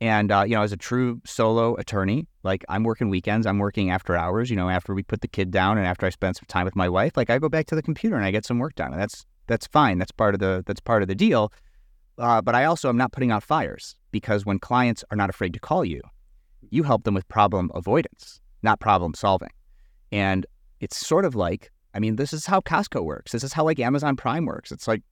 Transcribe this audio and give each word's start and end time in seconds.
And 0.00 0.32
uh, 0.32 0.44
you 0.46 0.54
know, 0.54 0.62
as 0.62 0.72
a 0.72 0.76
true 0.76 1.20
solo 1.26 1.74
attorney, 1.76 2.26
like 2.42 2.64
I'm 2.68 2.84
working 2.84 3.10
weekends, 3.10 3.46
I'm 3.46 3.58
working 3.58 3.90
after 3.90 4.16
hours. 4.16 4.48
You 4.48 4.56
know, 4.56 4.70
after 4.70 4.94
we 4.94 5.02
put 5.02 5.20
the 5.20 5.28
kid 5.28 5.50
down 5.50 5.76
and 5.76 5.86
after 5.86 6.06
I 6.06 6.10
spend 6.10 6.36
some 6.36 6.46
time 6.48 6.64
with 6.64 6.74
my 6.76 6.88
wife, 6.88 7.16
like 7.16 7.28
I 7.28 7.38
go 7.38 7.48
back 7.48 7.66
to 7.66 7.74
the 7.74 7.82
computer 7.82 8.16
and 8.16 8.24
I 8.24 8.30
get 8.30 8.46
some 8.46 8.58
work 8.58 8.74
done, 8.74 8.92
and 8.92 9.00
that's 9.00 9.26
that's 9.46 9.66
fine. 9.66 9.98
That's 9.98 10.12
part 10.12 10.34
of 10.34 10.40
the 10.40 10.62
that's 10.66 10.80
part 10.80 11.02
of 11.02 11.08
the 11.08 11.14
deal. 11.14 11.52
Uh, 12.16 12.40
but 12.40 12.54
I 12.54 12.64
also 12.64 12.88
am 12.88 12.96
not 12.96 13.12
putting 13.12 13.30
out 13.30 13.42
fires 13.42 13.96
because 14.10 14.44
when 14.44 14.58
clients 14.58 15.04
are 15.10 15.16
not 15.16 15.30
afraid 15.30 15.52
to 15.54 15.60
call 15.60 15.84
you, 15.84 16.02
you 16.70 16.82
help 16.82 17.04
them 17.04 17.14
with 17.14 17.26
problem 17.28 17.70
avoidance, 17.74 18.40
not 18.62 18.80
problem 18.80 19.14
solving. 19.14 19.50
And 20.12 20.46
it's 20.80 20.96
sort 20.96 21.24
of 21.24 21.34
like, 21.34 21.70
I 21.94 21.98
mean, 21.98 22.16
this 22.16 22.32
is 22.32 22.46
how 22.46 22.60
Costco 22.60 23.04
works. 23.04 23.32
This 23.32 23.44
is 23.44 23.52
how 23.52 23.64
like 23.64 23.78
Amazon 23.78 24.16
Prime 24.16 24.44
works. 24.44 24.70
It's 24.70 24.88
like 24.88 25.02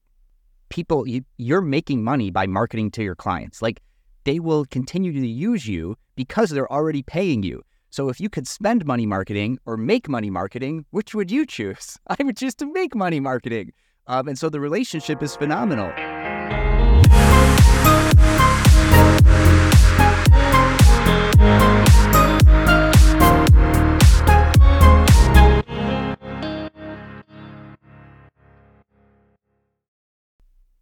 people, 0.69 1.07
you, 1.09 1.25
you're 1.39 1.63
making 1.63 2.05
money 2.05 2.31
by 2.31 2.47
marketing 2.47 2.91
to 2.93 3.03
your 3.03 3.15
clients. 3.15 3.63
Like 3.63 3.81
they 4.29 4.39
will 4.39 4.67
continue 4.67 5.11
to 5.11 5.27
use 5.27 5.67
you 5.67 5.97
because 6.15 6.51
they're 6.51 6.71
already 6.71 7.03
paying 7.03 7.43
you. 7.43 7.63
So 7.89 8.11
if 8.11 8.21
you 8.21 8.29
could 8.29 8.47
spend 8.47 8.85
money 8.85 9.07
marketing 9.07 9.59
or 9.65 9.79
make 9.79 10.07
money 10.07 10.29
marketing, 10.29 10.85
which 10.91 11.15
would 11.15 11.31
you 11.31 11.47
choose? 11.47 11.97
I 12.09 12.23
would 12.23 12.37
choose 12.37 12.55
to 12.57 12.71
make 12.71 12.95
money 12.95 13.21
marketing. 13.21 13.73
Um, 14.07 14.29
and 14.29 14.39
so 14.39 14.51
the 14.51 14.61
relationship 14.61 15.23
is 15.23 15.35
phenomenal. 15.35 15.91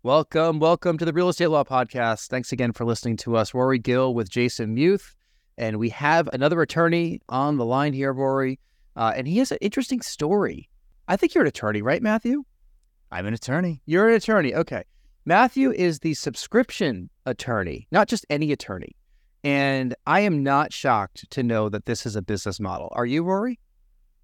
Welcome, 0.07 0.61
welcome 0.61 0.99
to 0.99 1.05
the 1.05 1.13
Real 1.13 1.31
Estate 1.31 1.49
Law 1.49 1.65
Podcast. 1.65 2.29
Thanks 2.29 2.53
again 2.53 2.71
for 2.71 2.85
listening 2.85 3.17
to 3.17 3.37
us. 3.37 3.53
Rory 3.53 3.81
Gill 3.81 4.15
with 4.15 4.31
Jason 4.31 4.73
Muth. 4.73 5.17
And 5.59 5.81
we 5.81 5.89
have 5.89 6.29
another 6.33 6.63
attorney 6.63 7.21
on 7.29 7.57
the 7.57 7.65
line 7.65 7.93
here, 7.93 8.13
Rory. 8.13 8.61
Uh, 8.95 9.15
and 9.17 9.27
he 9.27 9.39
has 9.39 9.51
an 9.51 9.59
interesting 9.61 10.01
story. 10.01 10.69
I 11.09 11.17
think 11.17 11.35
you're 11.35 11.43
an 11.43 11.49
attorney, 11.49 11.83
right, 11.83 12.01
Matthew? 12.01 12.45
I'm 13.11 13.27
an 13.27 13.35
attorney. 13.35 13.83
You're 13.87 14.09
an 14.09 14.15
attorney. 14.15 14.55
Okay. 14.55 14.85
Matthew 15.25 15.73
is 15.73 15.99
the 15.99 16.15
subscription 16.15 17.11
attorney, 17.25 17.89
not 17.91 18.07
just 18.07 18.25
any 18.31 18.53
attorney. 18.53 18.95
And 19.43 19.93
I 20.07 20.21
am 20.21 20.45
not 20.45 20.73
shocked 20.73 21.29
to 21.31 21.43
know 21.43 21.69
that 21.69 21.87
this 21.87 22.07
is 22.07 22.15
a 22.15 22.23
business 22.23 22.61
model. 22.61 22.93
Are 22.93 23.07
you, 23.07 23.25
Rory? 23.25 23.59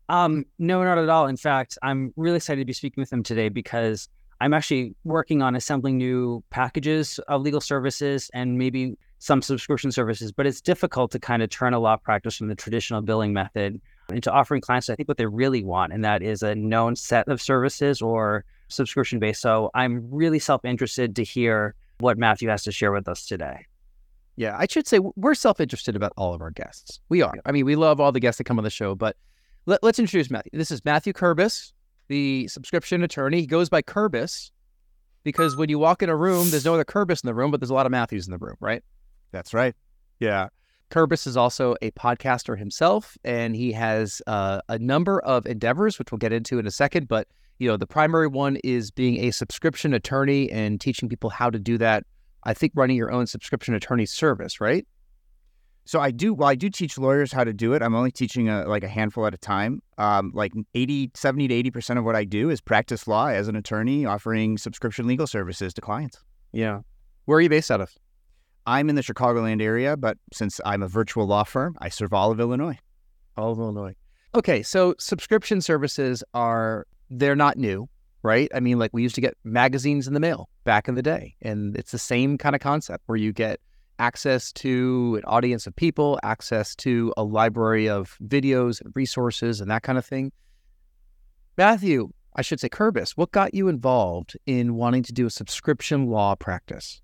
Um, 0.08 0.44
no, 0.60 0.84
not 0.84 0.98
at 0.98 1.08
all. 1.08 1.26
In 1.26 1.36
fact, 1.36 1.76
I'm 1.82 2.12
really 2.14 2.36
excited 2.36 2.60
to 2.60 2.66
be 2.66 2.72
speaking 2.72 3.02
with 3.02 3.12
him 3.12 3.24
today 3.24 3.48
because 3.48 4.08
I'm 4.42 4.52
actually 4.54 4.96
working 5.04 5.40
on 5.40 5.54
assembling 5.54 5.98
new 5.98 6.42
packages 6.50 7.20
of 7.28 7.42
legal 7.42 7.60
services 7.60 8.28
and 8.34 8.58
maybe 8.58 8.98
some 9.20 9.40
subscription 9.40 9.92
services, 9.92 10.32
but 10.32 10.48
it's 10.48 10.60
difficult 10.60 11.12
to 11.12 11.20
kind 11.20 11.44
of 11.44 11.50
turn 11.50 11.74
a 11.74 11.78
law 11.78 11.96
practice 11.96 12.38
from 12.38 12.48
the 12.48 12.56
traditional 12.56 13.02
billing 13.02 13.32
method 13.32 13.80
into 14.12 14.32
offering 14.32 14.60
clients, 14.60 14.90
I 14.90 14.96
think, 14.96 15.06
what 15.06 15.16
they 15.16 15.26
really 15.26 15.62
want, 15.62 15.92
and 15.92 16.04
that 16.04 16.24
is 16.24 16.42
a 16.42 16.56
known 16.56 16.96
set 16.96 17.28
of 17.28 17.40
services 17.40 18.02
or 18.02 18.44
subscription 18.66 19.20
based. 19.20 19.42
So 19.42 19.70
I'm 19.74 20.10
really 20.10 20.40
self 20.40 20.64
interested 20.64 21.14
to 21.14 21.22
hear 21.22 21.76
what 22.00 22.18
Matthew 22.18 22.48
has 22.48 22.64
to 22.64 22.72
share 22.72 22.90
with 22.90 23.06
us 23.06 23.24
today. 23.24 23.66
Yeah, 24.34 24.56
I 24.58 24.66
should 24.68 24.88
say 24.88 24.98
we're 24.98 25.36
self 25.36 25.60
interested 25.60 25.94
about 25.94 26.14
all 26.16 26.34
of 26.34 26.42
our 26.42 26.50
guests. 26.50 26.98
We 27.10 27.22
are. 27.22 27.34
I 27.46 27.52
mean, 27.52 27.64
we 27.64 27.76
love 27.76 28.00
all 28.00 28.10
the 28.10 28.18
guests 28.18 28.38
that 28.38 28.44
come 28.44 28.58
on 28.58 28.64
the 28.64 28.70
show, 28.70 28.96
but 28.96 29.16
let, 29.66 29.84
us 29.84 30.00
introduce 30.00 30.32
Matthew. 30.32 30.50
This 30.52 30.72
is 30.72 30.84
Matthew 30.84 31.12
Kerbis 31.12 31.70
the 32.08 32.48
subscription 32.48 33.02
attorney. 33.02 33.40
He 33.40 33.46
goes 33.46 33.68
by 33.68 33.82
Kerbis 33.82 34.50
because 35.24 35.56
when 35.56 35.68
you 35.68 35.78
walk 35.78 36.02
in 36.02 36.08
a 36.08 36.16
room, 36.16 36.50
there's 36.50 36.64
no 36.64 36.74
other 36.74 36.84
Kerbis 36.84 37.22
in 37.22 37.26
the 37.26 37.34
room, 37.34 37.50
but 37.50 37.60
there's 37.60 37.70
a 37.70 37.74
lot 37.74 37.86
of 37.86 37.92
Matthews 37.92 38.26
in 38.26 38.32
the 38.32 38.38
room, 38.38 38.56
right? 38.60 38.82
That's 39.30 39.54
right. 39.54 39.74
Yeah. 40.20 40.48
Kerbis 40.90 41.26
is 41.26 41.36
also 41.36 41.74
a 41.80 41.90
podcaster 41.92 42.58
himself, 42.58 43.16
and 43.24 43.56
he 43.56 43.72
has 43.72 44.20
uh, 44.26 44.60
a 44.68 44.78
number 44.78 45.20
of 45.20 45.46
endeavors, 45.46 45.98
which 45.98 46.12
we'll 46.12 46.18
get 46.18 46.32
into 46.32 46.58
in 46.58 46.66
a 46.66 46.70
second. 46.70 47.08
But 47.08 47.28
you 47.58 47.68
know, 47.68 47.76
the 47.76 47.86
primary 47.86 48.26
one 48.26 48.56
is 48.62 48.90
being 48.90 49.24
a 49.24 49.30
subscription 49.30 49.94
attorney 49.94 50.50
and 50.50 50.80
teaching 50.80 51.08
people 51.08 51.30
how 51.30 51.48
to 51.48 51.58
do 51.58 51.78
that. 51.78 52.04
I 52.44 52.54
think 52.54 52.72
running 52.74 52.96
your 52.96 53.10
own 53.10 53.26
subscription 53.26 53.74
attorney 53.74 54.04
service, 54.04 54.60
right? 54.60 54.86
So 55.84 56.00
I 56.00 56.10
do, 56.10 56.32
well, 56.32 56.48
I 56.48 56.54
do 56.54 56.70
teach 56.70 56.96
lawyers 56.96 57.32
how 57.32 57.44
to 57.44 57.52
do 57.52 57.72
it. 57.72 57.82
I'm 57.82 57.94
only 57.94 58.12
teaching 58.12 58.48
a, 58.48 58.64
like 58.66 58.84
a 58.84 58.88
handful 58.88 59.26
at 59.26 59.34
a 59.34 59.38
time. 59.38 59.82
Um, 59.98 60.30
like 60.34 60.52
80, 60.74 61.10
70 61.14 61.48
to 61.48 61.70
80% 61.70 61.98
of 61.98 62.04
what 62.04 62.14
I 62.14 62.24
do 62.24 62.50
is 62.50 62.60
practice 62.60 63.08
law 63.08 63.26
as 63.26 63.48
an 63.48 63.56
attorney 63.56 64.06
offering 64.06 64.58
subscription 64.58 65.06
legal 65.06 65.26
services 65.26 65.74
to 65.74 65.80
clients. 65.80 66.18
Yeah. 66.52 66.80
Where 67.24 67.38
are 67.38 67.40
you 67.40 67.48
based 67.48 67.70
out 67.70 67.80
of? 67.80 67.92
I'm 68.66 68.88
in 68.88 68.94
the 68.94 69.02
Chicagoland 69.02 69.60
area, 69.60 69.96
but 69.96 70.18
since 70.32 70.60
I'm 70.64 70.82
a 70.82 70.88
virtual 70.88 71.26
law 71.26 71.42
firm, 71.42 71.76
I 71.80 71.88
serve 71.88 72.12
all 72.12 72.30
of 72.30 72.38
Illinois. 72.38 72.78
All 73.36 73.50
of 73.50 73.58
Illinois. 73.58 73.96
Okay. 74.36 74.62
So 74.62 74.94
subscription 74.98 75.60
services 75.60 76.22
are, 76.32 76.86
they're 77.10 77.36
not 77.36 77.56
new, 77.56 77.88
right? 78.22 78.48
I 78.54 78.60
mean, 78.60 78.78
like 78.78 78.92
we 78.92 79.02
used 79.02 79.16
to 79.16 79.20
get 79.20 79.34
magazines 79.42 80.06
in 80.06 80.14
the 80.14 80.20
mail 80.20 80.48
back 80.62 80.86
in 80.86 80.94
the 80.94 81.02
day, 81.02 81.34
and 81.42 81.76
it's 81.76 81.90
the 81.90 81.98
same 81.98 82.38
kind 82.38 82.54
of 82.54 82.60
concept 82.60 83.02
where 83.06 83.16
you 83.16 83.32
get 83.32 83.60
access 83.98 84.52
to 84.52 85.16
an 85.16 85.24
audience 85.24 85.66
of 85.66 85.76
people, 85.76 86.18
access 86.22 86.74
to 86.76 87.12
a 87.16 87.22
library 87.22 87.88
of 87.88 88.16
videos 88.24 88.80
and 88.80 88.92
resources 88.94 89.60
and 89.60 89.70
that 89.70 89.82
kind 89.82 89.98
of 89.98 90.04
thing. 90.04 90.32
Matthew, 91.56 92.10
I 92.34 92.42
should 92.42 92.60
say 92.60 92.68
Kerbis, 92.68 93.10
what 93.12 93.30
got 93.32 93.54
you 93.54 93.68
involved 93.68 94.36
in 94.46 94.74
wanting 94.74 95.02
to 95.04 95.12
do 95.12 95.26
a 95.26 95.30
subscription 95.30 96.06
law 96.06 96.34
practice? 96.34 97.00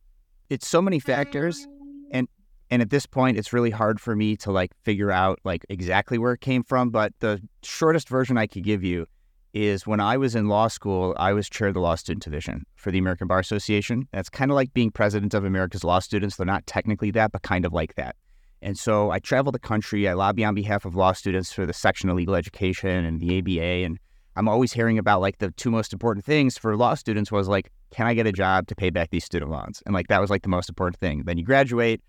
It's 0.49 0.67
so 0.67 0.81
many 0.81 0.99
factors 0.99 1.67
and 2.11 2.29
and 2.71 2.83
at 2.83 2.91
this 2.91 3.07
point 3.07 3.39
it's 3.39 3.53
really 3.53 3.71
hard 3.71 4.01
for 4.01 4.15
me 4.15 4.37
to 4.39 4.53
like 4.53 4.73
figure 4.83 5.11
out 5.11 5.39
like 5.45 5.65
exactly 5.69 6.19
where 6.19 6.33
it 6.33 6.41
came 6.41 6.63
from, 6.63 6.91
but 6.91 7.13
the 7.21 7.41
shortest 7.63 8.09
version 8.09 8.37
I 8.37 8.47
could 8.47 8.65
give 8.65 8.83
you 8.83 9.07
is 9.55 9.87
when 9.87 10.01
I 10.01 10.17
was 10.17 10.35
in 10.35 10.49
law 10.49 10.69
school, 10.69 11.15
I 11.19 11.33
was 11.33 11.49
chair 11.49 11.69
of 11.69 11.75
the 11.75 11.81
law 11.81 11.95
student 11.95 12.23
division 12.23 12.65
for 12.77 12.91
the 12.91 12.99
American 12.99 13.27
Bar 13.27 13.39
Association. 13.39 14.09
That's 14.13 14.29
kind 14.29 14.51
of 14.51 14.55
like 14.55 14.75
being 14.75 14.91
president 14.91 15.35
of 15.35 15.45
America's 15.45 15.85
law 15.85 15.99
students. 15.99 16.37
They're 16.37 16.47
not 16.47 16.67
technically 16.67 17.11
that, 17.13 17.33
but 17.33 17.43
kind 17.43 17.65
of 17.65 17.73
like 17.73 17.95
that. 17.97 18.17
And 18.61 18.79
so 18.79 19.11
I 19.11 19.19
travel 19.19 19.53
the 19.53 19.59
country. 19.59 20.09
I 20.09 20.15
lobby 20.15 20.45
on 20.45 20.55
behalf 20.55 20.85
of 20.85 20.95
law 20.95 21.13
students 21.13 21.53
for 21.53 21.65
the 21.65 21.73
section 21.73 22.09
of 22.09 22.17
legal 22.17 22.35
education 22.35 23.05
and 23.05 23.21
the 23.21 23.39
ABA. 23.39 23.85
And 23.85 23.99
I'm 24.37 24.49
always 24.49 24.73
hearing 24.73 24.99
about 24.99 25.21
like 25.21 25.39
the 25.39 25.51
two 25.53 25.71
most 25.71 25.93
important 25.93 26.25
things 26.25 26.59
for 26.59 26.77
law 26.77 26.95
students 26.95 27.31
was 27.31 27.49
like, 27.49 27.71
can 27.91 28.07
I 28.07 28.15
get 28.15 28.27
a 28.27 28.33
job 28.33 28.67
to 28.69 28.75
pay 28.75 28.91
back 28.91 29.11
these 29.11 29.25
student 29.25 29.51
loans? 29.51 29.83
And 29.87 29.95
like 29.95 30.09
that 30.09 30.21
was 30.21 30.31
like 30.31 30.43
the 30.43 30.49
most 30.49 30.69
important 30.69 31.01
thing. 31.01 31.23
Then 31.25 31.39
you 31.39 31.45
graduate 31.45 32.03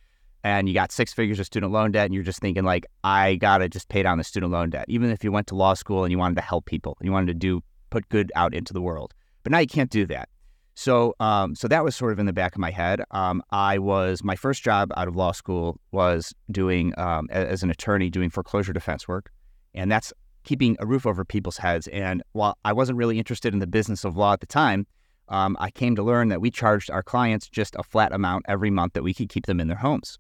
and 0.44 0.68
you 0.68 0.74
got 0.74 0.92
six 0.92 1.14
figures 1.14 1.40
of 1.40 1.46
student 1.46 1.72
loan 1.72 1.92
debt 1.92 2.06
and 2.06 2.14
you're 2.14 2.24
just 2.24 2.40
thinking 2.40 2.64
like 2.64 2.86
i 3.04 3.36
gotta 3.36 3.68
just 3.68 3.90
pay 3.90 4.04
down 4.04 4.18
the 4.18 4.24
student 4.24 4.52
loan 4.52 4.70
debt. 4.70 4.86
Even 4.88 5.10
if 5.10 5.24
you 5.24 5.32
went 5.32 5.48
to 5.48 5.56
law 5.56 5.74
school 5.74 6.04
and 6.04 6.12
you 6.12 6.18
wanted 6.18 6.36
to 6.36 6.42
help 6.42 6.66
people 6.66 6.96
and 7.00 7.06
you 7.06 7.12
wanted 7.12 7.28
to 7.28 7.34
do 7.34 7.62
put 7.90 8.08
good 8.10 8.32
out 8.36 8.54
into 8.54 8.74
the 8.74 8.82
world. 8.82 9.14
But 9.44 9.52
now 9.52 9.60
you 9.60 9.68
can't 9.68 9.90
do 9.90 10.06
that. 10.08 10.30
So 10.76 11.16
um, 11.20 11.56
so 11.56 11.68
that 11.68 11.84
was 11.84 11.96
sort 11.96 12.14
of 12.14 12.20
in 12.20 12.26
the 12.26 12.34
back 12.34 12.56
of 12.56 12.60
my 12.60 12.72
head. 12.72 13.02
Um, 13.12 13.42
i 13.52 13.78
was 13.78 14.24
my 14.24 14.36
first 14.36 14.64
job 14.64 14.92
out 14.96 15.08
of 15.08 15.16
law 15.16 15.32
school 15.32 15.80
was 15.92 16.34
doing 16.52 16.94
um, 16.98 17.28
as 17.32 17.64
an 17.64 17.70
attorney 17.70 18.10
doing 18.10 18.30
foreclosure 18.30 18.74
defense 18.74 19.08
work 19.08 19.32
and 19.74 19.92
that's 19.92 20.14
keeping 20.46 20.78
a 20.80 20.86
roof 20.86 21.06
over 21.06 21.26
people's 21.26 21.58
heads. 21.58 21.88
And 21.88 22.24
while 22.32 22.58
i 22.64 22.72
wasn't 22.72 22.98
really 22.98 23.18
interested 23.18 23.54
in 23.54 23.60
the 23.60 23.68
business 23.68 24.06
of 24.06 24.16
law 24.16 24.34
at 24.34 24.40
the 24.40 24.46
time 24.46 24.88
um, 25.28 25.58
i 25.60 25.70
came 25.70 25.96
to 25.98 26.04
learn 26.04 26.30
that 26.30 26.40
we 26.40 26.50
charged 26.50 26.90
our 26.90 27.04
clients 27.04 27.50
just 27.50 27.76
a 27.78 27.84
flat 27.84 28.14
amount 28.14 28.46
every 28.48 28.70
month 28.70 28.94
that 28.94 29.04
we 29.04 29.14
could 29.14 29.28
keep 29.28 29.48
them 29.48 29.60
in 29.60 29.68
their 29.68 29.78
homes 29.78 30.18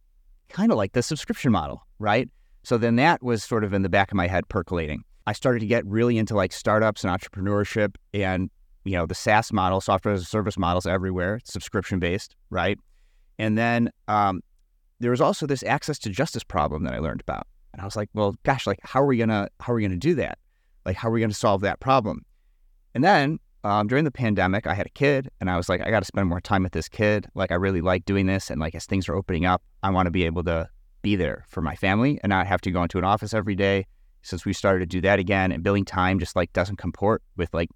kind 0.49 0.71
of 0.71 0.77
like 0.77 0.93
the 0.93 1.03
subscription 1.03 1.51
model, 1.51 1.85
right? 1.99 2.29
So 2.63 2.77
then 2.77 2.97
that 2.97 3.23
was 3.23 3.43
sort 3.43 3.63
of 3.63 3.73
in 3.73 3.81
the 3.81 3.89
back 3.89 4.11
of 4.11 4.15
my 4.15 4.27
head 4.27 4.47
percolating. 4.49 5.03
I 5.25 5.33
started 5.33 5.59
to 5.59 5.65
get 5.65 5.85
really 5.85 6.17
into 6.17 6.35
like 6.35 6.51
startups 6.51 7.03
and 7.03 7.15
entrepreneurship 7.15 7.95
and 8.13 8.49
you 8.83 8.93
know 8.93 9.05
the 9.05 9.15
SaaS 9.15 9.53
model, 9.53 9.81
software 9.81 10.13
as 10.13 10.21
a 10.21 10.25
service 10.25 10.57
models 10.57 10.85
everywhere, 10.85 11.39
subscription 11.43 11.99
based, 11.99 12.35
right? 12.49 12.79
And 13.37 13.57
then 13.57 13.91
um, 14.07 14.41
there 14.99 15.11
was 15.11 15.21
also 15.21 15.45
this 15.45 15.63
access 15.63 15.99
to 15.99 16.09
justice 16.09 16.43
problem 16.43 16.83
that 16.83 16.93
I 16.93 16.99
learned 16.99 17.21
about, 17.21 17.47
and 17.73 17.81
I 17.81 17.85
was 17.85 17.95
like, 17.95 18.09
well, 18.13 18.35
gosh, 18.43 18.65
like 18.65 18.79
how 18.83 19.01
are 19.01 19.05
we 19.05 19.17
gonna 19.17 19.49
how 19.59 19.73
are 19.73 19.75
we 19.75 19.83
gonna 19.83 19.97
do 19.97 20.15
that? 20.15 20.39
Like 20.85 20.95
how 20.95 21.09
are 21.09 21.11
we 21.11 21.21
gonna 21.21 21.33
solve 21.33 21.61
that 21.61 21.79
problem? 21.79 22.25
And 22.95 23.03
then 23.03 23.39
um, 23.63 23.87
during 23.87 24.05
the 24.05 24.11
pandemic, 24.11 24.67
I 24.67 24.73
had 24.73 24.85
a 24.85 24.91
kid, 24.91 25.29
and 25.41 25.49
I 25.49 25.57
was 25.57 25.67
like, 25.67 25.81
I 25.81 25.89
got 25.89 25.99
to 25.99 26.05
spend 26.05 26.27
more 26.27 26.39
time 26.39 26.63
with 26.63 26.71
this 26.71 26.87
kid. 26.87 27.27
Like, 27.35 27.51
I 27.51 27.55
really 27.55 27.81
like 27.81 28.05
doing 28.05 28.25
this, 28.25 28.49
and 28.49 28.59
like 28.59 28.75
as 28.75 28.85
things 28.85 29.09
are 29.09 29.15
opening 29.15 29.45
up, 29.45 29.61
I 29.83 29.89
want 29.89 30.07
to 30.07 30.11
be 30.11 30.23
able 30.23 30.43
to 30.45 30.69
be 31.01 31.15
there 31.15 31.45
for 31.47 31.61
my 31.61 31.75
family 31.75 32.19
and 32.23 32.29
not 32.29 32.47
have 32.47 32.61
to 32.61 32.71
go 32.71 32.83
into 32.83 32.97
an 32.97 33.03
office 33.03 33.33
every 33.33 33.55
day. 33.55 33.85
Since 34.21 34.45
we 34.45 34.51
started 34.53 34.79
to 34.79 34.85
do 34.85 35.01
that 35.01 35.19
again, 35.19 35.51
and 35.51 35.63
billing 35.63 35.85
time 35.85 36.19
just 36.19 36.35
like 36.35 36.51
doesn't 36.53 36.75
comport 36.75 37.21
with 37.37 37.53
like 37.53 37.69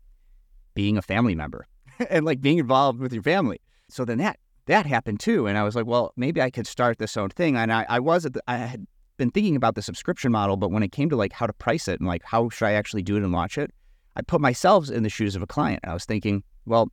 being 0.74 0.98
a 0.98 1.02
family 1.02 1.36
member 1.36 1.68
and 2.10 2.26
like 2.26 2.42
being 2.42 2.58
involved 2.58 3.00
with 3.00 3.14
your 3.14 3.24
family. 3.24 3.60
So 3.90 4.04
then 4.04 4.18
that 4.18 4.40
that 4.66 4.86
happened 4.86 5.20
too, 5.20 5.48
and 5.48 5.58
I 5.58 5.64
was 5.64 5.76
like, 5.76 5.86
well, 5.86 6.14
maybe 6.16 6.42
I 6.42 6.50
could 6.50 6.68
start 6.68 6.98
this 6.98 7.18
own 7.18 7.30
thing. 7.30 7.58
And 7.58 7.72
I, 7.72 7.86
I 7.90 8.00
was 8.00 8.24
the, 8.24 8.42
I 8.48 8.58
had 8.58 8.86
been 9.18 9.30
thinking 9.30 9.56
about 9.56 9.76
the 9.76 9.82
subscription 9.82 10.32
model, 10.32 10.58
but 10.58 10.72
when 10.72 10.84
it 10.84 10.92
came 10.92 11.10
to 11.10 11.16
like 11.16 11.34
how 11.34 11.46
to 11.46 11.54
price 11.54 11.88
it 11.88 12.00
and 12.00 12.08
like 12.08 12.24
how 12.24 12.50
should 12.50 12.66
I 12.66 12.74
actually 12.74 13.04
do 13.04 13.16
it 13.16 13.24
and 13.24 13.32
launch 13.32 13.58
it, 13.58 13.72
I 14.16 14.22
put 14.22 14.42
myself 14.42 14.90
in 14.90 15.04
the 15.04 15.10
shoes 15.10 15.36
of 15.36 15.42
a 15.42 15.48
client. 15.48 15.80
And 15.84 15.92
I 15.92 15.94
was 15.94 16.06
thinking, 16.06 16.44
well, 16.66 16.92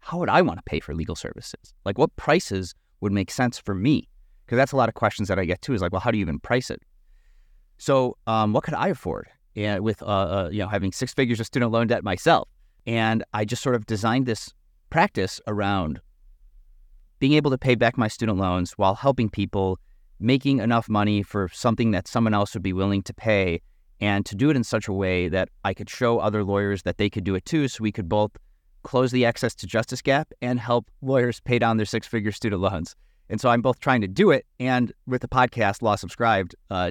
how 0.00 0.18
would 0.18 0.28
I 0.28 0.42
want 0.42 0.58
to 0.58 0.62
pay 0.64 0.80
for 0.80 0.94
legal 0.94 1.16
services? 1.16 1.72
Like, 1.84 1.98
what 1.98 2.14
prices 2.16 2.74
would 3.00 3.12
make 3.12 3.30
sense 3.30 3.58
for 3.58 3.74
me? 3.74 4.08
Because 4.44 4.56
that's 4.56 4.72
a 4.72 4.76
lot 4.76 4.88
of 4.88 4.94
questions 4.94 5.28
that 5.28 5.38
I 5.38 5.44
get 5.44 5.62
too. 5.62 5.72
Is 5.72 5.80
like, 5.80 5.92
well, 5.92 6.00
how 6.00 6.10
do 6.10 6.18
you 6.18 6.22
even 6.22 6.38
price 6.38 6.70
it? 6.70 6.82
So, 7.78 8.16
um, 8.26 8.52
what 8.52 8.64
could 8.64 8.74
I 8.74 8.88
afford? 8.88 9.28
And 9.56 9.82
with 9.82 10.02
uh, 10.02 10.06
uh, 10.06 10.48
you 10.52 10.58
know 10.58 10.68
having 10.68 10.92
six 10.92 11.14
figures 11.14 11.40
of 11.40 11.46
student 11.46 11.72
loan 11.72 11.86
debt 11.86 12.04
myself, 12.04 12.48
and 12.86 13.24
I 13.32 13.44
just 13.44 13.62
sort 13.62 13.76
of 13.76 13.86
designed 13.86 14.26
this 14.26 14.52
practice 14.90 15.40
around 15.46 16.00
being 17.20 17.32
able 17.32 17.50
to 17.52 17.58
pay 17.58 17.74
back 17.74 17.96
my 17.96 18.08
student 18.08 18.38
loans 18.38 18.72
while 18.72 18.94
helping 18.94 19.30
people 19.30 19.78
making 20.20 20.58
enough 20.58 20.88
money 20.88 21.22
for 21.22 21.48
something 21.52 21.92
that 21.92 22.08
someone 22.08 22.34
else 22.34 22.52
would 22.54 22.62
be 22.62 22.72
willing 22.72 23.02
to 23.02 23.14
pay 23.14 23.60
and 24.00 24.26
to 24.26 24.34
do 24.34 24.50
it 24.50 24.56
in 24.56 24.64
such 24.64 24.88
a 24.88 24.92
way 24.92 25.28
that 25.28 25.48
I 25.64 25.74
could 25.74 25.88
show 25.88 26.18
other 26.18 26.44
lawyers 26.44 26.82
that 26.82 26.98
they 26.98 27.08
could 27.08 27.24
do 27.24 27.34
it 27.34 27.44
too 27.44 27.68
so 27.68 27.82
we 27.82 27.92
could 27.92 28.08
both 28.08 28.32
close 28.82 29.10
the 29.10 29.24
access 29.24 29.54
to 29.56 29.66
justice 29.66 30.02
gap 30.02 30.32
and 30.42 30.60
help 30.60 30.90
lawyers 31.00 31.40
pay 31.40 31.58
down 31.58 31.76
their 31.76 31.86
six 31.86 32.06
figure 32.06 32.32
student 32.32 32.60
loans. 32.60 32.94
And 33.30 33.40
so 33.40 33.48
I'm 33.48 33.62
both 33.62 33.80
trying 33.80 34.02
to 34.02 34.08
do 34.08 34.30
it 34.30 34.46
and 34.60 34.92
with 35.06 35.22
the 35.22 35.28
podcast 35.28 35.82
Law 35.82 35.96
Subscribed, 35.96 36.54
uh, 36.70 36.90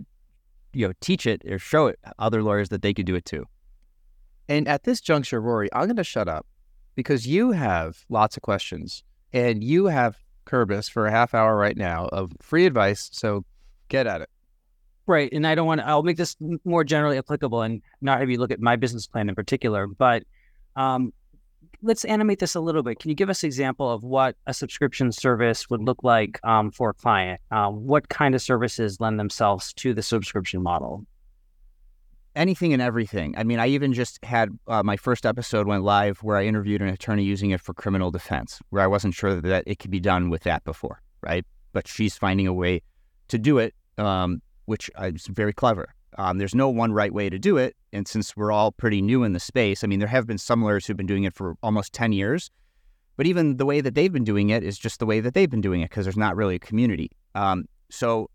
you 0.74 0.88
know, 0.88 0.94
teach 1.00 1.28
it 1.28 1.44
or 1.46 1.60
show 1.60 1.88
it 1.88 2.00
other 2.18 2.42
lawyers 2.42 2.70
that 2.70 2.82
they 2.82 2.94
could 2.94 3.06
do 3.06 3.16
it 3.16 3.26
too. 3.26 3.46
And 4.50 4.68
at 4.68 4.84
this 4.84 5.00
juncture, 5.00 5.40
Rory, 5.40 5.70
I'm 5.72 5.86
going 5.86 5.96
to 5.98 6.04
shut 6.04 6.28
up 6.28 6.46
because 6.96 7.28
you 7.28 7.52
have 7.52 8.04
lots 8.10 8.36
of 8.36 8.44
questions 8.44 9.04
and 9.32 9.64
you 9.64 9.86
have 9.86 10.18
Kerbis 10.46 10.90
for 10.90 11.06
a 11.06 11.12
half 11.12 11.34
hour 11.34 11.56
right 11.56 11.78
now 11.78 12.08
of 12.08 12.34
free 12.42 12.66
advice. 12.66 13.10
So 13.14 13.46
get 13.90 14.08
at 14.08 14.22
it. 14.22 14.30
Right. 15.06 15.32
And 15.34 15.46
I 15.46 15.56
don't 15.56 15.68
want 15.68 15.82
to, 15.82 15.88
I'll 15.88 16.04
make 16.04 16.18
this 16.18 16.38
more 16.64 16.84
generally 16.84 17.18
applicable 17.18 17.62
and 17.62 17.82
not 18.02 18.20
have 18.20 18.30
you 18.30 18.38
look 18.38 18.52
at 18.52 18.62
my 18.62 18.76
business 18.76 19.06
plan 19.06 19.28
in 19.28 19.36
particular, 19.36 19.86
but 19.86 20.24
um, 20.78 21.12
let's 21.82 22.06
animate 22.06 22.40
this 22.40 22.56
a 22.56 22.62
little 22.62 22.84
bit. 22.84 23.00
Can 23.00 23.10
you 23.10 23.16
give 23.16 23.30
us 23.30 23.44
an 23.44 23.48
example 23.48 23.92
of 23.92 24.04
what 24.04 24.38
a 24.48 24.54
subscription 24.54 25.12
service 25.12 25.70
would 25.70 25.82
look 25.82 26.04
like 26.04 26.40
um, 26.46 26.72
for 26.72 26.92
a 26.92 26.94
client? 26.94 27.42
Um, 27.52 27.86
what 27.86 28.08
kind 28.08 28.34
of 28.34 28.42
services 28.42 29.02
lend 29.02 29.20
themselves 29.20 29.74
to 29.74 29.94
the 29.94 30.02
subscription 30.02 30.64
model? 30.64 31.06
anything 32.36 32.74
and 32.74 32.82
everything. 32.82 33.36
I 33.38 33.44
mean, 33.44 33.60
I 33.60 33.68
even 33.68 33.94
just 33.94 34.24
had 34.24 34.50
uh, 34.68 34.84
my 34.84 34.98
first 34.98 35.26
episode 35.26 35.68
went 35.68 35.84
live 35.84 36.20
where 36.24 36.38
I 36.38 36.46
interviewed 36.46 36.82
an 36.82 36.88
attorney 36.88 37.24
using 37.24 37.52
it 37.52 37.62
for 37.62 37.74
criminal 37.74 38.12
defense, 38.12 38.60
where 38.70 38.82
I 38.82 38.88
wasn't 38.88 39.14
sure 39.14 39.40
that 39.40 39.64
it 39.68 39.80
could 39.80 39.92
be 39.92 40.00
done 40.00 40.30
with 40.30 40.44
that 40.44 40.64
before, 40.64 41.02
right? 41.22 41.46
But 41.74 41.88
she's 41.88 42.18
finding 42.18 42.48
a 42.48 42.54
way 42.54 42.82
to 43.30 43.38
do 43.38 43.58
it, 43.58 43.74
um, 43.98 44.42
which 44.66 44.90
is 45.00 45.28
very 45.28 45.54
clever. 45.54 45.94
Um, 46.18 46.38
there's 46.38 46.56
no 46.56 46.70
one 46.70 46.94
right 46.94 47.14
way 47.14 47.30
to 47.30 47.40
do 47.40 47.58
it. 47.58 47.76
And 47.92 48.08
since 48.08 48.38
we're 48.38 48.52
all 48.52 48.72
pretty 48.72 49.02
new 49.02 49.24
in 49.24 49.34
the 49.34 49.40
space, 49.40 49.84
I 49.84 49.88
mean, 49.88 50.00
there 50.00 50.08
have 50.08 50.28
been 50.28 50.38
some 50.38 50.62
lawyers 50.62 50.86
who've 50.86 50.98
been 50.98 51.08
doing 51.08 51.24
it 51.24 51.34
for 51.34 51.56
almost 51.64 51.94
10 51.94 52.14
years. 52.14 52.52
But 53.18 53.28
even 53.28 53.58
the 53.58 53.66
way 53.66 53.82
that 53.82 53.96
they've 53.96 54.12
been 54.12 54.24
doing 54.24 54.50
it 54.50 54.64
is 54.64 54.78
just 54.78 55.00
the 55.00 55.06
way 55.06 55.20
that 55.20 55.34
they've 55.34 55.50
been 55.50 55.62
doing 55.62 55.82
it 55.82 55.90
because 55.90 56.06
there's 56.06 56.18
not 56.18 56.36
really 56.36 56.56
a 56.56 56.60
community. 56.60 57.12
Um, 57.36 57.66
so 57.90 58.30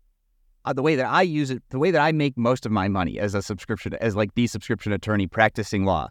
uh, 0.65 0.73
the 0.73 0.81
way 0.81 0.95
that 0.95 1.07
I 1.07 1.21
use 1.21 1.51
it, 1.51 1.61
the 1.69 1.79
way 1.79 1.91
that 1.91 2.01
I 2.01 2.11
make 2.11 2.37
most 2.37 2.65
of 2.65 2.71
my 2.71 2.87
money 2.87 3.19
as 3.19 3.35
a 3.35 3.41
subscription, 3.41 3.93
as 3.95 4.15
like 4.15 4.35
the 4.35 4.47
subscription 4.47 4.93
attorney 4.93 5.27
practicing 5.27 5.85
law, 5.85 6.09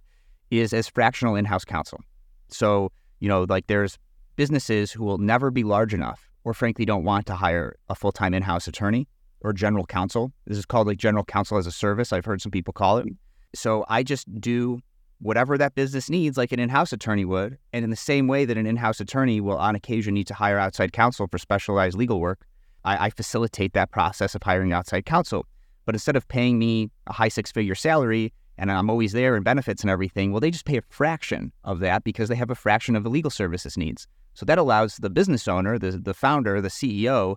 is 0.51 0.73
as 0.73 0.89
fractional 0.89 1.35
in-house 1.35 1.65
counsel. 1.65 2.01
So 2.49 2.93
you 3.21 3.29
know, 3.29 3.47
like 3.49 3.67
there's 3.67 3.99
businesses 4.37 4.93
who 4.93 5.05
will 5.05 5.19
never 5.19 5.51
be 5.51 5.65
large 5.65 5.93
enough, 5.95 6.31
or 6.45 6.55
frankly 6.55 6.85
don't 6.85 7.05
want 7.05 7.27
to 7.27 7.35
hire 7.35 7.77
a 7.89 7.95
full-time 7.95 8.35
in-house 8.35 8.69
attorney 8.69 9.09
or 9.41 9.53
general 9.53 9.87
counsel. 9.87 10.33
This 10.47 10.59
is 10.59 10.67
called 10.67 10.87
like 10.87 10.99
general 10.99 11.25
counsel 11.25 11.59
as 11.59 11.67
a 11.67 11.73
service. 11.73 12.13
I've 12.13 12.25
heard 12.25 12.41
some 12.41 12.53
people 12.53 12.73
call 12.73 12.99
it. 12.99 13.07
So 13.55 13.85
I 13.89 14.03
just 14.03 14.27
do 14.41 14.81
whatever 15.21 15.59
that 15.59 15.75
business 15.75 16.09
needs, 16.11 16.37
like 16.37 16.53
an 16.53 16.61
in-house 16.61 16.93
attorney 16.93 17.25
would, 17.25 17.59
and 17.73 17.83
in 17.83 17.91
the 17.91 17.97
same 17.97 18.29
way 18.29 18.45
that 18.45 18.57
an 18.57 18.67
in-house 18.67 19.01
attorney 19.01 19.41
will 19.41 19.59
on 19.59 19.75
occasion 19.75 20.15
need 20.15 20.27
to 20.29 20.35
hire 20.35 20.59
outside 20.59 20.93
counsel 20.93 21.27
for 21.27 21.39
specialized 21.39 21.97
legal 21.97 22.21
work 22.21 22.47
I, 22.85 23.07
I 23.07 23.11
facilitate 23.11 23.75
that 23.75 23.91
process 23.91 24.35
of 24.35 24.43
hiring 24.43 24.73
outside 24.73 25.05
counsel. 25.05 25.47
But 25.85 25.95
instead 25.95 26.17
of 26.17 26.27
paying 26.29 26.59
me 26.59 26.91
a 27.07 27.13
high 27.13 27.29
six 27.29 27.51
figure 27.53 27.75
salary 27.75 28.33
and 28.57 28.73
I'm 28.73 28.91
always 28.91 29.13
there 29.13 29.37
and 29.37 29.45
benefits 29.45 29.83
and 29.83 29.91
everything, 29.91 30.33
well, 30.33 30.41
they 30.41 30.51
just 30.51 30.65
pay 30.65 30.79
a 30.79 30.83
fraction 30.89 31.53
of 31.65 31.81
that 31.81 32.03
because 32.03 32.29
they 32.29 32.35
have 32.35 32.51
a 32.51 32.55
fraction 32.55 32.97
of 32.97 33.05
the 33.05 33.11
legal 33.11 33.31
services 33.31 33.77
needs. 33.77 34.07
So 34.35 34.45
that 34.47 34.59
allows 34.59 34.97
the 34.97 35.11
business 35.11 35.47
owner, 35.47 35.79
the, 35.79 35.93
the 35.93 36.15
founder, 36.15 36.61
the 36.61 36.69
CEO, 36.69 37.37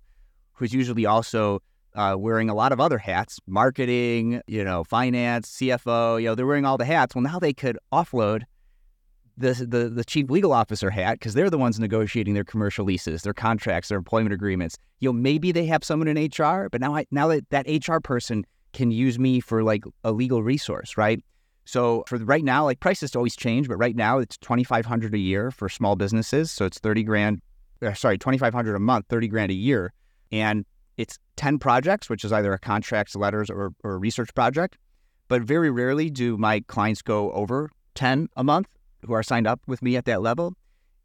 who's 0.53 0.74
usually 0.74 1.06
also 1.06 1.62
uh, 1.95 2.15
wearing 2.17 2.49
a 2.49 2.55
lot 2.55 2.71
of 2.71 2.79
other 2.79 2.97
hats, 2.97 3.39
marketing, 3.47 4.41
you 4.47 4.63
know, 4.63 4.83
finance, 4.83 5.49
CFO, 5.57 6.21
you 6.21 6.27
know, 6.27 6.35
they're 6.35 6.45
wearing 6.45 6.65
all 6.65 6.77
the 6.77 6.85
hats. 6.85 7.15
Well, 7.15 7.23
now 7.23 7.39
they 7.39 7.53
could 7.53 7.77
offload 7.91 8.43
the 9.38 9.53
the, 9.53 9.89
the 9.89 10.03
chief 10.03 10.29
legal 10.29 10.53
officer 10.53 10.89
hat 10.89 11.19
because 11.19 11.33
they're 11.33 11.49
the 11.49 11.57
ones 11.57 11.79
negotiating 11.79 12.33
their 12.33 12.43
commercial 12.43 12.85
leases, 12.85 13.23
their 13.23 13.33
contracts, 13.33 13.89
their 13.89 13.97
employment 13.97 14.33
agreements. 14.33 14.77
You 14.99 15.09
know, 15.09 15.13
maybe 15.13 15.51
they 15.51 15.65
have 15.65 15.83
someone 15.83 16.07
in 16.07 16.17
HR, 16.17 16.69
but 16.69 16.81
now 16.81 16.95
I 16.95 17.05
now 17.11 17.27
that 17.27 17.49
that 17.49 17.65
HR 17.67 17.99
person 17.99 18.45
can 18.73 18.91
use 18.91 19.19
me 19.19 19.39
for 19.39 19.63
like 19.63 19.83
a 20.03 20.11
legal 20.11 20.43
resource, 20.43 20.95
right? 20.97 21.23
So 21.65 22.03
for 22.07 22.17
right 22.17 22.43
now, 22.43 22.65
like 22.65 22.79
prices 22.79 23.15
always 23.15 23.35
change, 23.35 23.67
but 23.67 23.75
right 23.75 23.95
now 23.95 24.19
it's 24.19 24.38
twenty 24.38 24.63
five 24.63 24.85
hundred 24.85 25.13
a 25.13 25.19
year 25.19 25.51
for 25.51 25.69
small 25.69 25.95
businesses. 25.95 26.51
So 26.51 26.65
it's 26.65 26.79
thirty 26.79 27.03
grand, 27.03 27.41
uh, 27.81 27.93
sorry, 27.93 28.17
twenty 28.17 28.38
five 28.38 28.53
hundred 28.53 28.75
a 28.75 28.79
month, 28.79 29.07
thirty 29.09 29.27
grand 29.27 29.51
a 29.51 29.55
year, 29.55 29.93
and 30.31 30.65
it's 31.01 31.18
ten 31.36 31.57
projects, 31.57 32.09
which 32.09 32.24
is 32.24 32.31
either 32.31 32.53
a 32.53 32.59
contracts, 32.59 33.15
letters, 33.15 33.50
or, 33.50 33.74
or 33.83 33.94
a 33.94 33.98
research 33.98 34.33
project. 34.33 34.77
But 35.27 35.42
very 35.42 35.71
rarely 35.71 36.09
do 36.09 36.38
my 36.38 36.59
clients 36.68 37.01
go 37.01 37.31
over 37.31 37.69
ten 37.95 38.30
a 38.36 38.44
month 38.44 38.68
who 39.06 39.13
are 39.13 39.24
signed 39.24 39.48
up 39.48 39.59
with 39.68 39.81
me 39.81 39.95
at 39.95 40.06
that 40.06 40.21
level, 40.21 40.53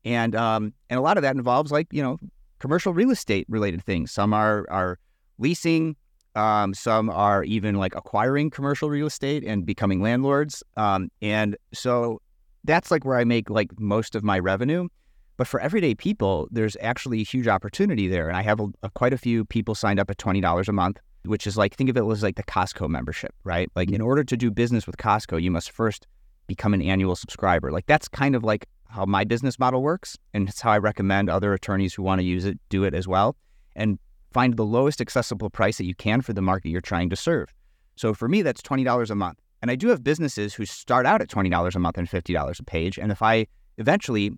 and 0.05 0.35
um, 0.37 0.75
and 0.91 0.99
a 0.99 1.01
lot 1.01 1.17
of 1.17 1.23
that 1.23 1.35
involves 1.37 1.73
like 1.73 1.87
you 1.91 2.03
know 2.03 2.19
commercial 2.59 2.93
real 2.93 3.11
estate 3.11 3.47
related 3.49 3.83
things. 3.83 4.13
Some 4.13 4.35
are 4.35 4.67
are 4.69 4.99
leasing, 5.39 5.97
um, 6.35 6.75
some 6.75 7.09
are 7.09 7.45
even 7.45 7.77
like 7.77 7.95
acquiring 7.95 8.51
commercial 8.51 8.91
real 8.91 9.07
estate 9.07 9.45
and 9.45 9.65
becoming 9.65 10.03
landlords, 10.03 10.63
um, 10.77 11.09
and 11.23 11.57
so 11.73 12.21
that's 12.65 12.91
like 12.91 13.05
where 13.05 13.17
I 13.17 13.25
make 13.25 13.49
like 13.49 13.71
most 13.79 14.15
of 14.15 14.23
my 14.23 14.39
revenue. 14.39 14.89
But 15.37 15.47
for 15.47 15.61
everyday 15.61 15.95
people, 15.95 16.49
there's 16.51 16.77
actually 16.81 17.21
a 17.21 17.25
huge 17.25 17.49
opportunity 17.49 18.09
there, 18.09 18.29
and 18.29 18.37
I 18.37 18.43
have 18.43 18.61
a, 18.61 18.69
a, 18.83 18.91
quite 18.91 19.13
a 19.13 19.19
few 19.19 19.45
people 19.45 19.75
signed 19.75 20.01
up 20.01 20.11
at 20.11 20.19
twenty 20.19 20.41
dollars 20.41 20.69
a 20.69 20.73
month, 20.73 20.99
which 21.25 21.47
is 21.47 21.57
like 21.57 21.75
think 21.75 21.91
of 21.91 21.97
it 21.97 22.05
as 22.05 22.23
like 22.23 22.37
the 22.37 22.43
Costco 22.43 22.89
membership, 22.89 23.35
right? 23.45 23.71
Like 23.77 23.89
in 23.89 23.97
mm-hmm. 23.97 24.05
order 24.05 24.25
to 24.25 24.37
do 24.37 24.51
business 24.51 24.87
with 24.87 24.97
Costco, 24.97 25.43
you 25.43 25.51
must 25.51 25.71
first 25.71 26.07
become 26.47 26.75
an 26.75 26.83
annual 26.83 27.17
subscriber. 27.17 27.71
Like 27.71 27.87
that's 27.87 28.09
kind 28.09 28.35
of 28.35 28.45
like 28.45 28.67
how 28.89 29.05
my 29.05 29.25
business 29.25 29.59
model 29.59 29.83
works. 29.83 30.17
And 30.33 30.49
it's 30.49 30.61
how 30.61 30.71
I 30.71 30.79
recommend 30.79 31.29
other 31.29 31.53
attorneys 31.53 31.95
who 31.95 32.03
want 32.03 32.21
to 32.21 32.25
use 32.25 32.45
it 32.45 32.59
do 32.69 32.85
it 32.85 32.95
as 32.95 33.07
well. 33.09 33.37
And 33.75 33.99
find 34.33 34.57
the 34.57 34.65
lowest 34.65 35.01
accessible 35.01 35.51
price 35.51 35.79
that 35.79 35.85
you 35.85 35.95
can 35.95 36.21
for 36.21 36.33
the 36.33 36.43
market 36.43 36.69
you're 36.69 36.81
trying 36.81 37.11
to 37.11 37.17
serve. 37.17 37.53
So 37.97 38.15
for 38.15 38.29
me, 38.29 38.43
that's 38.43 38.63
$20 38.63 39.11
a 39.11 39.15
month. 39.15 39.39
And 39.63 39.71
I 39.71 39.75
do 39.75 39.89
have 39.89 40.05
businesses 40.05 40.55
who 40.55 40.65
start 40.67 41.07
out 41.07 41.23
at 41.23 41.29
$20 41.29 41.75
a 41.75 41.79
month 41.79 41.99
and 41.99 42.09
$50 42.09 42.61
a 42.61 42.63
page. 42.63 42.99
And 42.99 43.11
if 43.11 43.23
I 43.23 43.47
eventually, 43.79 44.33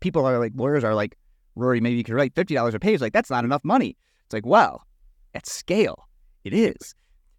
people 0.00 0.26
are 0.26 0.38
like, 0.38 0.52
lawyers 0.54 0.84
are 0.84 0.94
like, 0.94 1.16
Rory, 1.56 1.80
maybe 1.80 1.96
you 1.96 2.04
could 2.04 2.14
write 2.14 2.34
$50 2.34 2.74
a 2.74 2.80
page. 2.80 3.00
Like, 3.00 3.12
that's 3.12 3.30
not 3.30 3.44
enough 3.44 3.64
money. 3.64 3.96
It's 4.24 4.32
like, 4.32 4.46
well, 4.46 4.82
at 5.34 5.46
scale, 5.46 6.08
it 6.44 6.52
is 6.52 6.94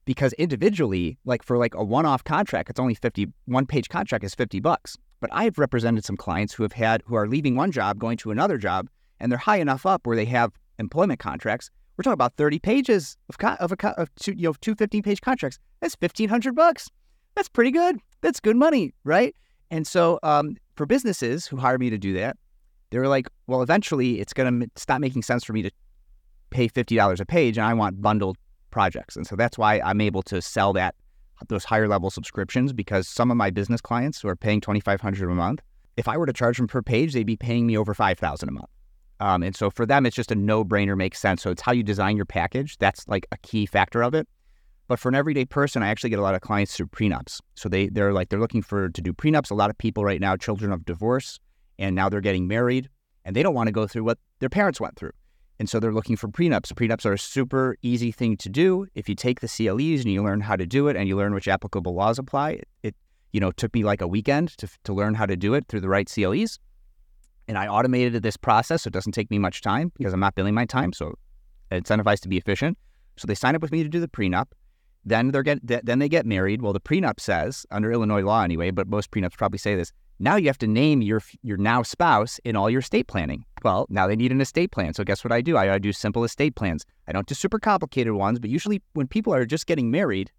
because 0.06 0.34
individually, 0.34 1.18
like 1.26 1.44
for 1.44 1.58
like 1.58 1.74
a 1.76 1.84
one-off 1.84 2.24
contract, 2.24 2.70
it's 2.70 2.80
only 2.80 2.96
50, 2.96 3.28
one 3.46 3.66
page 3.66 3.90
contract 3.90 4.24
is 4.24 4.36
50 4.36 4.60
bucks. 4.60 4.98
But 5.20 5.30
I've 5.34 5.58
represented 5.58 6.06
some 6.06 6.18
clients 6.18 6.54
who 6.54 6.64
have 6.64 6.74
had, 6.74 7.02
who 7.06 7.16
are 7.16 7.28
leaving 7.28 7.56
one 7.56 7.72
job, 7.72 8.00
going 8.00 8.18
to 8.18 8.32
another 8.32 8.58
job, 8.58 8.90
and 9.20 9.32
they're 9.32 9.40
high 9.40 9.58
enough 9.58 9.86
up 9.86 10.06
where 10.06 10.16
they 10.16 10.26
have 10.26 10.52
employment 10.78 11.20
contracts. 11.20 11.72
We're 11.98 12.04
talking 12.04 12.14
about 12.14 12.36
30 12.36 12.60
pages 12.60 13.18
of, 13.30 13.38
co- 13.38 13.56
of, 13.60 13.72
a, 13.72 13.88
of 14.00 14.14
two, 14.16 14.34
you 14.34 14.50
know, 14.50 14.56
two 14.60 14.76
15 14.76 15.02
page 15.02 15.22
contracts. 15.22 15.58
That's 15.80 15.96
1500 16.00 16.54
bucks. 16.54 16.90
That's 17.36 17.50
pretty 17.50 17.72
good. 17.72 17.98
That's 18.22 18.40
good 18.40 18.58
money, 18.58 18.94
right? 19.04 19.36
And 19.72 19.86
so 19.86 20.20
um, 20.24 20.58
for 20.76 20.86
businesses 20.86 21.48
who 21.48 21.58
hire 21.58 21.78
me 21.78 21.90
to 21.90 21.98
do 21.98 22.14
that, 22.14 22.38
they're 22.90 23.08
like, 23.08 23.28
well, 23.48 23.62
eventually 23.62 24.20
it's 24.20 24.34
going 24.34 24.62
to 24.62 24.70
stop 24.76 25.02
making 25.02 25.24
sense 25.24 25.44
for 25.44 25.54
me 25.54 25.62
to 25.64 25.72
pay 26.50 26.70
$50 26.70 27.20
a 27.20 27.26
page 27.26 27.58
and 27.58 27.66
I 27.66 27.74
want 27.74 28.02
bundled 28.02 28.38
projects. 28.72 29.16
And 29.16 29.26
so 29.26 29.36
that's 29.36 29.58
why 29.58 29.80
I'm 29.82 30.02
able 30.02 30.22
to 30.24 30.42
sell 30.42 30.74
that 30.74 30.96
those 31.48 31.66
higher 31.66 31.88
level 31.88 32.10
subscriptions 32.10 32.72
because 32.72 33.08
some 33.08 33.30
of 33.30 33.38
my 33.38 33.50
business 33.50 33.82
clients 33.82 34.22
who 34.22 34.30
are 34.30 34.36
paying 34.36 34.62
2500 34.62 35.30
a 35.30 35.34
month, 35.34 35.62
if 35.98 36.08
I 36.08 36.18
were 36.18 36.26
to 36.26 36.34
charge 36.34 36.58
them 36.58 36.68
per 36.68 36.82
page, 36.82 37.14
they'd 37.14 37.24
be 37.24 37.36
paying 37.36 37.68
me 37.68 37.78
over 37.78 37.94
5000 37.94 38.48
a 38.48 38.52
month. 38.52 38.70
Um, 39.20 39.44
and 39.44 39.56
so 39.56 39.70
for 39.70 39.86
them, 39.86 40.06
it's 40.06 40.16
just 40.16 40.32
a 40.32 40.36
no 40.36 40.66
brainer, 40.66 40.98
makes 40.98 41.20
sense. 41.20 41.42
So 41.42 41.50
it's 41.50 41.62
how 41.62 41.72
you 41.72 41.84
design 41.84 42.16
your 42.16 42.26
package. 42.26 42.78
That's 42.78 43.08
like 43.08 43.28
a 43.32 43.38
key 43.38 43.66
factor 43.66 44.04
of 44.04 44.14
it. 44.14 44.28
But 44.88 45.00
for 45.00 45.10
an 45.10 45.16
everyday 45.16 45.46
person, 45.46 45.82
I 45.82 45.88
actually 45.88 46.12
get 46.12 46.20
a 46.20 46.22
lot 46.22 46.36
of 46.36 46.42
clients 46.42 46.76
through 46.76 46.88
prenups. 46.88 47.42
So 47.56 47.70
they 47.70 47.88
they're 47.88 48.14
like 48.14 48.30
they're 48.30 48.40
looking 48.40 48.62
for 48.62 48.90
to 48.90 49.02
do 49.02 49.14
prenups. 49.14 49.50
A 49.52 49.56
lot 49.56 49.70
of 49.70 49.78
people 49.78 50.04
right 50.04 50.22
now, 50.22 50.36
children 50.36 50.72
of 50.72 50.86
divorce, 50.86 51.40
and 51.80 51.96
now 51.96 52.10
they're 52.10 52.22
getting 52.22 52.48
married, 52.48 52.90
and 53.24 53.36
they 53.36 53.44
don't 53.44 53.56
want 53.56 53.68
to 53.68 53.72
go 53.72 53.88
through 53.88 54.04
what 54.04 54.20
their 54.40 54.50
parents 54.50 54.80
went 54.80 54.96
through. 54.96 55.12
And 55.58 55.70
so 55.70 55.80
they're 55.80 55.94
looking 55.94 56.18
for 56.18 56.28
prenups. 56.28 56.74
Prenups 56.74 57.06
are 57.06 57.14
a 57.14 57.18
super 57.18 57.78
easy 57.82 58.12
thing 58.12 58.38
to 58.38 58.50
do. 58.50 58.88
If 58.94 59.08
you 59.08 59.16
take 59.16 59.40
the 59.40 59.48
CLEs 59.48 60.02
and 60.02 60.12
you 60.12 60.22
learn 60.22 60.42
how 60.42 60.56
to 60.56 60.66
do 60.66 60.90
it 60.90 60.98
and 60.98 61.08
you 61.08 61.16
learn 61.16 61.34
which 61.34 61.48
applicable 61.48 61.94
laws 61.96 62.20
apply, 62.20 62.52
it, 62.52 62.68
it 62.84 62.96
you 63.32 63.40
know, 63.40 63.52
took 63.52 63.74
me 63.74 63.84
like 63.84 64.02
a 64.02 64.08
weekend 64.08 64.50
to, 64.58 64.68
to 64.84 64.94
learn 64.94 65.14
how 65.14 65.26
to 65.26 65.38
do 65.38 65.54
it 65.54 65.66
through 65.68 65.80
the 65.80 65.90
right 65.90 66.10
CLEs. 66.10 66.60
And 67.48 67.58
I 67.58 67.68
automated 67.68 68.22
this 68.22 68.38
process 68.38 68.84
so 68.84 68.90
it 68.90 68.94
doesn't 68.94 69.14
take 69.14 69.32
me 69.32 69.40
much 69.40 69.62
time 69.62 69.92
because 69.98 70.14
I'm 70.14 70.20
not 70.20 70.36
billing 70.36 70.54
my 70.54 70.66
time. 70.66 70.92
So 70.92 71.16
incentivized 71.72 72.22
to 72.22 72.30
be 72.30 72.38
efficient. 72.38 72.78
So 73.18 73.28
they 73.28 73.36
sign 73.36 73.56
up 73.56 73.62
with 73.62 73.72
me 73.72 73.82
to 73.84 73.90
do 73.90 74.00
the 74.00 74.08
prenup. 74.08 74.48
Then 75.06 75.32
they're 75.32 75.44
get 75.44 75.60
then 75.86 76.00
they 76.00 76.10
get 76.10 76.26
married. 76.26 76.62
Well, 76.62 76.74
the 76.74 76.80
prenup 76.80 77.20
says 77.20 77.66
under 77.72 77.92
Illinois 77.92 78.24
law 78.24 78.42
anyway, 78.42 78.72
but 78.72 78.88
most 78.88 79.12
prenups 79.12 79.38
probably 79.38 79.60
say 79.60 79.76
this. 79.76 79.92
Now 80.18 80.36
you 80.36 80.48
have 80.48 80.58
to 80.60 80.68
name 80.68 81.02
your 81.02 81.22
your 81.44 81.58
now 81.58 81.84
spouse 81.84 82.40
in 82.44 82.56
all 82.56 82.70
your 82.70 82.80
estate 82.80 83.08
planning. 83.08 83.46
Well, 83.64 83.86
now 83.90 84.08
they 84.08 84.16
need 84.16 84.32
an 84.32 84.42
estate 84.42 84.72
plan. 84.72 84.94
So 84.94 85.04
guess 85.04 85.24
what 85.24 85.32
I 85.32 85.42
do? 85.42 85.58
I, 85.58 85.76
I 85.76 85.78
do 85.78 85.94
simple 85.94 86.24
estate 86.24 86.56
plans. 86.56 86.86
I 87.08 87.12
don't 87.12 87.28
do 87.28 87.36
super 87.36 87.60
complicated 87.60 88.14
ones, 88.14 88.40
but 88.40 88.50
usually 88.50 88.82
when 88.94 89.08
people 89.08 89.34
are 89.34 89.46
just 89.46 89.68
getting 89.68 89.92
married, 89.92 90.32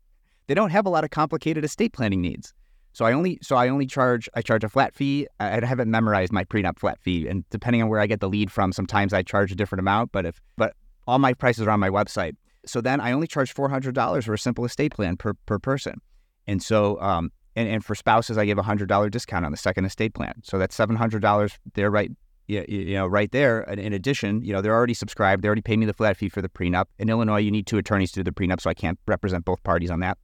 they 0.49 0.55
don't 0.55 0.71
have 0.71 0.87
a 0.87 0.91
lot 0.91 1.05
of 1.05 1.11
complicated 1.11 1.65
estate 1.65 1.93
planning 1.93 2.21
needs. 2.21 2.53
So 2.93 3.05
I 3.05 3.13
only 3.13 3.39
so 3.43 3.57
I 3.57 3.69
only 3.69 3.87
charge 3.87 4.29
I 4.35 4.43
charge 4.43 4.65
a 4.65 4.69
flat 4.69 4.95
fee. 4.95 5.29
I 5.39 5.65
haven't 5.65 5.91
memorized 5.91 6.33
my 6.33 6.45
prenup 6.45 6.79
flat 6.79 7.01
fee, 7.01 7.29
and 7.29 7.49
depending 7.51 7.83
on 7.83 7.89
where 7.89 8.01
I 8.01 8.07
get 8.07 8.21
the 8.21 8.29
lead 8.29 8.51
from, 8.51 8.73
sometimes 8.73 9.13
I 9.13 9.23
charge 9.23 9.53
a 9.53 9.55
different 9.55 9.81
amount. 9.81 10.13
But 10.13 10.27
if 10.27 10.41
but 10.57 10.75
all 11.07 11.19
my 11.19 11.35
prices 11.35 11.67
are 11.67 11.71
on 11.71 11.79
my 11.79 11.91
website. 11.91 12.35
So 12.67 12.81
then 12.81 13.01
I 13.01 13.13
only 13.13 13.27
charge 13.27 13.53
four 13.53 13.69
hundred 13.69 13.95
dollars 13.95 14.25
for 14.27 14.35
a 14.35 14.39
simple 14.39 14.65
estate 14.65 14.93
plan 14.93 15.17
per 15.17 15.35
per 15.47 15.59
person, 15.59 16.01
and 16.47 16.63
so 16.63 17.01
um 17.01 17.31
and, 17.55 17.69
and 17.69 17.85
for 17.85 17.95
spouses 17.95 18.37
I 18.39 18.45
give 18.45 18.59
a 18.59 18.63
hundred 18.63 18.89
dollar 18.89 19.09
discount 19.09 19.45
on 19.45 19.53
the 19.53 19.59
second 19.59 19.85
estate 19.85 20.15
plan. 20.15 20.35
So 20.43 20.59
that's 20.59 20.75
seven 20.75 20.97
hundred 20.97 21.23
dollars 21.23 21.53
there 21.75 21.91
right 21.91 22.11
you, 22.49 22.65
you 22.69 22.95
know 22.95 23.07
right 23.07 23.31
there. 23.33 23.63
And 23.63 23.81
in 23.81 23.93
addition, 23.93 24.43
you 24.43 24.53
know 24.53 24.61
they're 24.61 24.75
already 24.75 24.95
subscribed. 24.95 25.43
They 25.43 25.49
already 25.49 25.63
pay 25.63 25.77
me 25.77 25.87
the 25.87 25.95
flat 25.95 26.17
fee 26.17 26.29
for 26.29 26.43
the 26.43 26.49
prenup. 26.49 26.87
In 26.99 27.09
Illinois, 27.09 27.39
you 27.39 27.51
need 27.51 27.67
two 27.67 27.79
attorneys 27.79 28.13
to 28.13 28.21
do 28.21 28.25
the 28.25 28.33
prenup, 28.33 28.61
so 28.61 28.71
I 28.71 28.75
can't 28.75 28.99
represent 29.07 29.45
both 29.45 29.63
parties 29.63 29.91
on 29.91 30.01
that. 30.01 30.19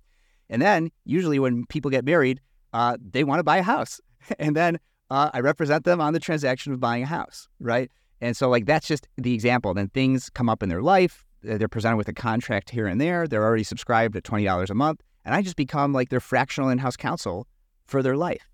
And 0.50 0.61
then 0.61 0.90
usually 1.04 1.38
when 1.38 1.64
people 1.66 1.90
get 1.90 2.04
married, 2.04 2.40
uh, 2.72 2.96
they 3.00 3.25
want 3.25 3.38
to 3.38 3.44
buy 3.44 3.56
a 3.58 3.62
house. 3.62 4.00
and 4.38 4.54
then 4.54 4.78
uh, 5.11 5.30
I 5.32 5.40
represent 5.40 5.84
them 5.84 6.00
on 6.00 6.12
the 6.12 6.20
transaction 6.20 6.72
of 6.72 6.80
buying 6.80 7.02
a 7.02 7.06
house, 7.06 7.49
right? 7.61 7.90
And 8.20 8.37
so, 8.37 8.49
like, 8.49 8.66
that's 8.66 8.87
just 8.87 9.08
the 9.18 9.34
example. 9.34 9.75
Then 9.75 9.88
things 9.88 10.30
come 10.30 10.49
up 10.49 10.62
in 10.62 10.68
their 10.68 10.82
life. 10.82 11.25
They're 11.42 11.68
presented 11.68 11.96
with 11.96 12.08
a 12.08 12.12
contract 12.12 12.70
here 12.70 12.87
and 12.87 13.00
there. 13.00 13.26
They're 13.26 13.44
already 13.44 13.64
subscribed 13.64 14.16
at 14.16 14.22
$20 14.25 14.70
a 14.70 14.75
month. 14.75 15.00
And 15.25 15.34
I 15.34 15.42
just 15.42 15.56
become 15.56 15.92
like 15.92 16.08
their 16.08 16.20
fractional 16.20 16.68
in 16.68 16.78
house 16.78 16.96
counsel 16.96 17.46
for 17.87 18.02
their 18.02 18.16
life. 18.16 18.46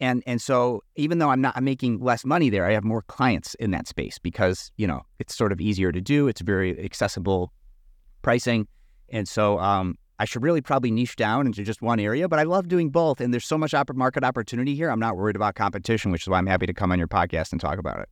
And, 0.00 0.22
and 0.26 0.40
so 0.40 0.82
even 0.96 1.18
though 1.18 1.30
I'm 1.30 1.40
not 1.40 1.56
I'm 1.56 1.64
making 1.64 2.00
less 2.00 2.24
money 2.24 2.50
there, 2.50 2.66
I 2.66 2.72
have 2.72 2.84
more 2.84 3.02
clients 3.02 3.54
in 3.54 3.70
that 3.70 3.86
space 3.86 4.18
because, 4.18 4.72
you 4.76 4.86
know, 4.86 5.02
it's 5.18 5.34
sort 5.34 5.52
of 5.52 5.60
easier 5.60 5.92
to 5.92 6.00
do. 6.00 6.28
It's 6.28 6.40
very 6.40 6.78
accessible 6.84 7.52
pricing. 8.22 8.66
And 9.08 9.28
so 9.28 9.58
um, 9.60 9.96
I 10.18 10.24
should 10.24 10.42
really 10.42 10.60
probably 10.60 10.90
niche 10.90 11.16
down 11.16 11.46
into 11.46 11.62
just 11.62 11.82
one 11.82 12.00
area, 12.00 12.28
but 12.28 12.38
I 12.38 12.44
love 12.44 12.68
doing 12.68 12.90
both. 12.90 13.20
And 13.20 13.32
there's 13.32 13.44
so 13.44 13.58
much 13.58 13.74
market 13.94 14.24
opportunity 14.24 14.74
here. 14.74 14.90
I'm 14.90 15.00
not 15.00 15.16
worried 15.16 15.36
about 15.36 15.54
competition, 15.54 16.10
which 16.10 16.22
is 16.22 16.28
why 16.28 16.38
I'm 16.38 16.46
happy 16.46 16.66
to 16.66 16.74
come 16.74 16.92
on 16.92 16.98
your 16.98 17.08
podcast 17.08 17.52
and 17.52 17.60
talk 17.60 17.78
about 17.78 18.00
it. 18.00 18.08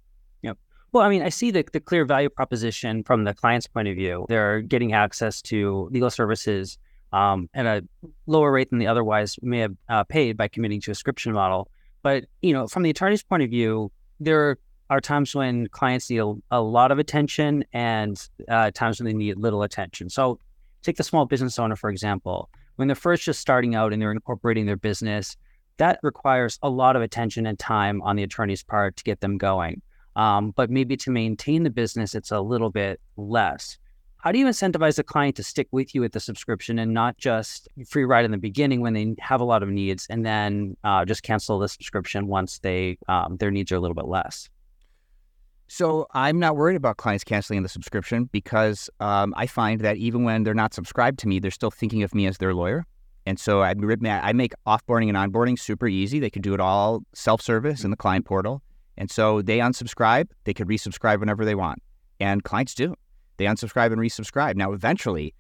Well, 0.93 1.03
I 1.03 1.09
mean, 1.09 1.23
I 1.23 1.31
see 1.31 1.51
the, 1.51 1.65
the 1.73 1.81
clear 1.81 2.05
value 2.05 2.29
proposition 2.29 3.03
from 3.03 3.25
the 3.25 3.35
client's 3.35 3.67
point 3.67 3.89
of 3.89 3.97
view. 3.97 4.27
They're 4.29 4.61
getting 4.61 4.93
access 4.93 5.41
to 5.43 5.89
legal 5.91 6.11
services 6.11 6.79
um, 7.13 7.49
at 7.55 7.67
a 7.67 7.83
lower 8.27 8.53
rate 8.53 8.71
than 8.71 8.79
they 8.79 8.87
otherwise 8.87 9.39
may 9.43 9.59
have 9.59 9.75
uh, 9.89 10.05
paid 10.05 10.37
by 10.37 10.49
committing 10.49 10.81
to 10.83 10.91
a 10.91 10.95
subscription 10.95 11.33
model. 11.33 11.71
But, 12.03 12.25
you 12.43 12.53
know, 12.53 12.67
from 12.67 12.83
the 12.83 12.91
attorney's 12.91 13.23
point 13.23 13.43
of 13.43 13.51
view, 13.51 13.91
there 14.21 14.59
are 14.91 15.01
times 15.01 15.35
when 15.35 15.69
clients 15.69 16.11
need 16.11 16.19
a, 16.19 16.35
a 16.51 16.61
lot 16.61 16.93
of 16.93 16.99
attention 16.99 17.65
and 17.73 18.21
uh, 18.49 18.71
times 18.73 19.01
when 19.01 19.07
they 19.07 19.15
need 19.15 19.37
little 19.39 19.63
attention. 19.63 20.11
So 20.11 20.39
Take 20.83 20.97
the 20.97 21.05
small 21.05 21.27
business 21.27 21.59
owner, 21.59 21.77
for 21.77 21.91
example. 21.91 22.51
When 22.77 22.89
they're 22.89 22.95
first 22.97 23.23
just 23.23 23.41
starting 23.41 23.75
out 23.75 23.93
and 23.93 24.03
they're 24.03 24.11
incorporating 24.11 24.67
their 24.67 24.77
business, 24.77 25.37
that 25.77 26.01
requires 26.03 26.59
a 26.63 26.69
lot 26.69 26.97
of 26.97 27.03
attention 27.03 27.47
and 27.47 27.59
time 27.59 28.03
on 28.03 28.17
the 28.17 28.23
attorney's 28.25 28.65
part 28.65 28.97
to 28.97 29.05
get 29.05 29.21
them 29.21 29.39
going. 29.39 29.81
Um, 30.17 30.53
but 30.57 30.71
maybe 30.71 30.97
to 30.99 31.11
maintain 31.11 31.63
the 31.63 31.71
business, 31.71 32.15
it's 32.15 32.31
a 32.31 32.41
little 32.41 32.71
bit 32.71 33.01
less. 33.17 33.79
How 34.19 34.31
do 34.31 34.39
you 34.39 34.47
incentivize 34.47 34.99
a 35.01 35.03
client 35.03 35.35
to 35.37 35.43
stick 35.43 35.67
with 35.73 35.97
you 35.97 36.01
with 36.01 36.13
the 36.13 36.21
subscription 36.21 36.79
and 36.79 36.95
not 36.95 37.19
just 37.19 37.69
free 37.89 38.05
ride 38.05 38.25
in 38.25 38.31
the 38.31 38.39
beginning 38.39 38.81
when 38.81 38.93
they 38.93 39.17
have 39.19 39.41
a 39.41 39.45
lot 39.45 39.65
of 39.65 39.69
needs 39.69 40.07
and 40.11 40.25
then 40.25 40.77
uh, 40.85 41.05
just 41.05 41.25
cancel 41.25 41.59
the 41.59 41.69
subscription 41.69 42.29
once 42.29 42.61
they 42.61 42.99
um, 43.09 43.37
their 43.39 43.51
needs 43.51 43.73
are 43.73 43.77
a 43.77 43.81
little 43.81 43.97
bit 43.97 44.07
less? 44.07 44.49
So 45.67 46.07
I'm 46.13 46.39
not 46.39 46.57
worried 46.57 46.77
about 46.77 46.99
clients 46.99 47.25
canceling 47.25 47.63
the 47.63 47.69
subscription 47.69 48.29
because 48.31 48.91
um, 49.01 49.35
I 49.37 49.47
find 49.47 49.81
that 49.81 49.97
even 49.97 50.23
when 50.23 50.45
they're 50.45 50.55
not 50.55 50.75
subscribed 50.75 51.19
to 51.21 51.29
me, 51.29 51.41
they're 51.41 51.51
still 51.51 51.71
thinking 51.71 52.03
of 52.03 52.15
me 52.15 52.27
as 52.27 52.39
their 52.39 52.55
lawyer. 52.55 52.85
And 53.27 53.41
so 53.41 53.63
I, 53.63 53.71
I 53.71 54.33
make 54.33 54.53
offboarding 54.67 55.09
and 55.09 55.17
onboarding 55.17 55.59
super 55.59 55.89
easy. 55.89 56.21
They 56.21 56.31
can 56.31 56.43
do 56.43 56.55
it 56.55 56.61
all 56.61 57.03
self-service 57.15 57.85
in 57.85 57.91
the 57.91 57.97
client 57.97 58.27
portal. 58.27 58.63
And 58.97 59.11
so 59.11 59.43
they 59.43 59.59
unsubscribe, 59.59 60.29
they 60.45 60.55
could 60.55 60.69
resubscribe 60.69 61.21
whenever 61.21 61.45
they 61.45 61.55
want. 61.55 61.83
And 62.21 62.45
clients 62.45 62.75
do. 62.75 62.95
They 63.37 63.47
unsubscribe 63.47 63.93
and 63.93 64.01
resubscribe. 64.01 64.55
Now, 64.55 64.73
eventually, 64.73 65.35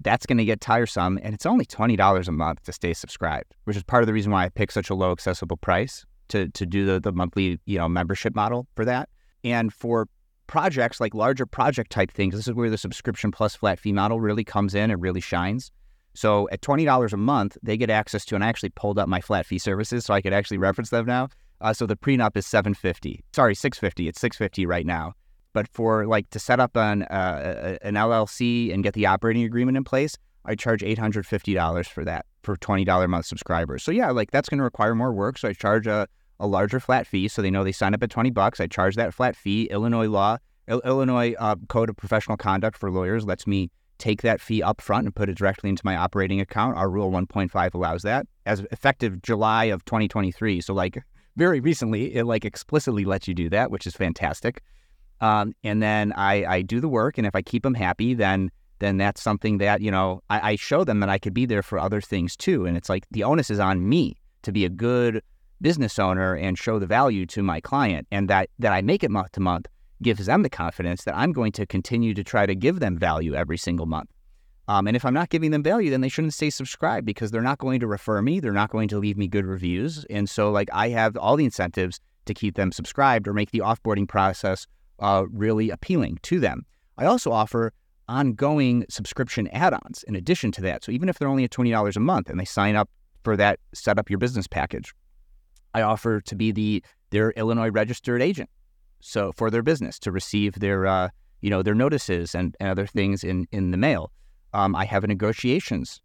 that's 0.00 0.26
going 0.26 0.38
to 0.38 0.44
get 0.44 0.60
tiresome. 0.60 1.18
And 1.22 1.34
it's 1.34 1.46
only 1.46 1.64
$20 1.64 2.28
a 2.28 2.32
month 2.32 2.62
to 2.64 2.72
stay 2.72 2.92
subscribed, 2.92 3.54
which 3.64 3.76
is 3.76 3.82
part 3.82 4.02
of 4.02 4.06
the 4.06 4.12
reason 4.12 4.32
why 4.32 4.44
I 4.44 4.48
pick 4.48 4.70
such 4.70 4.90
a 4.90 4.94
low 4.94 5.12
accessible 5.12 5.56
price 5.56 6.04
to, 6.28 6.48
to 6.48 6.66
do 6.66 6.84
the, 6.84 7.00
the 7.00 7.12
monthly 7.12 7.60
you 7.66 7.78
know 7.78 7.88
membership 7.88 8.34
model 8.34 8.66
for 8.74 8.84
that. 8.84 9.08
And 9.44 9.72
for 9.72 10.08
projects 10.46 11.00
like 11.00 11.14
larger 11.14 11.46
project 11.46 11.90
type 11.90 12.10
things, 12.10 12.34
this 12.34 12.48
is 12.48 12.54
where 12.54 12.70
the 12.70 12.78
subscription 12.78 13.30
plus 13.30 13.54
flat 13.54 13.78
fee 13.78 13.92
model 13.92 14.20
really 14.20 14.44
comes 14.44 14.74
in 14.74 14.90
and 14.90 15.00
really 15.00 15.20
shines. 15.20 15.70
So 16.14 16.48
at 16.50 16.62
$20 16.62 17.12
a 17.12 17.16
month, 17.16 17.58
they 17.62 17.76
get 17.76 17.90
access 17.90 18.24
to, 18.26 18.34
and 18.34 18.42
I 18.42 18.48
actually 18.48 18.70
pulled 18.70 18.98
up 18.98 19.08
my 19.08 19.20
flat 19.20 19.44
fee 19.44 19.58
services 19.58 20.06
so 20.06 20.14
I 20.14 20.22
could 20.22 20.32
actually 20.32 20.58
reference 20.58 20.90
them 20.90 21.04
now. 21.04 21.28
Uh, 21.60 21.72
so 21.72 21.86
the 21.86 21.96
prenup 21.96 22.36
is 22.36 22.46
750. 22.46 23.24
Sorry, 23.34 23.54
650. 23.54 24.08
It's 24.08 24.20
650 24.20 24.66
right 24.66 24.86
now. 24.86 25.14
But 25.52 25.68
for 25.68 26.06
like 26.06 26.28
to 26.30 26.38
set 26.38 26.60
up 26.60 26.76
an 26.76 27.04
uh, 27.04 27.78
an 27.80 27.94
LLC 27.94 28.72
and 28.74 28.82
get 28.82 28.92
the 28.94 29.06
operating 29.06 29.44
agreement 29.44 29.76
in 29.76 29.84
place, 29.84 30.16
I 30.44 30.54
charge 30.54 30.82
$850 30.82 31.86
for 31.86 32.04
that 32.04 32.26
for 32.42 32.56
$20 32.56 33.04
a 33.04 33.08
month 33.08 33.26
subscribers. 33.26 33.82
So 33.82 33.90
yeah, 33.90 34.10
like 34.10 34.30
that's 34.30 34.48
going 34.48 34.58
to 34.58 34.64
require 34.64 34.94
more 34.94 35.12
work. 35.12 35.38
So 35.38 35.48
I 35.48 35.52
charge 35.52 35.86
a 35.86 36.06
a 36.38 36.46
larger 36.46 36.80
flat 36.80 37.06
fee, 37.06 37.28
so 37.28 37.40
they 37.40 37.50
know 37.50 37.64
they 37.64 37.72
sign 37.72 37.94
up 37.94 38.02
at 38.02 38.10
20 38.10 38.30
bucks. 38.30 38.60
I 38.60 38.66
charge 38.66 38.96
that 38.96 39.14
flat 39.14 39.34
fee. 39.34 39.64
Illinois 39.70 40.08
law, 40.08 40.36
Il- 40.68 40.82
Illinois 40.84 41.34
uh, 41.38 41.56
Code 41.68 41.88
of 41.88 41.96
Professional 41.96 42.36
Conduct 42.36 42.76
for 42.76 42.90
lawyers 42.90 43.24
lets 43.24 43.46
me 43.46 43.70
take 43.98 44.22
that 44.22 44.40
fee 44.40 44.62
up 44.62 44.80
front 44.80 45.06
and 45.06 45.14
put 45.14 45.28
it 45.28 45.36
directly 45.38 45.70
into 45.70 45.82
my 45.84 45.96
operating 45.96 46.40
account. 46.40 46.76
Our 46.76 46.90
Rule 46.90 47.10
1.5 47.10 47.74
allows 47.74 48.02
that 48.02 48.26
as 48.44 48.60
effective 48.70 49.22
July 49.22 49.64
of 49.64 49.84
2023. 49.86 50.60
So 50.60 50.74
like 50.74 51.02
very 51.36 51.60
recently, 51.60 52.14
it 52.14 52.24
like 52.24 52.44
explicitly 52.44 53.04
lets 53.04 53.28
you 53.28 53.34
do 53.34 53.48
that, 53.50 53.70
which 53.70 53.86
is 53.86 53.94
fantastic. 53.94 54.62
Um, 55.20 55.54
and 55.64 55.82
then 55.82 56.12
I, 56.12 56.44
I 56.44 56.62
do 56.62 56.80
the 56.80 56.88
work, 56.88 57.18
and 57.18 57.26
if 57.26 57.34
I 57.34 57.42
keep 57.42 57.62
them 57.62 57.74
happy, 57.74 58.14
then 58.14 58.50
then 58.78 58.98
that's 58.98 59.22
something 59.22 59.56
that 59.58 59.80
you 59.80 59.90
know 59.90 60.22
I, 60.28 60.52
I 60.52 60.56
show 60.56 60.84
them 60.84 61.00
that 61.00 61.08
I 61.08 61.18
could 61.18 61.32
be 61.32 61.46
there 61.46 61.62
for 61.62 61.78
other 61.78 62.00
things 62.00 62.36
too. 62.36 62.66
And 62.66 62.76
it's 62.76 62.88
like 62.88 63.06
the 63.10 63.24
onus 63.24 63.50
is 63.50 63.58
on 63.58 63.88
me 63.88 64.16
to 64.42 64.52
be 64.52 64.64
a 64.64 64.68
good 64.68 65.22
business 65.62 65.98
owner 65.98 66.34
and 66.34 66.58
show 66.58 66.78
the 66.78 66.86
value 66.86 67.24
to 67.26 67.42
my 67.42 67.60
client 67.60 68.06
and 68.10 68.28
that 68.28 68.50
that 68.58 68.72
I 68.72 68.82
make 68.82 69.02
it 69.02 69.10
month 69.10 69.32
to 69.32 69.40
month 69.40 69.66
gives 70.02 70.26
them 70.26 70.42
the 70.42 70.50
confidence 70.50 71.04
that 71.04 71.16
I'm 71.16 71.32
going 71.32 71.52
to 71.52 71.64
continue 71.64 72.12
to 72.12 72.22
try 72.22 72.44
to 72.44 72.54
give 72.54 72.80
them 72.80 72.98
value 72.98 73.34
every 73.34 73.56
single 73.56 73.86
month. 73.86 74.10
Um, 74.68 74.88
and 74.88 74.96
if 74.96 75.04
I'm 75.04 75.14
not 75.14 75.30
giving 75.30 75.52
them 75.52 75.62
value, 75.62 75.90
then 75.90 76.00
they 76.00 76.08
shouldn't 76.08 76.34
stay 76.34 76.50
subscribed 76.50 77.06
because 77.06 77.30
they're 77.30 77.40
not 77.40 77.58
going 77.58 77.78
to 77.80 77.86
refer 77.86 78.20
me. 78.20 78.40
They're 78.40 78.52
not 78.52 78.70
going 78.70 78.88
to 78.88 78.98
leave 78.98 79.16
me 79.16 79.28
good 79.28 79.46
reviews. 79.46 80.04
And 80.10 80.28
so, 80.28 80.50
like, 80.50 80.68
I 80.72 80.88
have 80.88 81.16
all 81.16 81.36
the 81.36 81.44
incentives 81.44 82.00
to 82.24 82.34
keep 82.34 82.56
them 82.56 82.72
subscribed 82.72 83.28
or 83.28 83.32
make 83.32 83.52
the 83.52 83.60
offboarding 83.60 84.08
process 84.08 84.66
uh, 84.98 85.24
really 85.30 85.70
appealing 85.70 86.18
to 86.22 86.40
them. 86.40 86.66
I 86.98 87.04
also 87.04 87.30
offer 87.30 87.72
ongoing 88.08 88.84
subscription 88.88 89.48
add 89.48 89.74
ons 89.74 90.04
in 90.04 90.16
addition 90.16 90.52
to 90.52 90.60
that. 90.62 90.82
So, 90.82 90.90
even 90.90 91.08
if 91.08 91.18
they're 91.18 91.28
only 91.28 91.44
at 91.44 91.50
$20 91.50 91.96
a 91.96 92.00
month 92.00 92.28
and 92.28 92.40
they 92.40 92.44
sign 92.44 92.74
up 92.74 92.90
for 93.22 93.36
that 93.36 93.60
set 93.72 93.98
up 93.98 94.10
your 94.10 94.18
business 94.18 94.48
package, 94.48 94.94
I 95.74 95.82
offer 95.82 96.20
to 96.20 96.34
be 96.34 96.50
the 96.50 96.82
their 97.10 97.30
Illinois 97.32 97.70
registered 97.70 98.20
agent, 98.20 98.50
so 99.00 99.30
for 99.32 99.48
their 99.50 99.62
business 99.62 99.98
to 100.00 100.10
receive 100.10 100.54
their 100.54 100.86
uh, 100.86 101.10
you 101.40 101.50
know 101.50 101.62
their 101.62 101.74
notices 101.74 102.34
and, 102.34 102.56
and 102.58 102.68
other 102.68 102.86
things 102.86 103.22
in 103.22 103.46
in 103.52 103.70
the 103.70 103.76
mail. 103.76 104.10
Um, 104.56 104.74
I 104.74 104.84
have 104.86 105.04
a 105.04 105.06
negotiations 105.06 106.00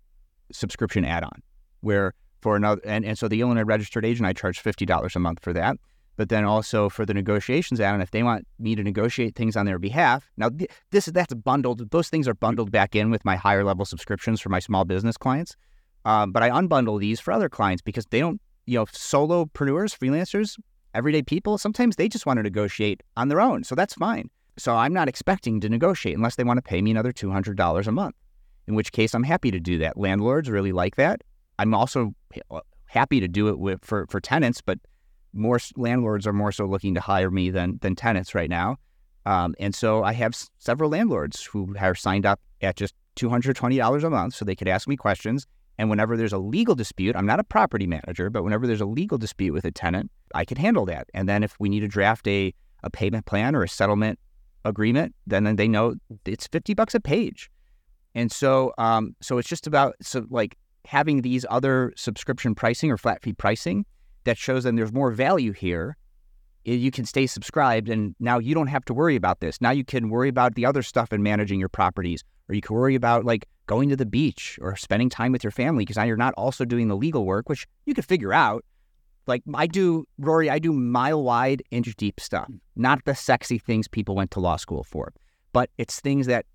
subscription 0.51 1.05
add-on 1.05 1.41
where 1.79 2.13
for 2.41 2.55
another 2.55 2.81
and, 2.84 3.05
and 3.05 3.17
so 3.17 3.27
the 3.27 3.39
Illinois 3.41 3.63
registered 3.63 4.03
agent 4.05 4.27
I 4.27 4.34
charge 4.34 4.60
fifty 4.60 4.86
dollars 4.86 5.15
a 5.15 5.20
month 5.20 5.39
for 5.41 5.53
that. 5.53 5.77
But 6.17 6.27
then 6.29 6.43
also 6.43 6.89
for 6.89 7.05
the 7.05 7.13
negotiations 7.13 7.79
add-on, 7.79 8.01
if 8.01 8.12
they 8.12 8.24
want 8.24 8.46
me 8.60 8.75
to 8.75 8.84
negotiate 8.84 9.36
things 9.36 9.55
on 9.55 9.65
their 9.65 9.79
behalf, 9.79 10.29
now 10.36 10.50
this 10.91 11.08
is 11.08 11.13
that's 11.13 11.34
bundled. 11.34 11.89
Those 11.91 12.10
things 12.10 12.27
are 12.27 12.34
bundled 12.34 12.72
back 12.72 12.96
in 12.96 13.10
with 13.10 13.24
my 13.24 13.38
higher 13.38 13.63
level 13.63 13.86
subscriptions 13.86 14.41
for 14.41 14.50
my 14.50 14.60
small 14.60 14.84
business 14.86 15.17
clients. 15.17 15.55
Um, 16.03 16.31
but 16.31 16.43
I 16.43 16.50
unbundle 16.50 17.00
these 17.00 17.20
for 17.20 17.31
other 17.31 17.48
clients 17.48 17.81
because 17.81 18.05
they 18.08 18.20
don't 18.20 18.41
you 18.65 18.77
know, 18.79 18.86
solopreneurs, 18.86 19.98
freelancers, 19.98 20.58
everyday 20.93 21.22
people, 21.22 21.58
sometimes 21.58 21.96
they 21.96 22.08
just 22.08 22.25
want 22.25 22.38
to 22.38 22.43
negotiate 22.43 23.01
on 23.17 23.29
their 23.29 23.41
own. 23.41 23.63
So 23.63 23.75
that's 23.75 23.93
fine. 23.93 24.29
So 24.58 24.75
I'm 24.75 24.93
not 24.93 25.08
expecting 25.08 25.60
to 25.62 25.70
negotiate 25.70 26.15
unless 26.15 26.36
they 26.36 26.43
want 26.43 26.58
to 26.58 26.62
pay 26.62 26.81
me 26.81 26.91
another 26.91 27.12
$200 27.12 27.88
a 27.88 27.91
month, 27.91 28.15
in 28.71 28.75
which 28.75 28.93
case 28.93 29.13
I'm 29.13 29.23
happy 29.23 29.51
to 29.51 29.59
do 29.59 29.77
that. 29.79 29.97
Landlords 29.97 30.49
really 30.49 30.71
like 30.71 30.95
that. 30.95 31.21
I'm 31.59 31.73
also 31.73 32.15
happy 32.85 33.19
to 33.19 33.27
do 33.27 33.49
it 33.49 33.59
with, 33.59 33.83
for, 33.83 34.07
for 34.09 34.21
tenants, 34.21 34.61
but 34.61 34.79
more 35.33 35.59
landlords 35.75 36.25
are 36.25 36.33
more 36.33 36.53
so 36.53 36.65
looking 36.65 36.95
to 36.95 37.01
hire 37.01 37.29
me 37.29 37.49
than, 37.49 37.79
than 37.81 37.95
tenants 37.95 38.33
right 38.33 38.49
now. 38.49 38.77
Um, 39.25 39.53
and 39.59 39.75
so 39.75 40.03
I 40.03 40.13
have 40.13 40.33
s- 40.33 40.49
several 40.57 40.89
landlords 40.89 41.43
who 41.43 41.75
are 41.79 41.93
signed 41.93 42.25
up 42.25 42.39
at 42.61 42.77
just 42.77 42.95
$220 43.17 44.03
a 44.03 44.09
month 44.09 44.35
so 44.35 44.45
they 44.45 44.55
could 44.55 44.69
ask 44.69 44.87
me 44.87 44.95
questions. 44.95 45.45
And 45.77 45.89
whenever 45.89 46.15
there's 46.15 46.33
a 46.33 46.37
legal 46.37 46.73
dispute, 46.73 47.15
I'm 47.15 47.25
not 47.25 47.39
a 47.39 47.43
property 47.43 47.87
manager, 47.87 48.29
but 48.29 48.43
whenever 48.43 48.67
there's 48.67 48.81
a 48.81 48.85
legal 48.85 49.17
dispute 49.17 49.51
with 49.51 49.65
a 49.65 49.71
tenant, 49.71 50.09
I 50.33 50.45
can 50.45 50.57
handle 50.57 50.85
that. 50.85 51.09
And 51.13 51.27
then 51.27 51.43
if 51.43 51.55
we 51.59 51.67
need 51.67 51.81
to 51.81 51.87
draft 51.87 52.25
a, 52.27 52.53
a 52.83 52.89
payment 52.89 53.25
plan 53.25 53.53
or 53.53 53.63
a 53.63 53.69
settlement 53.69 54.17
agreement, 54.63 55.13
then, 55.27 55.43
then 55.43 55.57
they 55.57 55.67
know 55.67 55.95
it's 56.25 56.47
50 56.47 56.73
bucks 56.73 56.95
a 56.95 56.99
page. 57.01 57.49
And 58.15 58.32
so, 58.32 58.74
um, 58.77 59.15
so 59.22 59.38
it's 59.38 59.48
just 59.48 59.68
about 59.68 59.96
so 60.01 60.25
like 60.30 60.58
having 60.86 61.22
these 61.22 61.46
other 61.50 61.94
subscription 61.96 62.56
pricing 62.56 62.91
or 62.91 62.98
flat 62.98 63.22
fee 63.22 63.34
pricing 63.34 63.86
that 64.24 64.38
shows 64.38 64.63
them 64.63 64.75
there's 64.75 64.94
more 64.94 65.12
value 65.12 65.51
here. 65.51 65.98
You 66.63 66.91
can 66.91 67.06
stay 67.06 67.25
subscribed, 67.25 67.89
and 67.89 68.13
now 68.20 68.38
you 68.38 68.53
don't 68.53 68.68
have 68.68 68.86
to 68.86 68.94
worry 68.94 69.15
about 69.15 69.39
this. 69.39 69.60
Now 69.62 69.72
you 69.72 69.84
can 69.84 70.10
worry 70.10 70.30
about 70.30 70.53
the 70.53 70.65
other 70.65 70.84
stuff 70.84 71.12
and 71.12 71.24
managing 71.24 71.60
your 71.60 71.70
properties, 71.70 72.24
or 72.48 72.53
you 72.53 72.62
can 72.62 72.75
worry 72.75 72.94
about 72.94 73.25
like 73.25 73.48
going 73.65 73.89
to 73.89 73.96
the 73.96 74.06
beach 74.06 74.60
or 74.62 74.75
spending 74.75 75.10
time 75.10 75.32
with 75.32 75.44
your 75.44 75.51
family 75.51 75.84
because 75.84 75.98
now 75.98 76.03
you're 76.03 76.18
not 76.18 76.36
also 76.36 76.63
doing 76.63 76.88
the 76.88 76.96
legal 76.96 77.25
work, 77.25 77.50
which 77.50 77.65
you 77.86 77.96
could 77.96 78.06
figure 78.06 78.34
out. 78.34 78.63
Like 79.25 79.41
I 79.56 79.65
do, 79.65 80.06
Rory, 80.20 80.50
I 80.50 80.60
do 80.60 80.74
mile 80.74 81.24
wide, 81.24 81.63
inch 81.72 81.96
deep 81.96 82.20
stuff, 82.20 82.51
not 82.75 83.06
the 83.06 83.15
sexy 83.15 83.58
things 83.58 83.88
people 83.88 84.15
went 84.15 84.32
to 84.32 84.39
law 84.39 84.58
school 84.58 84.84
for, 84.84 85.13
but 85.53 85.70
it's 85.77 86.00
things 86.00 86.27
that 86.27 86.46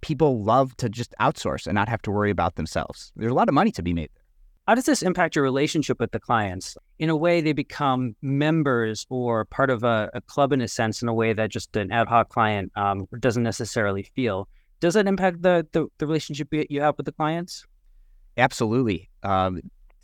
people 0.00 0.42
love 0.42 0.76
to 0.78 0.88
just 0.88 1.14
outsource 1.20 1.66
and 1.66 1.74
not 1.74 1.88
have 1.88 2.02
to 2.02 2.10
worry 2.10 2.30
about 2.30 2.56
themselves. 2.56 3.12
There's 3.16 3.32
a 3.32 3.34
lot 3.34 3.48
of 3.48 3.54
money 3.54 3.70
to 3.72 3.82
be 3.82 3.92
made 3.92 4.10
there. 4.14 4.24
How 4.66 4.74
does 4.74 4.84
this 4.84 5.02
impact 5.02 5.34
your 5.34 5.42
relationship 5.42 5.98
with 5.98 6.12
the 6.12 6.20
clients? 6.20 6.76
In 6.98 7.08
a 7.08 7.16
way, 7.16 7.40
they 7.40 7.54
become 7.54 8.14
members 8.20 9.06
or 9.08 9.46
part 9.46 9.70
of 9.70 9.82
a, 9.82 10.10
a 10.12 10.20
club 10.20 10.52
in 10.52 10.60
a 10.60 10.68
sense, 10.68 11.00
in 11.00 11.08
a 11.08 11.14
way 11.14 11.32
that 11.32 11.50
just 11.50 11.74
an 11.74 11.90
ad 11.90 12.06
hoc 12.06 12.28
client 12.28 12.70
um, 12.76 13.06
doesn't 13.18 13.42
necessarily 13.42 14.02
feel. 14.02 14.46
Does 14.80 14.94
that 14.94 15.06
impact 15.06 15.40
the, 15.40 15.66
the, 15.72 15.86
the 15.96 16.06
relationship 16.06 16.48
you 16.52 16.66
you 16.68 16.82
have 16.82 16.96
with 16.98 17.06
the 17.06 17.12
clients? 17.12 17.64
Absolutely. 18.36 19.08
Um, 19.22 19.60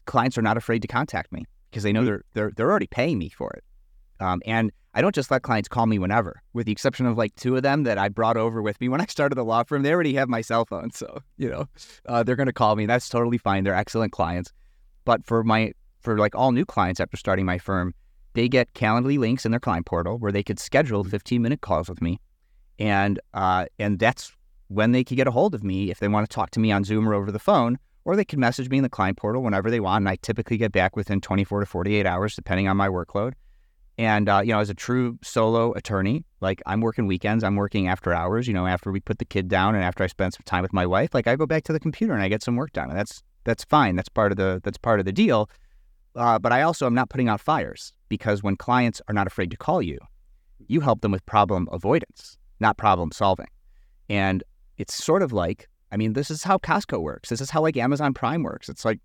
clients 0.07 0.39
are 0.39 0.43
not 0.43 0.57
afraid 0.57 0.81
to 0.83 0.89
contact 0.89 1.31
me 1.31 1.45
because 1.71 1.83
they 1.83 1.93
know 1.93 2.05
they're 2.05 2.25
they're 2.33 2.51
they're 2.57 2.71
already 2.71 2.87
paying 2.87 3.19
me 3.19 3.29
for 3.29 3.51
it. 3.51 3.65
Um, 4.25 4.41
and 4.47 4.73
I 4.95 5.03
don't 5.03 5.15
just 5.15 5.31
let 5.31 5.43
clients 5.43 5.69
call 5.69 5.87
me 5.87 5.99
whenever, 5.99 6.41
with 6.53 6.67
the 6.67 6.73
exception 6.73 7.05
of 7.07 7.19
like 7.19 7.35
two 7.35 7.57
of 7.57 7.63
them 7.63 7.83
that 7.83 7.99
I 7.99 8.09
brought 8.09 8.37
over 8.37 8.63
with 8.63 8.81
me 8.81 8.89
when 8.89 9.01
I 9.01 9.07
started 9.07 9.35
the 9.35 9.45
law 9.45 9.63
firm. 9.65 9.83
They 9.83 9.93
already 9.93 10.15
have 10.15 10.29
my 10.29 10.41
cell 10.41 10.65
phone, 10.65 10.93
so 10.93 11.21
you 11.37 11.51
know 11.51 11.67
uh, 12.07 12.23
they're 12.23 12.37
going 12.37 12.47
to 12.47 12.53
call 12.53 12.75
me. 12.77 12.87
That's 12.87 13.09
totally 13.09 13.39
fine. 13.39 13.65
They're 13.65 13.75
excellent 13.75 14.13
clients. 14.13 14.53
But 15.05 15.27
for 15.27 15.45
my 15.45 15.73
for 16.01 16.17
like 16.17 16.35
all 16.35 16.53
new 16.53 16.65
clients 16.65 17.01
after 17.01 17.17
starting 17.17 17.45
my 17.45 17.59
firm, 17.59 17.93
they 18.35 18.49
get 18.49 18.73
Calendly 18.75 19.19
links 19.19 19.45
in 19.45 19.51
their 19.51 19.61
client 19.61 19.87
portal 19.87 20.19
where 20.19 20.33
they 20.33 20.43
could 20.43 20.59
schedule 20.59 21.05
15 21.05 21.43
minute 21.43 21.61
calls 21.61 21.89
with 21.89 22.01
me, 22.01 22.21
and 22.79 23.21
uh, 23.35 23.67
and 23.79 23.99
that's 23.99 24.33
when 24.69 24.93
they 24.93 25.05
could 25.05 25.17
get 25.17 25.27
a 25.27 25.33
hold 25.33 25.55
of 25.55 25.63
me 25.63 25.91
if 25.91 25.99
they 25.99 26.09
want 26.09 26.29
to 26.29 26.35
talk 26.35 26.51
to 26.53 26.61
me 26.61 26.73
on 26.73 26.85
Zoom 26.85 27.09
or 27.09 27.15
over 27.15 27.31
the 27.31 27.39
phone, 27.39 27.79
or 28.05 28.15
they 28.17 28.25
can 28.25 28.41
message 28.41 28.71
me 28.71 28.79
in 28.79 28.83
the 28.83 28.89
client 28.89 29.19
portal 29.19 29.43
whenever 29.43 29.71
they 29.71 29.81
want. 29.81 30.03
And 30.03 30.09
I 30.09 30.17
typically 30.17 30.57
get 30.57 30.73
back 30.73 30.95
within 30.95 31.21
24 31.21 31.61
to 31.61 31.67
48 31.67 32.07
hours, 32.07 32.37
depending 32.37 32.69
on 32.69 32.77
my 32.77 32.89
workload. 32.89 33.35
And 33.97 34.29
uh, 34.29 34.43
you 34.45 34.53
know, 34.53 34.59
as 34.59 34.71
a 34.71 34.75
true 34.75 35.19
solo 35.23 35.73
attorney, 35.75 36.25
like 36.41 36.61
I'm 36.67 36.81
working 36.81 37.07
weekends, 37.07 37.45
I'm 37.45 37.57
working 37.57 37.87
after 37.87 38.13
hours. 38.13 38.49
You 38.49 38.55
know, 38.55 38.67
after 38.67 38.91
we 38.91 39.01
put 39.01 39.19
the 39.19 39.25
kid 39.25 39.49
down 39.49 39.75
and 39.75 39.85
after 39.85 40.03
I 40.03 40.09
spend 40.09 40.35
some 40.35 40.43
time 40.45 40.63
with 40.63 40.73
my 40.73 40.85
wife, 40.85 41.15
like 41.15 41.27
I 41.27 41.37
go 41.37 41.47
back 41.47 41.65
to 41.65 41.73
the 41.73 41.81
computer 41.81 42.13
and 42.13 42.23
I 42.23 42.29
get 42.29 42.43
some 42.43 42.57
work 42.57 42.73
done, 42.73 42.91
and 42.91 42.99
that's 42.99 43.23
that's 43.45 43.65
fine. 43.65 43.95
That's 43.97 44.09
part 44.09 44.33
of 44.33 44.37
the 44.37 44.61
that's 44.65 44.79
part 44.79 44.99
of 44.99 45.07
the 45.07 45.13
deal. 45.13 45.49
Uh, 46.17 46.39
but 46.39 46.53
I 46.53 46.63
also 46.63 46.87
am 46.87 46.95
not 46.95 47.11
putting 47.11 47.29
out 47.29 47.41
fires 47.41 47.93
because 48.09 48.43
when 48.43 48.57
clients 48.57 49.01
are 49.09 49.15
not 49.15 49.27
afraid 49.27 49.51
to 49.51 49.57
call 49.57 49.83
you, 49.83 49.99
you 50.69 50.81
help 50.81 51.01
them 51.01 51.13
with 51.13 51.25
problem 51.27 51.69
avoidance, 51.73 52.39
not 52.61 52.77
problem 52.77 53.13
solving. 53.13 53.49
And 54.09 54.45
it's 54.79 54.95
sort 54.95 55.23
of 55.23 55.33
like, 55.33 55.69
I 55.93 55.97
mean, 55.97 56.13
this 56.13 56.31
is 56.31 56.43
how 56.43 56.59
Costco 56.59 57.01
works. 57.01 57.29
This 57.29 57.41
is 57.41 57.51
how 57.51 57.63
like 57.63 57.77
Amazon 57.77 58.15
Prime 58.15 58.43
works. 58.43 58.69
It's 58.69 58.85
like, 58.85 58.99
like 58.99 59.01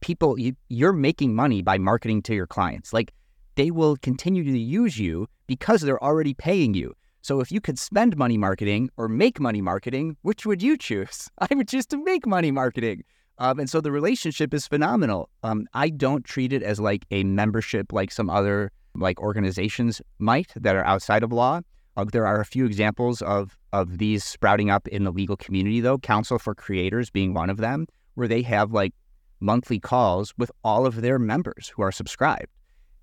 people, 0.00 0.38
you, 0.38 0.54
you're 0.68 0.92
making 0.92 1.34
money 1.34 1.62
by 1.62 1.78
marketing 1.78 2.22
to 2.22 2.34
your 2.34 2.46
clients. 2.46 2.92
Like 2.92 3.12
they 3.56 3.70
will 3.70 3.96
continue 3.96 4.44
to 4.44 4.58
use 4.58 4.98
you 4.98 5.28
because 5.46 5.80
they're 5.80 6.02
already 6.02 6.34
paying 6.34 6.74
you. 6.74 6.94
So 7.22 7.40
if 7.40 7.50
you 7.50 7.60
could 7.60 7.78
spend 7.78 8.16
money 8.16 8.38
marketing 8.38 8.90
or 8.96 9.08
make 9.08 9.40
money 9.40 9.60
marketing, 9.60 10.16
which 10.22 10.46
would 10.46 10.62
you 10.62 10.76
choose? 10.76 11.28
I 11.38 11.52
would 11.54 11.68
choose 11.68 11.86
to 11.86 11.96
make 12.04 12.26
money 12.26 12.50
marketing. 12.50 13.02
Um, 13.38 13.58
and 13.58 13.68
so 13.68 13.80
the 13.80 13.92
relationship 13.92 14.54
is 14.54 14.66
phenomenal. 14.66 15.28
Um, 15.42 15.66
I 15.74 15.90
don't 15.90 16.24
treat 16.24 16.52
it 16.52 16.62
as 16.62 16.80
like 16.80 17.04
a 17.10 17.24
membership 17.24 17.92
like 17.92 18.10
some 18.10 18.30
other 18.30 18.70
like 18.94 19.20
organizations 19.20 20.00
might 20.18 20.52
that 20.56 20.76
are 20.76 20.84
outside 20.84 21.22
of 21.22 21.32
law. 21.32 21.60
Uh, 21.96 22.04
there 22.04 22.26
are 22.26 22.40
a 22.40 22.46
few 22.46 22.66
examples 22.66 23.22
of 23.22 23.56
of 23.72 23.98
these 23.98 24.24
sprouting 24.24 24.70
up 24.70 24.86
in 24.88 25.04
the 25.04 25.10
legal 25.10 25.36
community, 25.36 25.80
though. 25.80 25.98
Counsel 25.98 26.38
for 26.38 26.54
Creators 26.54 27.10
being 27.10 27.34
one 27.34 27.50
of 27.50 27.58
them, 27.58 27.86
where 28.14 28.28
they 28.28 28.42
have 28.42 28.72
like 28.72 28.94
monthly 29.40 29.78
calls 29.78 30.34
with 30.38 30.50
all 30.64 30.86
of 30.86 31.00
their 31.02 31.18
members 31.18 31.68
who 31.68 31.82
are 31.82 31.92
subscribed, 31.92 32.48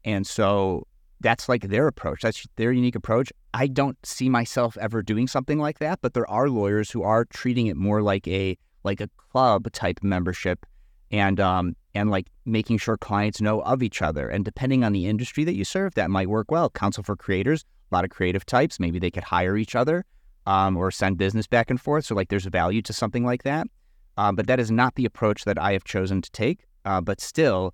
and 0.03 0.25
so 0.25 0.87
that's 1.21 1.47
like 1.47 1.63
their 1.63 1.87
approach. 1.87 2.21
That's 2.21 2.45
their 2.57 2.71
unique 2.71 2.95
approach. 2.95 3.31
I 3.53 3.67
don't 3.67 3.97
see 4.05 4.29
myself 4.29 4.77
ever 4.77 5.01
doing 5.01 5.27
something 5.27 5.57
like 5.57 5.79
that, 5.79 5.99
but 6.01 6.13
there 6.13 6.29
are 6.29 6.49
lawyers 6.49 6.91
who 6.91 7.01
are 7.03 7.25
treating 7.25 7.67
it 7.67 7.77
more 7.77 8.01
like 8.01 8.27
a 8.27 8.57
like 8.83 8.99
a 8.99 9.09
club 9.31 9.71
type 9.71 9.99
membership, 10.03 10.65
and 11.11 11.39
um 11.39 11.75
and 11.95 12.09
like 12.09 12.27
making 12.45 12.77
sure 12.77 12.97
clients 12.97 13.41
know 13.41 13.61
of 13.61 13.81
each 13.81 14.01
other. 14.01 14.27
And 14.27 14.43
depending 14.43 14.83
on 14.83 14.93
the 14.93 15.07
industry 15.07 15.43
that 15.45 15.55
you 15.55 15.63
serve, 15.63 15.95
that 15.95 16.09
might 16.09 16.29
work 16.29 16.51
well. 16.51 16.69
Counsel 16.69 17.03
for 17.03 17.15
Creators, 17.15 17.65
a 17.91 17.95
lot 17.95 18.03
of 18.03 18.09
creative 18.09 18.45
types. 18.45 18.79
Maybe 18.79 18.99
they 18.99 19.11
could 19.11 19.23
hire 19.23 19.55
each 19.55 19.75
other 19.75 20.05
um, 20.45 20.75
or 20.75 20.91
send 20.91 21.17
business 21.17 21.47
back 21.47 21.69
and 21.69 21.79
forth. 21.79 22.05
So 22.05 22.15
like 22.15 22.29
there's 22.29 22.45
a 22.45 22.49
value 22.49 22.81
to 22.83 22.93
something 22.93 23.23
like 23.23 23.43
that. 23.43 23.67
Um, 24.17 24.35
but 24.35 24.47
that 24.47 24.59
is 24.59 24.69
not 24.71 24.95
the 24.95 25.05
approach 25.05 25.45
that 25.45 25.57
I 25.57 25.73
have 25.73 25.83
chosen 25.83 26.21
to 26.21 26.31
take. 26.31 26.65
Uh, 26.85 27.01
but 27.01 27.21
still, 27.21 27.73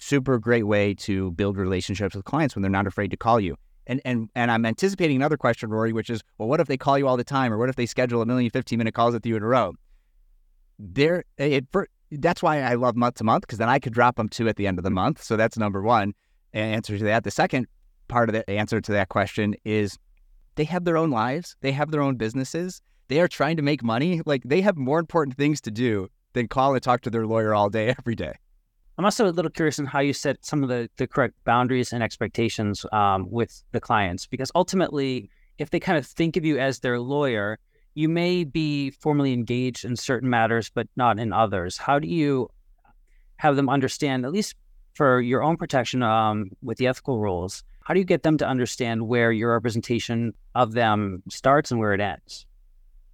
super 0.00 0.38
great 0.38 0.66
way 0.66 0.94
to 0.94 1.30
build 1.32 1.56
relationships 1.56 2.14
with 2.14 2.24
clients 2.24 2.54
when 2.54 2.62
they're 2.62 2.70
not 2.70 2.86
afraid 2.86 3.10
to 3.10 3.16
call 3.16 3.40
you. 3.40 3.56
And 3.86 4.00
and 4.04 4.28
and 4.34 4.50
I'm 4.50 4.66
anticipating 4.66 5.16
another 5.16 5.36
question, 5.36 5.70
Rory, 5.70 5.92
which 5.92 6.10
is, 6.10 6.22
well, 6.36 6.48
what 6.48 6.60
if 6.60 6.66
they 6.66 6.76
call 6.76 6.98
you 6.98 7.08
all 7.08 7.16
the 7.16 7.24
time, 7.24 7.52
or 7.52 7.58
what 7.58 7.68
if 7.68 7.76
they 7.76 7.86
schedule 7.86 8.20
a 8.20 8.26
million 8.26 8.50
15 8.50 8.78
minute 8.78 8.94
calls 8.94 9.14
with 9.14 9.24
you 9.24 9.36
in 9.36 9.42
a 9.42 9.46
row? 9.46 9.74
There, 10.78 11.24
it 11.38 11.66
for, 11.72 11.88
that's 12.12 12.42
why 12.42 12.60
I 12.60 12.74
love 12.74 12.96
month 12.96 13.16
to 13.16 13.24
month 13.24 13.42
because 13.42 13.58
then 13.58 13.68
I 13.68 13.78
could 13.78 13.92
drop 13.92 14.16
them 14.16 14.28
two 14.28 14.48
at 14.48 14.56
the 14.56 14.66
end 14.66 14.78
of 14.78 14.84
the 14.84 14.90
month. 14.90 15.22
So 15.22 15.36
that's 15.36 15.56
number 15.58 15.82
one 15.82 16.14
answer 16.52 16.98
to 16.98 17.04
that. 17.04 17.24
The 17.24 17.30
second 17.30 17.66
part 18.08 18.28
of 18.28 18.34
the 18.34 18.48
answer 18.48 18.80
to 18.80 18.92
that 18.92 19.08
question 19.08 19.54
is 19.64 19.98
they 20.56 20.64
have 20.64 20.84
their 20.84 20.96
own 20.96 21.10
lives, 21.10 21.56
they 21.60 21.72
have 21.72 21.90
their 21.90 22.02
own 22.02 22.16
businesses, 22.16 22.80
they 23.08 23.20
are 23.20 23.28
trying 23.28 23.56
to 23.56 23.62
make 23.62 23.82
money. 23.82 24.22
Like 24.24 24.42
they 24.44 24.60
have 24.60 24.76
more 24.76 24.98
important 24.98 25.36
things 25.36 25.60
to 25.62 25.70
do 25.70 26.08
than 26.34 26.48
call 26.48 26.74
and 26.74 26.82
talk 26.82 27.00
to 27.02 27.10
their 27.10 27.26
lawyer 27.26 27.54
all 27.54 27.70
day, 27.70 27.88
every 27.98 28.14
day. 28.14 28.34
I'm 28.96 29.04
also 29.04 29.28
a 29.28 29.30
little 29.30 29.50
curious 29.50 29.78
on 29.78 29.86
how 29.86 30.00
you 30.00 30.12
set 30.12 30.44
some 30.44 30.62
of 30.64 30.68
the, 30.68 30.90
the 30.96 31.06
correct 31.06 31.34
boundaries 31.44 31.92
and 31.92 32.02
expectations 32.02 32.84
um, 32.92 33.30
with 33.30 33.62
the 33.70 33.80
clients, 33.80 34.26
because 34.26 34.50
ultimately, 34.56 35.30
if 35.58 35.70
they 35.70 35.78
kind 35.78 35.96
of 35.96 36.04
think 36.04 36.36
of 36.36 36.44
you 36.44 36.58
as 36.58 36.80
their 36.80 36.98
lawyer, 36.98 37.58
you 37.94 38.08
may 38.08 38.42
be 38.42 38.90
formally 38.90 39.32
engaged 39.32 39.84
in 39.84 39.94
certain 39.94 40.28
matters, 40.28 40.68
but 40.68 40.88
not 40.96 41.18
in 41.20 41.32
others. 41.32 41.76
How 41.76 42.00
do 42.00 42.08
you 42.08 42.48
have 43.36 43.54
them 43.54 43.68
understand, 43.68 44.24
at 44.24 44.32
least 44.32 44.56
for 44.94 45.20
your 45.20 45.44
own 45.44 45.56
protection 45.56 46.02
um, 46.02 46.50
with 46.60 46.78
the 46.78 46.88
ethical 46.88 47.20
rules, 47.20 47.62
how 47.84 47.94
do 47.94 48.00
you 48.00 48.04
get 48.04 48.24
them 48.24 48.36
to 48.38 48.46
understand 48.46 49.06
where 49.06 49.30
your 49.30 49.52
representation 49.52 50.34
of 50.56 50.72
them 50.72 51.22
starts 51.30 51.70
and 51.70 51.78
where 51.78 51.94
it 51.94 52.00
ends? 52.00 52.46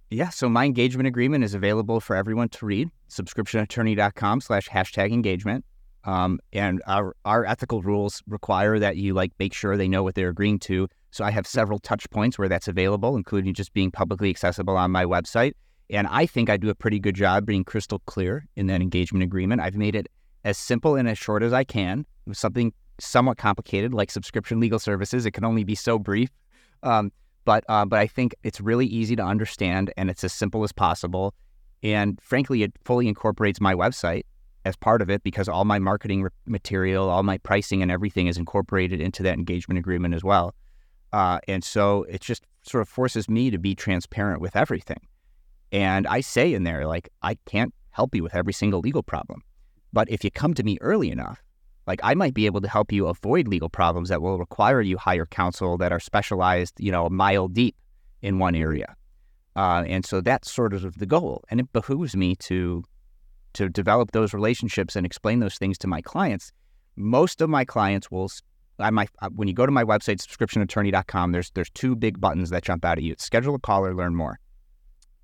Yeah, 0.09 0.29
so 0.29 0.47
my 0.47 0.65
engagement 0.65 1.07
agreement 1.07 1.43
is 1.43 1.53
available 1.53 1.99
for 1.99 2.15
everyone 2.15 2.49
to 2.49 2.65
read. 2.65 2.89
Subscriptionattorney.com 3.09 4.41
slash 4.41 4.69
hashtag 4.69 5.11
engagement. 5.11 5.65
Um, 6.03 6.39
and 6.53 6.83
our, 6.85 7.15
our 7.25 7.45
ethical 7.45 7.81
rules 7.81 8.21
require 8.27 8.77
that 8.77 8.97
you 8.97 9.15
like 9.15 9.31
make 9.39 9.53
sure 9.53 9.75
they 9.75 9.87
know 9.87 10.03
what 10.03 10.13
they're 10.13 10.29
agreeing 10.29 10.59
to. 10.59 10.87
So 11.09 11.23
I 11.23 11.31
have 11.31 11.47
several 11.47 11.79
touch 11.79 12.07
points 12.11 12.37
where 12.37 12.47
that's 12.47 12.67
available, 12.67 13.15
including 13.15 13.53
just 13.55 13.73
being 13.73 13.89
publicly 13.89 14.29
accessible 14.29 14.77
on 14.77 14.91
my 14.91 15.05
website. 15.05 15.53
And 15.89 16.07
I 16.07 16.25
think 16.25 16.49
I 16.49 16.57
do 16.57 16.69
a 16.69 16.75
pretty 16.75 16.99
good 16.99 17.15
job 17.15 17.45
being 17.45 17.63
crystal 17.63 17.99
clear 18.05 18.45
in 18.55 18.67
that 18.67 18.81
engagement 18.81 19.23
agreement. 19.23 19.61
I've 19.61 19.75
made 19.75 19.95
it 19.95 20.07
as 20.43 20.57
simple 20.57 20.95
and 20.95 21.07
as 21.07 21.17
short 21.17 21.41
as 21.41 21.53
I 21.53 21.63
can. 21.63 22.05
With 22.27 22.37
something 22.37 22.73
somewhat 22.99 23.37
complicated 23.37 23.93
like 23.93 24.11
subscription 24.11 24.59
legal 24.59 24.79
services, 24.79 25.25
it 25.25 25.31
can 25.31 25.45
only 25.45 25.63
be 25.63 25.75
so 25.75 25.97
brief. 25.97 26.29
Um, 26.83 27.11
but 27.45 27.63
uh, 27.69 27.85
but 27.85 27.99
I 27.99 28.07
think 28.07 28.35
it's 28.43 28.59
really 28.59 28.87
easy 28.87 29.15
to 29.15 29.23
understand 29.23 29.93
and 29.97 30.09
it's 30.09 30.23
as 30.23 30.33
simple 30.33 30.63
as 30.63 30.71
possible. 30.71 31.33
And 31.83 32.19
frankly, 32.21 32.63
it 32.63 32.73
fully 32.83 33.07
incorporates 33.07 33.61
my 33.61 33.75
website 33.75 34.23
as 34.65 34.75
part 34.75 35.01
of 35.01 35.09
it 35.09 35.23
because 35.23 35.47
all 35.47 35.63
my 35.63 35.77
marketing 35.77 36.27
material, 36.47 37.09
all 37.09 37.23
my 37.23 37.37
pricing, 37.37 37.83
and 37.83 37.91
everything 37.91 38.27
is 38.27 38.37
incorporated 38.37 38.99
into 38.99 39.21
that 39.23 39.37
engagement 39.37 39.77
agreement 39.77 40.15
as 40.15 40.23
well. 40.23 40.55
Uh, 41.13 41.39
and 41.47 41.63
so 41.63 42.03
it 42.09 42.21
just 42.21 42.43
sort 42.63 42.81
of 42.81 42.89
forces 42.89 43.29
me 43.29 43.51
to 43.51 43.59
be 43.59 43.75
transparent 43.75 44.41
with 44.41 44.55
everything. 44.55 44.99
And 45.71 46.07
I 46.07 46.21
say 46.21 46.53
in 46.53 46.63
there, 46.63 46.87
like, 46.87 47.09
I 47.21 47.37
can't 47.45 47.73
help 47.91 48.15
you 48.15 48.23
with 48.23 48.35
every 48.35 48.53
single 48.53 48.79
legal 48.79 49.03
problem. 49.03 49.43
But 49.93 50.09
if 50.09 50.23
you 50.23 50.31
come 50.31 50.55
to 50.55 50.63
me 50.63 50.77
early 50.81 51.11
enough 51.11 51.43
Like 51.87 51.99
I 52.03 52.13
might 52.15 52.33
be 52.33 52.45
able 52.45 52.61
to 52.61 52.67
help 52.67 52.91
you 52.91 53.07
avoid 53.07 53.47
legal 53.47 53.69
problems 53.69 54.09
that 54.09 54.21
will 54.21 54.39
require 54.39 54.81
you 54.81 54.97
hire 54.97 55.25
counsel 55.25 55.77
that 55.77 55.91
are 55.91 55.99
specialized, 55.99 56.73
you 56.79 56.91
know, 56.91 57.05
a 57.05 57.09
mile 57.09 57.47
deep 57.47 57.75
in 58.21 58.39
one 58.39 58.55
area. 58.55 58.95
Uh, 59.55 59.83
and 59.87 60.05
so 60.05 60.19
that's 60.19 60.51
sort 60.51 60.73
of 60.73 60.97
the 60.97 61.05
goal. 61.05 61.43
And 61.49 61.59
it 61.59 61.71
behooves 61.73 62.15
me 62.15 62.35
to 62.37 62.83
to 63.53 63.69
develop 63.69 64.11
those 64.11 64.33
relationships 64.33 64.97
and 64.97 65.05
explain 65.05 65.39
those 65.39 65.55
things 65.55 65.77
to 65.77 65.87
my 65.87 66.01
clients. 66.01 66.51
Most 66.97 67.39
of 67.39 67.49
my 67.49 67.63
clients 67.63 68.11
will 68.11 68.29
I 68.79 68.89
might 68.89 69.09
uh, 69.19 69.29
when 69.29 69.47
you 69.47 69.53
go 69.53 69.65
to 69.65 69.71
my 69.71 69.83
website 69.83 70.17
subscriptionattorney.com 70.17 71.31
there's 71.31 71.51
there's 71.51 71.69
two 71.69 71.95
big 71.95 72.19
buttons 72.19 72.49
that 72.49 72.63
jump 72.63 72.83
out 72.83 72.97
at 72.97 73.03
you. 73.03 73.13
It's 73.13 73.23
schedule 73.23 73.55
a 73.55 73.59
call 73.59 73.85
or 73.85 73.93
learn 73.93 74.15
more. 74.15 74.39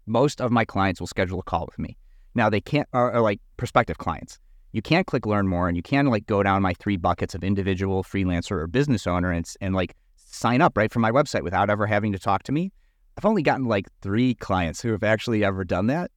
Most 0.06 0.40
of 0.42 0.52
my 0.52 0.64
clients 0.64 1.00
will 1.00 1.08
schedule 1.08 1.40
a 1.40 1.44
call 1.44 1.66
with 1.66 1.80
me. 1.80 1.98
Now 2.36 2.50
they 2.50 2.62
can't 2.62 2.88
are, 2.94 3.12
are 3.12 3.22
like 3.22 3.42
prospective 3.58 3.98
clients. 3.98 4.40
You 4.72 4.82
can't 4.82 5.06
click 5.08 5.26
learn 5.26 5.48
more 5.48 5.68
and 5.68 5.76
you 5.76 5.84
can 5.84 6.08
like 6.08 6.26
go 6.26 6.44
down 6.44 6.62
my 6.62 6.74
three 6.74 6.98
buckets 6.98 7.36
of 7.36 7.44
individual, 7.44 8.04
freelancer 8.04 8.52
or 8.52 8.68
business 8.68 9.06
owner 9.08 9.32
and 9.32 9.46
and 9.62 9.76
like 9.76 9.96
sign 10.16 10.62
up 10.62 10.78
right 10.78 10.92
from 10.92 11.02
my 11.02 11.12
website 11.12 11.44
without 11.44 11.70
ever 11.70 11.86
having 11.86 12.12
to 12.14 12.20
talk 12.20 12.44
to 12.44 12.52
me. 12.52 12.72
I've 13.18 13.26
only 13.26 13.44
gotten 13.44 13.66
like 13.66 13.88
three 14.02 14.34
clients 14.36 14.82
who 14.82 14.92
have 14.92 15.04
actually 15.04 15.44
ever 15.44 15.64
done 15.64 15.88
that. 15.88 16.12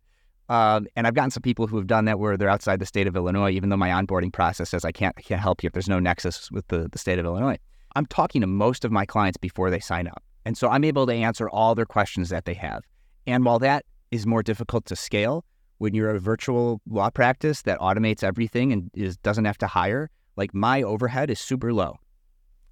Um, 0.49 0.87
and 0.95 1.07
I've 1.07 1.15
gotten 1.15 1.31
some 1.31 1.43
people 1.43 1.67
who 1.67 1.77
have 1.77 1.87
done 1.87 2.05
that 2.05 2.19
where 2.19 2.37
they're 2.37 2.51
outside 2.51 2.79
the 2.79 2.87
state 2.87 3.07
of 3.07 3.17
Illinois, 3.17 3.51
even 3.51 3.71
though 3.71 3.77
my 3.77 3.89
onboarding 3.89 4.33
process 4.33 4.71
says 4.71 4.85
I 4.85 4.93
can't, 4.93 5.15
I 5.17 5.23
can't 5.23 5.41
help 5.41 5.63
you 5.63 5.69
if 5.69 5.73
there's 5.73 5.89
no 5.89 5.99
nexus 5.99 6.51
with 6.51 6.69
the, 6.69 6.89
the 6.93 6.99
state 6.99 7.19
of 7.19 7.25
Illinois. 7.25 7.59
I'm 7.97 8.07
talking 8.07 8.41
to 8.43 8.47
most 8.47 8.85
of 8.85 8.93
my 8.93 9.07
clients 9.07 9.39
before 9.39 9.71
they 9.71 9.81
sign 9.81 10.07
up. 10.07 10.23
And 10.45 10.59
so 10.59 10.69
I'm 10.69 10.85
able 10.85 11.07
to 11.07 11.15
answer 11.15 11.49
all 11.49 11.75
their 11.75 11.87
questions 11.87 12.29
that 12.29 12.45
they 12.45 12.55
have. 12.55 12.83
And 13.27 13.45
while 13.45 13.59
that 13.61 13.87
is 14.11 14.27
more 14.27 14.43
difficult 14.43 14.85
to 14.87 14.97
scale, 14.97 15.45
when 15.79 15.95
you're 15.95 16.11
a 16.11 16.19
virtual 16.19 16.81
law 16.89 17.11
practice 17.11 17.63
that 17.63 17.79
automates 17.81 18.23
everything 18.23 18.73
and 18.73 18.91
is, 18.95 19.17
doesn't 19.19 19.45
have 19.45 19.59
to 19.59 19.67
hire, 19.67 20.11
like 20.37 20.55
my 20.55 20.83
overhead 20.83 21.31
is 21.31 21.41
super 21.41 21.73
low. 21.73 21.97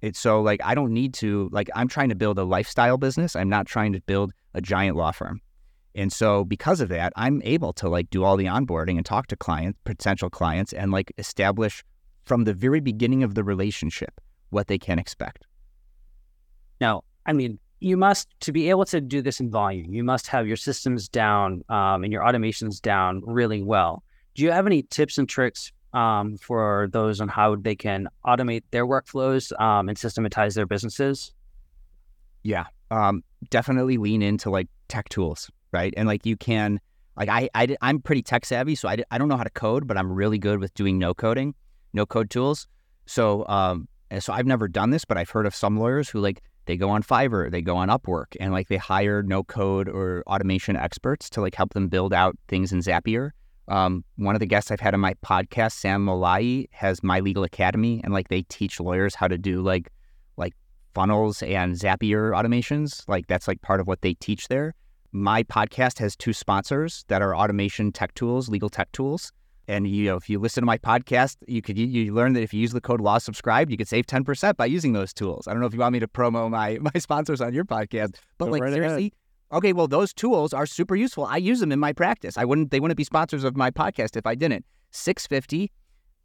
It's 0.01 0.19
so 0.19 0.41
like 0.41 0.59
I 0.63 0.75
don't 0.75 0.93
need 0.93 1.13
to 1.15 1.49
like 1.51 1.69
I'm 1.75 1.87
trying 1.87 2.09
to 2.09 2.15
build 2.15 2.37
a 2.37 2.43
lifestyle 2.43 2.97
business. 2.97 3.35
I'm 3.35 3.49
not 3.49 3.67
trying 3.67 3.93
to 3.93 4.01
build 4.01 4.33
a 4.53 4.61
giant 4.61 4.97
law 4.97 5.11
firm. 5.11 5.41
And 5.95 6.11
so 6.11 6.43
because 6.43 6.81
of 6.81 6.89
that, 6.89 7.13
I'm 7.15 7.41
able 7.43 7.71
to 7.73 7.87
like 7.87 8.09
do 8.09 8.23
all 8.23 8.35
the 8.35 8.45
onboarding 8.45 8.97
and 8.97 9.05
talk 9.05 9.27
to 9.27 9.35
clients, 9.35 9.79
potential 9.85 10.29
clients 10.29 10.73
and 10.73 10.91
like 10.91 11.13
establish 11.17 11.83
from 12.25 12.43
the 12.43 12.53
very 12.53 12.79
beginning 12.79 13.23
of 13.23 13.35
the 13.35 13.43
relationship 13.43 14.19
what 14.49 14.67
they 14.67 14.77
can 14.77 14.99
expect. 14.99 15.45
Now, 16.81 17.03
I 17.25 17.33
mean, 17.33 17.59
you 17.83 17.97
must 17.97 18.29
to 18.39 18.53
be 18.53 18.69
able 18.69 18.85
to 18.85 19.01
do 19.01 19.21
this 19.21 19.41
in 19.41 19.51
volume, 19.51 19.93
you 19.93 20.03
must 20.03 20.27
have 20.27 20.47
your 20.47 20.55
systems 20.55 21.09
down 21.09 21.63
um, 21.67 22.03
and 22.03 22.13
your 22.13 22.23
automations 22.23 22.81
down 22.81 23.21
really 23.25 23.61
well. 23.61 24.03
Do 24.35 24.43
you 24.43 24.51
have 24.51 24.65
any 24.65 24.83
tips 24.83 25.17
and 25.17 25.27
tricks 25.27 25.71
um, 25.93 26.37
for 26.37 26.87
those 26.91 27.19
on 27.19 27.27
how 27.27 27.55
they 27.57 27.75
can 27.75 28.07
automate 28.25 28.63
their 28.71 28.87
workflows 28.87 29.51
um, 29.59 29.89
and 29.89 29.97
systematize 29.97 30.55
their 30.55 30.65
businesses? 30.65 31.33
Yeah, 32.43 32.65
um, 32.89 33.21
definitely 33.49 33.97
lean 33.97 34.21
into 34.21 34.49
like 34.49 34.69
tech 34.87 35.09
tools, 35.09 35.51
right? 35.73 35.93
And 35.97 36.07
like 36.07 36.25
you 36.25 36.37
can, 36.37 36.79
like 37.17 37.27
I, 37.27 37.49
I 37.53 37.75
I'm 37.81 38.01
pretty 38.01 38.21
tech 38.21 38.45
savvy, 38.45 38.75
so 38.75 38.87
I, 38.87 38.97
I 39.11 39.17
don't 39.17 39.27
know 39.27 39.37
how 39.37 39.43
to 39.43 39.49
code, 39.49 39.87
but 39.87 39.97
I'm 39.97 40.11
really 40.11 40.39
good 40.39 40.59
with 40.59 40.73
doing 40.73 40.97
no 40.97 41.13
coding, 41.13 41.53
no 41.91 42.05
code 42.05 42.29
tools. 42.29 42.65
So 43.07 43.45
um, 43.47 43.89
so 44.19 44.31
I've 44.31 44.45
never 44.45 44.69
done 44.69 44.91
this, 44.91 45.03
but 45.03 45.17
I've 45.17 45.29
heard 45.29 45.45
of 45.45 45.53
some 45.53 45.77
lawyers 45.77 46.09
who 46.09 46.19
like 46.19 46.41
they 46.65 46.77
go 46.77 46.89
on 46.89 47.03
Fiverr, 47.03 47.51
they 47.51 47.61
go 47.61 47.75
on 47.75 47.89
Upwork, 47.89 48.35
and 48.39 48.51
like 48.51 48.67
they 48.67 48.77
hire 48.77 49.23
no 49.23 49.43
code 49.43 49.87
or 49.87 50.23
automation 50.27 50.75
experts 50.75 51.29
to 51.31 51.41
like 51.41 51.55
help 51.55 51.73
them 51.73 51.87
build 51.87 52.13
out 52.13 52.37
things 52.47 52.71
in 52.71 52.79
Zapier. 52.79 53.31
Um, 53.67 54.03
one 54.17 54.35
of 54.35 54.39
the 54.39 54.45
guests 54.45 54.71
I've 54.71 54.79
had 54.79 54.93
on 54.93 54.99
my 54.99 55.13
podcast, 55.25 55.73
Sam 55.73 56.05
Mollaei, 56.05 56.67
has 56.71 57.01
My 57.01 57.19
Legal 57.19 57.43
Academy, 57.43 58.01
and 58.03 58.13
like 58.13 58.27
they 58.27 58.43
teach 58.43 58.79
lawyers 58.79 59.15
how 59.15 59.27
to 59.27 59.37
do 59.37 59.61
like 59.61 59.89
like 60.37 60.53
funnels 60.93 61.41
and 61.43 61.75
Zapier 61.75 62.31
automations. 62.31 63.03
Like 63.07 63.27
that's 63.27 63.47
like 63.47 63.61
part 63.61 63.79
of 63.79 63.87
what 63.87 64.01
they 64.01 64.13
teach 64.15 64.47
there. 64.47 64.75
My 65.11 65.43
podcast 65.43 65.99
has 65.99 66.15
two 66.15 66.33
sponsors 66.33 67.05
that 67.07 67.21
are 67.21 67.35
automation 67.35 67.91
tech 67.91 68.13
tools, 68.15 68.49
legal 68.49 68.69
tech 68.69 68.91
tools. 68.91 69.31
And 69.73 69.87
you 69.87 70.05
know, 70.05 70.15
if 70.15 70.29
you 70.29 70.39
listen 70.39 70.61
to 70.61 70.65
my 70.65 70.77
podcast, 70.77 71.37
you 71.47 71.61
could 71.61 71.77
you, 71.77 72.13
learn 72.13 72.33
that 72.33 72.43
if 72.43 72.53
you 72.53 72.61
use 72.61 72.71
the 72.71 72.81
code 72.81 73.01
Law 73.01 73.17
Subscribed, 73.17 73.71
you 73.71 73.77
could 73.77 73.87
save 73.87 74.05
ten 74.05 74.23
percent 74.23 74.57
by 74.57 74.65
using 74.65 74.93
those 74.93 75.13
tools. 75.13 75.47
I 75.47 75.51
don't 75.51 75.61
know 75.61 75.67
if 75.67 75.73
you 75.73 75.79
want 75.79 75.93
me 75.93 75.99
to 75.99 76.07
promo 76.07 76.49
my 76.49 76.77
my 76.93 76.99
sponsors 76.99 77.41
on 77.41 77.53
your 77.53 77.65
podcast, 77.65 78.15
but 78.37 78.45
Go 78.45 78.51
like 78.51 78.61
right 78.61 78.73
seriously, 78.73 79.01
ahead 79.01 79.13
okay, 79.53 79.71
well, 79.71 79.87
those 79.87 80.13
tools 80.13 80.53
are 80.53 80.65
super 80.65 80.95
useful. 80.95 81.25
I 81.25 81.37
use 81.37 81.59
them 81.59 81.71
in 81.71 81.79
my 81.79 81.93
practice. 81.93 82.37
I 82.37 82.45
wouldn't, 82.45 82.71
they 82.71 82.79
wouldn't 82.79 82.97
be 82.97 83.03
sponsors 83.03 83.43
of 83.43 83.55
my 83.55 83.71
podcast 83.71 84.17
if 84.17 84.25
I 84.25 84.35
didn't. 84.35 84.65
SixFifty, 84.91 85.69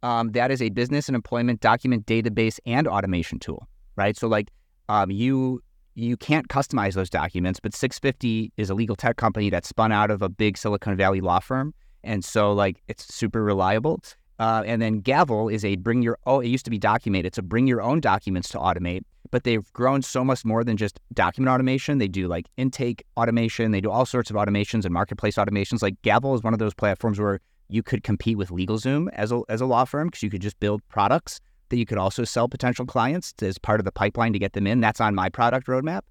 um, 0.03 0.31
that 0.31 0.51
is 0.51 0.61
a 0.61 0.69
business 0.69 1.07
and 1.07 1.15
employment 1.15 1.61
document 1.61 2.05
database 2.05 2.59
and 2.65 2.87
automation 2.87 3.39
tool, 3.39 3.67
right? 3.95 4.17
So 4.17 4.27
like, 4.27 4.49
um, 4.89 5.11
you 5.11 5.61
you 5.95 6.15
can't 6.15 6.47
customize 6.47 6.93
those 6.93 7.09
documents, 7.09 7.59
but 7.59 7.73
SixFifty 7.73 8.51
is 8.57 8.69
a 8.69 8.73
legal 8.73 8.95
tech 8.95 9.17
company 9.17 9.49
that 9.49 9.65
spun 9.65 9.91
out 9.91 10.09
of 10.09 10.21
a 10.21 10.29
big 10.29 10.57
Silicon 10.57 10.95
Valley 10.95 11.19
law 11.19 11.39
firm, 11.39 11.73
and 12.03 12.23
so 12.23 12.53
like 12.53 12.81
it's 12.87 13.13
super 13.13 13.43
reliable. 13.43 14.01
Uh, 14.39 14.63
and 14.65 14.81
then 14.81 15.01
Gavel 15.01 15.49
is 15.49 15.65
a 15.65 15.75
bring 15.75 16.01
your 16.01 16.17
oh, 16.25 16.39
it 16.39 16.47
used 16.47 16.65
to 16.65 16.71
be 16.71 16.77
Documate. 16.77 17.25
It's 17.25 17.39
bring 17.39 17.67
your 17.67 17.81
own 17.81 17.99
documents 17.99 18.49
to 18.49 18.57
automate 18.57 19.03
but 19.31 19.43
they've 19.43 19.71
grown 19.73 20.01
so 20.01 20.23
much 20.23 20.43
more 20.43 20.63
than 20.63 20.77
just 20.77 20.99
document 21.13 21.53
automation. 21.53 21.97
They 21.97 22.07
do 22.07 22.27
like 22.27 22.47
intake 22.57 23.03
automation, 23.17 23.71
they 23.71 23.81
do 23.81 23.91
all 23.91 24.05
sorts 24.05 24.29
of 24.29 24.35
automations 24.35 24.85
and 24.85 24.93
marketplace 24.93 25.35
automations. 25.35 25.81
Like 25.81 26.01
Gavel 26.01 26.35
is 26.35 26.43
one 26.43 26.53
of 26.53 26.59
those 26.59 26.73
platforms 26.73 27.19
where 27.19 27.39
you 27.69 27.83
could 27.83 28.03
compete 28.03 28.37
with 28.37 28.49
LegalZoom 28.49 29.09
as 29.13 29.31
a, 29.31 29.41
as 29.47 29.61
a 29.61 29.65
law 29.65 29.85
firm 29.85 30.07
because 30.07 30.23
you 30.23 30.29
could 30.29 30.41
just 30.41 30.59
build 30.59 30.81
products 30.89 31.39
that 31.69 31.77
you 31.77 31.85
could 31.85 31.99
also 31.99 32.23
sell 32.23 32.47
potential 32.47 32.85
clients 32.85 33.33
as 33.41 33.59
part 33.59 33.79
of 33.79 33.85
the 33.85 33.91
pipeline 33.91 34.33
to 34.33 34.39
get 34.39 34.53
them 34.53 34.65
in. 34.65 34.79
That's 34.79 34.99
on 34.99 35.13
my 35.13 35.29
product 35.29 35.67
roadmap. 35.67 36.01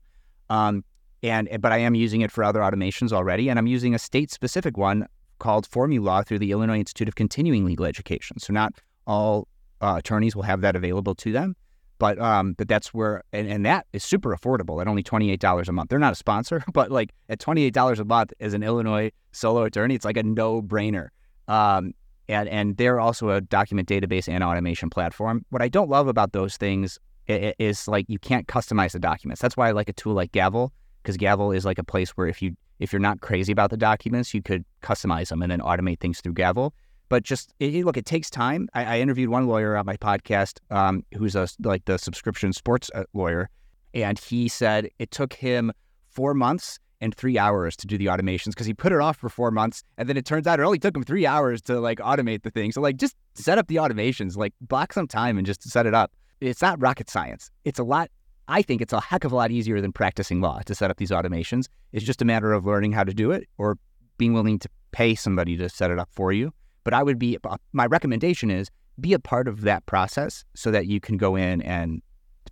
Um, 0.51 0.85
and 1.25 1.49
but 1.61 1.73
I 1.73 1.79
am 1.79 1.97
using 1.97 2.21
it 2.21 2.31
for 2.31 2.45
other 2.45 2.61
automations 2.61 3.13
already, 3.13 3.51
and 3.51 3.59
I'm 3.59 3.67
using 3.67 3.93
a 3.93 3.99
state 3.99 4.31
specific 4.31 4.77
one 4.77 5.09
called 5.39 5.67
Formulaw 5.67 6.23
through 6.27 6.39
the 6.39 6.53
Illinois 6.53 6.79
Institute 6.79 7.09
of 7.09 7.15
Continuing 7.15 7.65
Legal 7.65 7.87
Education. 7.87 8.39
So 8.39 8.53
not 8.53 8.75
all 9.07 9.49
uh, 9.81 9.97
attorneys 9.99 10.35
will 10.35 10.43
have 10.43 10.61
that 10.61 10.77
available 10.77 11.15
to 11.17 11.33
them. 11.33 11.57
But 11.99 12.21
um, 12.21 12.53
but 12.53 12.69
that's 12.69 12.95
where 12.95 13.25
and, 13.33 13.49
and 13.49 13.67
that 13.67 13.87
is 13.93 14.05
super 14.05 14.37
affordable 14.37 14.81
at 14.81 14.87
only 14.87 15.03
twenty 15.03 15.33
eight 15.33 15.41
dollars 15.41 15.69
a 15.69 15.73
month. 15.73 15.91
They're 15.91 15.99
not 15.99 16.13
a 16.13 16.17
sponsor, 16.17 16.63
but 16.73 16.93
like 16.93 17.13
at 17.29 17.41
twenty 17.41 17.65
eight 17.65 17.75
dollars 17.75 17.99
a 17.99 18.05
month 18.05 18.33
as 18.39 18.55
an 18.55 18.63
Illinois 18.63 19.11
solo 19.33 19.65
attorney, 19.65 19.97
it's 19.97 20.05
like 20.05 20.17
a 20.17 20.23
no 20.23 20.63
brainer. 20.63 21.09
Um, 21.49 21.95
and 22.29 22.49
and 22.49 22.77
they're 22.77 23.01
also 23.01 23.31
a 23.31 23.41
document 23.41 23.89
database 23.89 24.29
and 24.29 24.45
automation 24.45 24.91
platform. 24.91 25.45
What 25.51 25.61
I 25.61 25.69
don't 25.69 25.91
love 25.91 26.07
about 26.07 26.33
those 26.33 26.57
things 26.57 27.01
is, 27.27 27.55
is 27.59 27.89
like 27.89 28.07
you 28.09 28.19
can't 28.19 28.47
customize 28.47 28.93
the 28.93 29.01
documents. 29.01 29.43
That's 29.43 29.57
why 29.57 29.69
I 29.69 29.73
like 29.73 29.89
a 29.89 29.93
tool 29.93 30.15
like 30.15 30.31
Gavel 30.31 30.73
because 31.09 31.17
Gavel 31.17 31.53
is 31.53 31.65
like 31.65 31.79
a 31.79 31.85
place 31.85 32.11
where 32.11 32.27
if 32.27 32.43
you 32.43 32.55
if 32.81 32.93
you're 32.93 33.01
not 33.01 33.23
crazy 33.23 33.51
about 33.51 33.71
the 33.71 33.79
documents, 33.79 34.35
you 34.35 34.43
could 34.43 34.63
customize 34.83 35.31
them 35.31 35.41
and 35.41 35.51
then 35.51 35.61
automate 35.61 36.01
things 36.01 36.21
through 36.21 36.35
Gavel. 36.35 36.75
But 37.09 37.23
just 37.23 37.55
it, 37.61 37.83
look, 37.87 37.97
it 37.97 38.05
takes 38.05 38.29
time. 38.29 38.69
I, 38.75 38.97
I, 38.97 39.01
interviewed 39.01 39.31
one 39.31 39.47
lawyer 39.47 39.75
on 39.75 39.87
my 39.87 39.97
podcast 39.97 40.59
um, 40.71 41.03
who's 41.17 41.35
a 41.35 41.49
like 41.61 41.87
the 41.87 41.97
subscription 41.97 42.53
sports 42.53 42.91
uh, 42.95 43.05
lawyer, 43.15 43.49
and 43.95 44.19
he 44.19 44.49
said 44.49 44.91
it 44.99 45.11
took 45.11 45.33
him 45.33 45.73
four 46.11 46.35
months 46.35 46.79
and 47.01 47.15
three 47.15 47.39
hours 47.39 47.75
to 47.77 47.87
do 47.87 47.97
the 47.97 48.07
automations 48.07 48.49
because 48.49 48.67
he 48.67 48.75
put 48.75 48.93
it 48.93 49.01
off 49.01 49.17
for 49.17 49.31
four 49.31 49.51
months, 49.51 49.83
and 49.97 50.11
then 50.11 50.19
it 50.19 50.27
turns 50.27 50.47
out 50.47 50.61
it 50.61 50.63
only 50.63 50.79
took 50.79 50.95
him 50.95 51.05
three 51.05 51.25
hours 51.25 51.63
to 51.63 51.81
like 51.81 52.01
automate 52.01 52.43
the 52.43 52.51
thing. 52.51 52.71
So 52.71 52.83
like, 52.83 52.99
just 52.99 53.17
set 53.35 53.57
up 53.57 53.67
the 53.69 53.77
automations, 53.77 54.37
like 54.37 54.53
block 54.61 54.93
some 54.93 55.09
time 55.09 55.39
and 55.39 55.47
just 55.47 55.63
set 55.63 55.87
it 55.87 55.95
up. 55.95 56.13
It's 56.43 56.61
not 56.61 56.79
rocket 56.83 57.09
science. 57.09 57.51
It's 57.65 57.79
a 57.79 57.85
lot. 57.85 58.11
I 58.49 58.63
think 58.63 58.81
it's 58.81 58.95
a 58.95 59.01
heck 59.01 59.25
of 59.25 59.33
a 59.33 59.37
lot 59.37 59.51
easier 59.51 59.81
than 59.81 59.93
practicing 59.93 60.41
law 60.41 60.61
to 60.65 60.75
set 60.75 60.91
up 60.91 60.97
these 60.97 61.11
automations. 61.11 61.67
It's 61.93 62.05
just 62.05 62.23
a 62.23 62.25
matter 62.25 62.53
of 62.53 62.65
learning 62.65 62.93
how 62.93 63.05
to 63.05 63.13
do 63.13 63.31
it 63.31 63.47
or 63.59 63.77
being 64.17 64.33
willing 64.33 64.59
to 64.61 64.69
pay 64.91 65.15
somebody 65.15 65.57
to 65.59 65.69
set 65.69 65.91
it 65.91 65.99
up 65.99 66.09
for 66.13 66.33
you. 66.33 66.53
But 66.83 66.95
I 66.95 67.03
would 67.03 67.19
be, 67.19 67.37
uh, 67.45 67.59
my 67.73 67.87
recommendation 67.87 68.51
is 68.51 68.71
be 68.99 69.13
a 69.13 69.19
part 69.19 69.49
of 69.49 69.61
that 69.61 69.85
process 69.87 70.45
so 70.55 70.71
that 70.71 70.87
you 70.87 70.99
can 70.99 71.19
go 71.19 71.37
in 71.37 71.61
and 71.63 72.03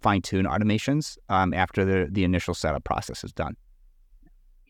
fine 0.03 0.21
tune 0.21 0.45
automations 0.45 1.17
um, 1.31 1.55
after 1.55 1.85
the, 1.85 2.09
the 2.11 2.25
initial 2.25 2.53
setup 2.53 2.85
process 2.85 3.25
is 3.25 3.33
done. 3.33 3.57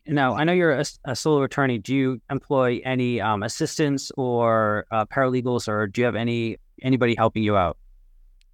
Now, 0.07 0.35
I 0.35 0.45
know 0.45 0.53
you're 0.53 0.71
a, 0.71 0.85
a 1.03 1.15
solo 1.17 1.43
attorney. 1.43 1.77
Do 1.79 1.93
you 1.93 2.21
employ 2.31 2.79
any 2.85 3.19
um, 3.19 3.43
assistants 3.43 4.09
or 4.15 4.85
uh, 4.89 5.05
paralegals, 5.05 5.67
or 5.67 5.87
do 5.87 5.99
you 5.99 6.05
have 6.05 6.15
any 6.15 6.57
anybody 6.81 7.13
helping 7.13 7.43
you 7.43 7.57
out? 7.57 7.77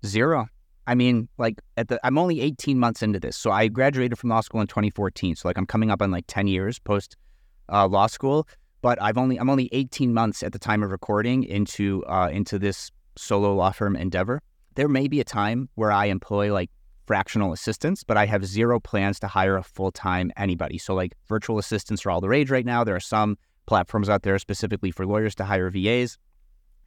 Zero. 0.03 0.47
I 0.87 0.95
mean, 0.95 1.29
like 1.37 1.61
at 1.77 1.87
the, 1.87 1.99
I'm 2.05 2.17
only 2.17 2.41
18 2.41 2.77
months 2.77 3.01
into 3.01 3.19
this. 3.19 3.37
So 3.37 3.51
I 3.51 3.67
graduated 3.67 4.17
from 4.17 4.29
law 4.29 4.41
school 4.41 4.61
in 4.61 4.67
2014. 4.67 5.35
So 5.37 5.47
like 5.47 5.57
I'm 5.57 5.65
coming 5.65 5.91
up 5.91 6.01
on 6.01 6.11
like 6.11 6.25
10 6.27 6.47
years 6.47 6.79
post 6.79 7.15
uh, 7.69 7.87
law 7.87 8.07
school 8.07 8.47
but 8.83 9.01
I've 9.01 9.17
only 9.17 9.39
I'm 9.39 9.49
only 9.49 9.69
18 9.71 10.13
months 10.13 10.43
at 10.43 10.51
the 10.51 10.59
time 10.59 10.83
of 10.83 10.91
recording 10.91 11.43
into 11.45 12.03
uh, 12.05 12.29
into 12.31 12.59
this 12.59 12.91
solo 13.15 13.55
law 13.55 13.71
firm 13.71 13.95
endeavor. 13.95 14.41
There 14.75 14.89
may 14.89 15.07
be 15.07 15.19
a 15.19 15.23
time 15.23 15.69
where 15.75 15.91
I 15.91 16.05
employ 16.05 16.53
like 16.53 16.69
fractional 17.07 17.53
assistants, 17.53 18.03
but 18.03 18.17
I 18.17 18.25
have 18.25 18.45
zero 18.45 18.79
plans 18.79 19.19
to 19.21 19.27
hire 19.27 19.55
a 19.55 19.63
full 19.63 19.91
time 19.91 20.31
anybody. 20.35 20.77
So 20.77 20.93
like 20.93 21.13
virtual 21.27 21.57
assistants 21.57 22.05
are 22.05 22.11
all 22.11 22.21
the 22.21 22.29
rage 22.29 22.51
right 22.51 22.65
now. 22.65 22.83
There 22.83 22.95
are 22.95 22.99
some 22.99 23.37
platforms 23.65 24.09
out 24.09 24.23
there 24.23 24.37
specifically 24.37 24.91
for 24.91 25.05
lawyers 25.05 25.33
to 25.35 25.45
hire 25.45 25.69
VAs, 25.71 26.17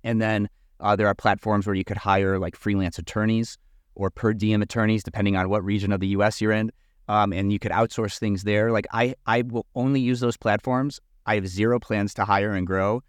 and 0.04 0.20
then 0.20 0.48
Uh, 0.78 0.94
there 0.94 1.08
are 1.08 1.14
platforms 1.14 1.66
where 1.66 1.74
you 1.74 1.84
could 1.84 1.96
hire 1.96 2.38
like 2.38 2.54
freelance 2.54 2.98
attorneys 2.98 3.56
or 3.96 4.10
per 4.10 4.32
diem 4.32 4.62
attorneys, 4.62 5.02
depending 5.02 5.36
on 5.36 5.48
what 5.48 5.64
region 5.64 5.90
of 5.90 6.00
the 6.00 6.08
U.S. 6.08 6.40
you're 6.40 6.52
in, 6.52 6.70
um, 7.08 7.32
and 7.32 7.52
you 7.52 7.58
could 7.58 7.72
outsource 7.72 8.18
things 8.18 8.44
there. 8.44 8.70
Like 8.70 8.86
I, 8.92 9.14
I 9.26 9.42
will 9.42 9.66
only 9.74 10.00
use 10.00 10.20
those 10.20 10.36
platforms. 10.36 11.00
I 11.26 11.34
have 11.34 11.48
zero 11.48 11.80
plans 11.80 12.14
to 12.14 12.24
hire 12.24 12.52
and 12.52 12.66
grow. 12.66 13.02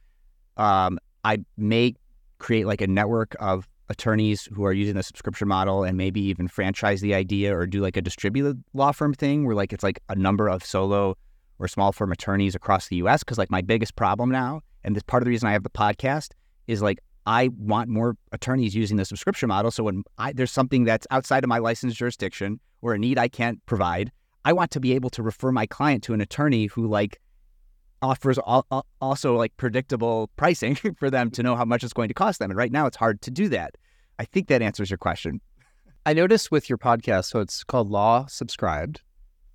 Um, 0.56 0.98
I 1.24 1.40
may 1.58 1.94
create 2.40 2.66
like 2.66 2.82
a 2.82 2.88
network 2.88 3.36
of 3.40 3.68
attorneys 3.90 4.46
who 4.54 4.66
are 4.66 4.74
using 4.74 4.96
the 4.96 5.04
subscription 5.04 5.48
model 5.48 5.84
and 5.84 5.98
maybe 5.98 6.22
even 6.22 6.48
franchise 6.48 7.02
the 7.02 7.14
idea 7.14 7.56
or 7.56 7.66
do 7.66 7.80
like 7.80 7.96
a 7.96 8.02
distributed 8.02 8.62
law 8.74 8.92
firm 8.92 9.14
thing 9.14 9.46
where 9.46 9.56
like 9.56 9.72
it's 9.72 9.84
like 9.84 10.00
a 10.10 10.16
number 10.16 10.50
of 10.50 10.64
solo 10.64 11.16
or 11.60 11.68
small 11.68 11.92
firm 11.92 12.12
attorneys 12.12 12.54
across 12.56 12.88
the 12.88 12.98
US. 12.98 13.24
Cause 13.24 13.38
like 13.38 13.52
my 13.52 13.62
biggest 13.62 13.96
problem 13.96 14.30
now, 14.30 14.62
and 14.84 14.96
this 14.96 15.04
part 15.04 15.24
of 15.24 15.26
the 15.26 15.30
reason 15.30 15.48
I 15.48 15.54
have 15.54 15.64
the 15.64 15.70
podcast 15.70 16.32
is 16.68 16.82
like 16.82 17.00
I 17.28 17.50
want 17.60 17.90
more 17.90 18.16
attorneys 18.32 18.74
using 18.74 18.96
the 18.96 19.04
subscription 19.04 19.50
model. 19.50 19.70
So 19.70 19.84
when 19.84 20.06
I, 20.18 20.32
there's 20.32 20.52
something 20.52 20.86
that's 20.86 21.06
outside 21.12 21.44
of 21.44 21.50
my 21.50 21.58
licensed 21.58 21.98
jurisdiction 21.98 22.62
or 22.82 22.94
a 22.94 22.98
need 22.98 23.20
I 23.20 23.28
can't 23.28 23.64
provide, 23.66 24.14
I 24.46 24.54
want 24.54 24.72
to 24.72 24.80
be 24.80 24.94
able 24.94 25.10
to 25.12 25.22
refer 25.22 25.52
my 25.52 25.66
client 25.66 26.04
to 26.04 26.14
an 26.14 26.22
attorney 26.22 26.68
who 26.68 26.88
like 26.88 27.20
offers 28.02 28.40
also 29.02 29.36
like 29.36 29.56
predictable 29.58 30.30
pricing 30.38 30.76
for 30.98 31.10
them 31.10 31.30
to 31.32 31.44
know 31.44 31.58
how 31.58 31.66
much 31.66 31.84
it's 31.84 31.92
going 31.92 32.08
to 32.08 32.14
cost 32.14 32.40
them. 32.40 32.50
And 32.50 32.58
right 32.58 32.72
now, 32.72 32.86
it's 32.86 32.96
hard 32.96 33.22
to 33.24 33.32
do 33.32 33.50
that. 33.50 33.76
I 34.20 34.24
think 34.24 34.48
that 34.48 34.62
answers 34.62 34.90
your 34.90 34.98
question. 34.98 35.42
I 36.06 36.14
noticed 36.14 36.50
with 36.50 36.70
your 36.70 36.78
podcast, 36.78 37.26
so 37.26 37.42
it's 37.42 37.62
called 37.66 37.90
Law 37.90 38.26
Subscribed. 38.28 39.02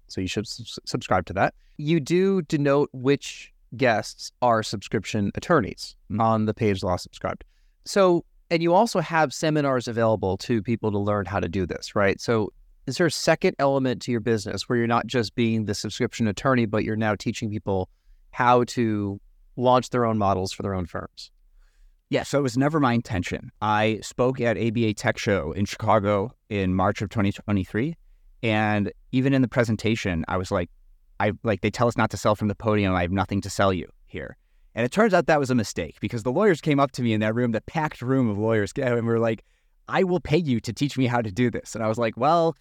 So 0.08 0.20
you 0.20 0.28
should 0.28 0.46
subscribe 0.46 1.24
to 1.26 1.32
that. 1.32 1.54
You 1.78 2.00
do 2.00 2.42
denote 2.42 2.90
which 2.92 3.50
guests 3.78 4.30
are 4.42 4.62
subscription 4.62 5.32
attorneys 5.34 5.96
mm-hmm. 6.10 6.20
on 6.20 6.44
the 6.44 6.52
page 6.52 6.82
Law 6.82 6.96
Subscribed. 6.96 7.44
So, 7.84 8.24
and 8.50 8.62
you 8.62 8.74
also 8.74 9.00
have 9.00 9.32
seminars 9.32 9.88
available 9.88 10.36
to 10.38 10.62
people 10.62 10.90
to 10.92 10.98
learn 10.98 11.26
how 11.26 11.40
to 11.40 11.48
do 11.48 11.66
this, 11.66 11.94
right? 11.94 12.20
So, 12.20 12.52
is 12.86 12.96
there 12.96 13.06
a 13.06 13.12
second 13.12 13.54
element 13.58 14.02
to 14.02 14.10
your 14.10 14.20
business 14.20 14.68
where 14.68 14.76
you're 14.76 14.88
not 14.88 15.06
just 15.06 15.34
being 15.34 15.66
the 15.66 15.74
subscription 15.74 16.26
attorney, 16.26 16.66
but 16.66 16.84
you're 16.84 16.96
now 16.96 17.14
teaching 17.14 17.48
people 17.48 17.88
how 18.32 18.64
to 18.64 19.20
launch 19.56 19.90
their 19.90 20.04
own 20.04 20.18
models 20.18 20.52
for 20.52 20.62
their 20.62 20.74
own 20.74 20.86
firms? 20.86 21.30
Yeah, 22.10 22.24
so 22.24 22.38
it 22.38 22.42
was 22.42 22.58
never 22.58 22.78
my 22.80 22.92
intention. 22.92 23.50
I 23.62 24.00
spoke 24.02 24.40
at 24.40 24.58
ABA 24.58 24.94
Tech 24.94 25.16
Show 25.16 25.52
in 25.52 25.64
Chicago 25.64 26.32
in 26.50 26.74
March 26.74 27.00
of 27.00 27.08
2023. 27.08 27.96
And 28.42 28.92
even 29.12 29.32
in 29.32 29.40
the 29.40 29.48
presentation, 29.48 30.24
I 30.28 30.36
was 30.36 30.50
like, 30.50 30.68
I 31.20 31.32
like 31.42 31.60
they 31.60 31.70
tell 31.70 31.88
us 31.88 31.96
not 31.96 32.10
to 32.10 32.16
sell 32.16 32.34
from 32.34 32.48
the 32.48 32.54
podium. 32.54 32.94
I 32.94 33.02
have 33.02 33.12
nothing 33.12 33.40
to 33.42 33.50
sell 33.50 33.72
you 33.72 33.88
here. 34.06 34.36
And 34.74 34.84
it 34.84 34.92
turns 34.92 35.12
out 35.12 35.26
that 35.26 35.40
was 35.40 35.50
a 35.50 35.54
mistake 35.54 35.98
because 36.00 36.22
the 36.22 36.32
lawyers 36.32 36.60
came 36.60 36.80
up 36.80 36.92
to 36.92 37.02
me 37.02 37.12
in 37.12 37.20
that 37.20 37.34
room, 37.34 37.52
the 37.52 37.60
packed 37.60 38.02
room 38.02 38.28
of 38.28 38.38
lawyers, 38.38 38.72
and 38.76 39.06
were 39.06 39.18
like, 39.18 39.44
I 39.88 40.04
will 40.04 40.20
pay 40.20 40.38
you 40.38 40.60
to 40.60 40.72
teach 40.72 40.96
me 40.96 41.06
how 41.06 41.20
to 41.20 41.30
do 41.30 41.50
this. 41.50 41.74
And 41.74 41.84
I 41.84 41.88
was 41.88 41.98
like, 41.98 42.16
well, 42.16 42.56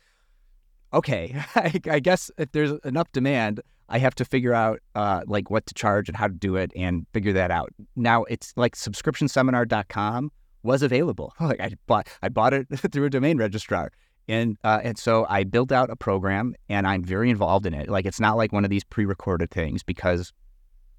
okay, 0.94 1.36
I, 1.56 1.80
I 1.90 2.00
guess 2.00 2.32
if 2.38 2.52
there's 2.52 2.74
enough 2.84 3.12
demand, 3.12 3.62
I 3.90 3.98
have 4.00 4.16
to 4.16 4.26
figure 4.26 4.54
out 4.54 4.80
uh, 4.96 5.22
like 5.28 5.50
what 5.50 5.66
to 5.68 5.74
charge 5.74 6.08
and 6.08 6.18
how 6.18 6.28
to 6.28 6.34
do 6.34 6.56
it 6.56 6.72
and 6.76 7.06
figure 7.14 7.34
that 7.34 7.52
out. 7.52 7.72
Now 7.96 8.24
it's 8.24 8.54
like 8.56 8.76
subscriptionseminar.com 8.76 10.32
was 10.64 10.82
available. 10.82 11.34
Like 11.42 11.60
I 11.60 11.72
bought 11.88 12.08
I 12.22 12.30
bought 12.30 12.54
it 12.54 12.68
through 12.92 13.06
a 13.06 13.10
domain 13.10 13.38
registrar. 13.38 13.92
And 14.28 14.58
uh, 14.64 14.80
and 14.84 14.98
so 14.98 15.26
I 15.28 15.44
built 15.44 15.72
out 15.72 15.90
a 15.90 15.96
program 15.96 16.56
and 16.70 16.88
I'm 16.88 17.04
very 17.04 17.30
involved 17.30 17.66
in 17.66 17.74
it. 17.74 17.90
Like 17.90 18.06
it's 18.06 18.20
not 18.20 18.38
like 18.38 18.54
one 18.54 18.64
of 18.64 18.70
these 18.70 18.84
pre-recorded 18.84 19.52
things 19.52 19.84
because 19.84 20.32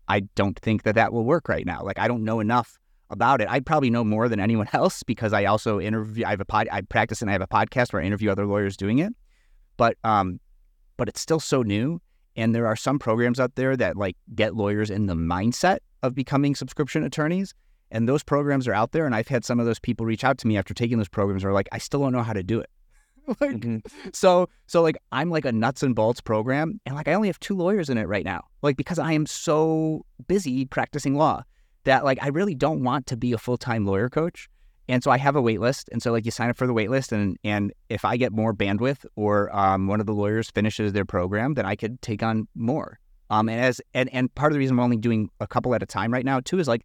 I 0.09 0.21
don't 0.35 0.59
think 0.59 0.83
that 0.83 0.95
that 0.95 1.13
will 1.13 1.25
work 1.25 1.49
right 1.49 1.67
now. 1.67 1.83
Like 1.83 1.99
I 1.99 2.09
don't 2.09 2.25
know 2.25 2.41
enough 2.41 2.79
about 3.11 3.41
it. 3.41 3.49
I 3.51 3.61
probably 3.61 3.91
know 3.91 4.05
more 4.05 4.29
than 4.29 4.41
anyone 4.41 4.69
else 4.73 5.03
because 5.03 5.33
I 5.33 5.45
also 5.45 5.81
interview. 5.81 6.25
I 6.25 6.31
have 6.31 6.41
a 6.41 6.45
pod. 6.45 6.69
I 6.71 6.83
practice 6.83 7.23
and 7.23 7.31
I 7.31 7.33
have 7.33 7.43
a 7.43 7.47
podcast 7.47 7.93
where 7.93 8.03
I 8.03 8.05
interview 8.05 8.31
other 8.31 8.47
lawyers 8.47 8.77
doing 8.77 8.99
it. 8.99 9.13
But 9.77 9.97
um, 10.05 10.41
but 10.97 11.09
it's 11.09 11.21
still 11.21 11.41
so 11.41 11.63
new 11.63 12.01
and 12.37 12.55
there 12.55 12.67
are 12.67 12.77
some 12.77 12.99
programs 12.99 13.39
out 13.39 13.55
there 13.57 13.77
that 13.77 13.97
like 13.97 14.17
get 14.35 14.55
lawyers 14.55 14.91
in 14.91 15.07
the 15.07 15.15
mindset 15.15 15.79
of 16.03 16.15
becoming 16.15 16.55
subscription 16.55 17.05
attorneys. 17.05 17.55
And 17.91 18.09
those 18.09 18.23
programs 18.23 18.67
are 18.67 18.73
out 18.73 18.93
there. 18.93 19.05
And 19.05 19.15
I've 19.15 19.29
had 19.29 19.45
some 19.45 19.61
of 19.61 19.67
those 19.67 19.79
people 19.79 20.07
reach 20.07 20.25
out 20.25 20.39
to 20.39 20.47
me 20.47 20.57
after 20.57 20.73
taking 20.73 20.97
those 20.97 21.09
programs 21.09 21.45
are 21.45 21.53
like, 21.53 21.69
I 21.73 21.79
still 21.79 22.01
don't 22.01 22.13
know 22.13 22.23
how 22.23 22.33
to 22.33 22.43
do 22.43 22.59
it. 22.61 22.71
like, 23.41 23.57
mm-hmm. 23.57 23.79
so, 24.13 24.49
so 24.67 24.83
like 24.83 24.97
I'm 25.13 25.31
like 25.31 25.45
a 25.45 25.53
nuts 25.53 25.83
and 25.83 25.95
bolts 25.95 26.21
program. 26.21 26.81
And 26.87 26.95
like 26.95 27.09
I 27.09 27.15
only 27.15 27.29
have 27.29 27.41
two 27.41 27.57
lawyers 27.57 27.89
in 27.89 27.99
it 27.99 28.09
right 28.09 28.25
now. 28.25 28.43
Like 28.63 28.77
because 28.77 28.99
I 28.99 29.13
am 29.13 29.27
so 29.27 30.05
busy 30.27 30.65
practicing 30.65 31.15
law 31.15 31.43
that 31.85 32.05
like 32.05 32.19
I 32.23 32.29
really 32.29 32.55
don't 32.55 32.83
want 32.83 33.07
to 33.09 33.17
be 33.17 33.33
a 33.33 33.39
full 33.39 33.57
time 33.57 33.87
lawyer 33.87 34.09
coach. 34.09 34.49
And 34.89 35.03
so 35.03 35.11
I 35.11 35.19
have 35.19 35.37
a 35.37 35.43
wait 35.43 35.61
list. 35.61 35.89
And 35.93 36.03
so 36.03 36.11
like 36.13 36.25
you 36.25 36.31
sign 36.31 36.51
up 36.51 36.57
for 36.57 36.67
the 36.67 36.73
wait 36.73 36.91
list 36.91 37.13
and 37.13 37.37
and 37.45 37.73
if 37.89 38.05
I 38.05 38.17
get 38.17 38.33
more 38.33 38.53
bandwidth 38.53 39.05
or 39.17 39.55
um, 39.57 39.87
one 39.87 40.01
of 40.01 40.07
the 40.07 40.15
lawyers 40.15 40.51
finishes 40.51 40.93
their 40.93 41.05
program, 41.05 41.55
then 41.55 41.67
I 41.67 41.77
could 41.77 42.03
take 42.03 42.23
on 42.23 42.49
more. 42.55 42.99
Um, 43.31 43.49
and 43.49 43.61
as 43.61 43.81
and, 43.95 44.13
and 44.13 44.35
part 44.35 44.53
of 44.53 44.55
the 44.55 44.59
reason 44.59 44.79
I'm 44.79 44.85
only 44.85 44.97
doing 44.97 45.31
a 45.41 45.47
couple 45.47 45.75
at 45.75 45.83
a 45.83 45.87
time 45.87 46.13
right 46.13 46.25
now 46.25 46.41
too 46.41 46.59
is 46.59 46.69
like 46.69 46.83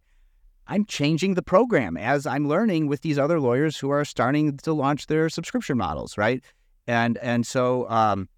I'm 0.68 0.84
changing 0.84 1.34
the 1.34 1.42
program 1.42 1.96
as 1.96 2.26
I'm 2.26 2.46
learning 2.46 2.86
with 2.86 3.00
these 3.00 3.18
other 3.18 3.40
lawyers 3.40 3.78
who 3.78 3.90
are 3.90 4.04
starting 4.04 4.56
to 4.58 4.72
launch 4.72 5.06
their 5.06 5.28
subscription 5.28 5.78
models, 5.78 6.18
right? 6.18 6.44
And 6.86 7.18
and 7.18 7.46
so 7.46 7.88
um, 7.90 8.28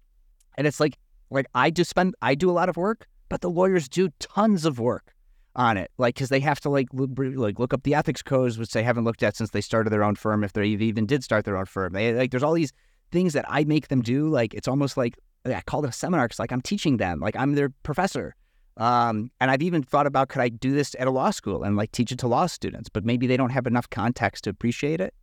and 0.57 0.65
it's 0.65 0.79
like 0.79 0.97
like 1.29 1.45
I 1.53 1.69
do 1.69 1.83
spend 1.83 2.15
I 2.21 2.35
do 2.35 2.49
a 2.49 2.53
lot 2.53 2.69
of 2.69 2.77
work, 2.77 3.07
but 3.29 3.41
the 3.41 3.49
lawyers 3.49 3.89
do 3.89 4.09
tons 4.19 4.65
of 4.65 4.79
work 4.79 5.13
on 5.55 5.75
it, 5.75 5.91
like 5.97 6.15
because 6.15 6.29
they 6.29 6.39
have 6.39 6.61
to 6.61 6.69
like 6.69 6.87
look, 6.93 7.11
like 7.17 7.59
look 7.59 7.73
up 7.73 7.83
the 7.83 7.95
ethics 7.95 8.21
codes, 8.21 8.57
which 8.57 8.71
they 8.71 8.83
haven't 8.83 9.03
looked 9.03 9.23
at 9.23 9.35
since 9.35 9.49
they 9.49 9.61
started 9.61 9.89
their 9.89 10.03
own 10.03 10.15
firm, 10.15 10.43
if 10.43 10.53
they 10.53 10.67
even 10.67 11.05
did 11.05 11.23
start 11.23 11.43
their 11.43 11.57
own 11.57 11.65
firm. 11.65 11.93
They 11.93 12.13
like 12.13 12.31
there's 12.31 12.43
all 12.43 12.53
these 12.53 12.71
things 13.11 13.33
that 13.33 13.45
I 13.49 13.65
make 13.65 13.89
them 13.89 14.01
do. 14.01 14.29
Like 14.29 14.53
it's 14.53 14.67
almost 14.67 14.95
like 14.95 15.15
I 15.45 15.61
call 15.61 15.83
it 15.83 15.89
a 15.89 15.91
seminar 15.91 16.25
because 16.27 16.39
like 16.39 16.53
I'm 16.53 16.61
teaching 16.61 16.97
them, 16.97 17.19
like 17.19 17.35
I'm 17.35 17.55
their 17.55 17.69
professor. 17.83 18.35
Um, 18.77 19.31
and 19.39 19.51
I've 19.51 19.61
even 19.61 19.83
thought 19.83 20.07
about 20.07 20.29
could 20.29 20.41
I 20.41 20.49
do 20.49 20.71
this 20.71 20.95
at 20.97 21.07
a 21.07 21.11
law 21.11 21.31
school 21.31 21.63
and 21.63 21.75
like 21.75 21.91
teach 21.91 22.11
it 22.11 22.19
to 22.19 22.27
law 22.27 22.47
students, 22.47 22.89
but 22.89 23.05
maybe 23.05 23.27
they 23.27 23.37
don't 23.37 23.49
have 23.49 23.67
enough 23.67 23.89
context 23.89 24.45
to 24.45 24.49
appreciate 24.49 25.01
it. 25.01 25.13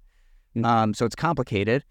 Mm. 0.56 0.64
Um, 0.64 0.94
so 0.94 1.06
it's 1.06 1.16
complicated. 1.16 1.84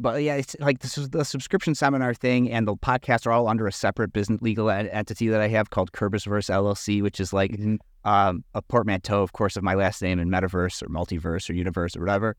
But 0.00 0.22
yeah, 0.22 0.34
it's 0.34 0.56
like 0.58 0.80
this 0.80 0.98
is 0.98 1.10
the 1.10 1.24
subscription 1.24 1.76
seminar 1.76 2.12
thing, 2.12 2.50
and 2.50 2.66
the 2.66 2.74
podcasts 2.74 3.24
are 3.24 3.30
all 3.30 3.46
under 3.46 3.68
a 3.68 3.72
separate 3.72 4.12
business 4.12 4.42
legal 4.42 4.68
entity 4.68 5.28
that 5.28 5.40
I 5.40 5.46
have 5.48 5.70
called 5.70 5.92
Kerbisverse 5.92 6.50
LLC, 6.50 7.02
which 7.02 7.20
is 7.20 7.32
like 7.32 7.52
mm-hmm. 7.52 7.76
um, 8.04 8.42
a 8.54 8.62
portmanteau, 8.62 9.22
of 9.22 9.32
course, 9.32 9.56
of 9.56 9.62
my 9.62 9.74
last 9.74 10.02
name 10.02 10.18
and 10.18 10.28
metaverse 10.28 10.82
or 10.82 10.88
multiverse 10.88 11.48
or 11.48 11.52
universe 11.52 11.94
or 11.94 12.00
whatever. 12.00 12.36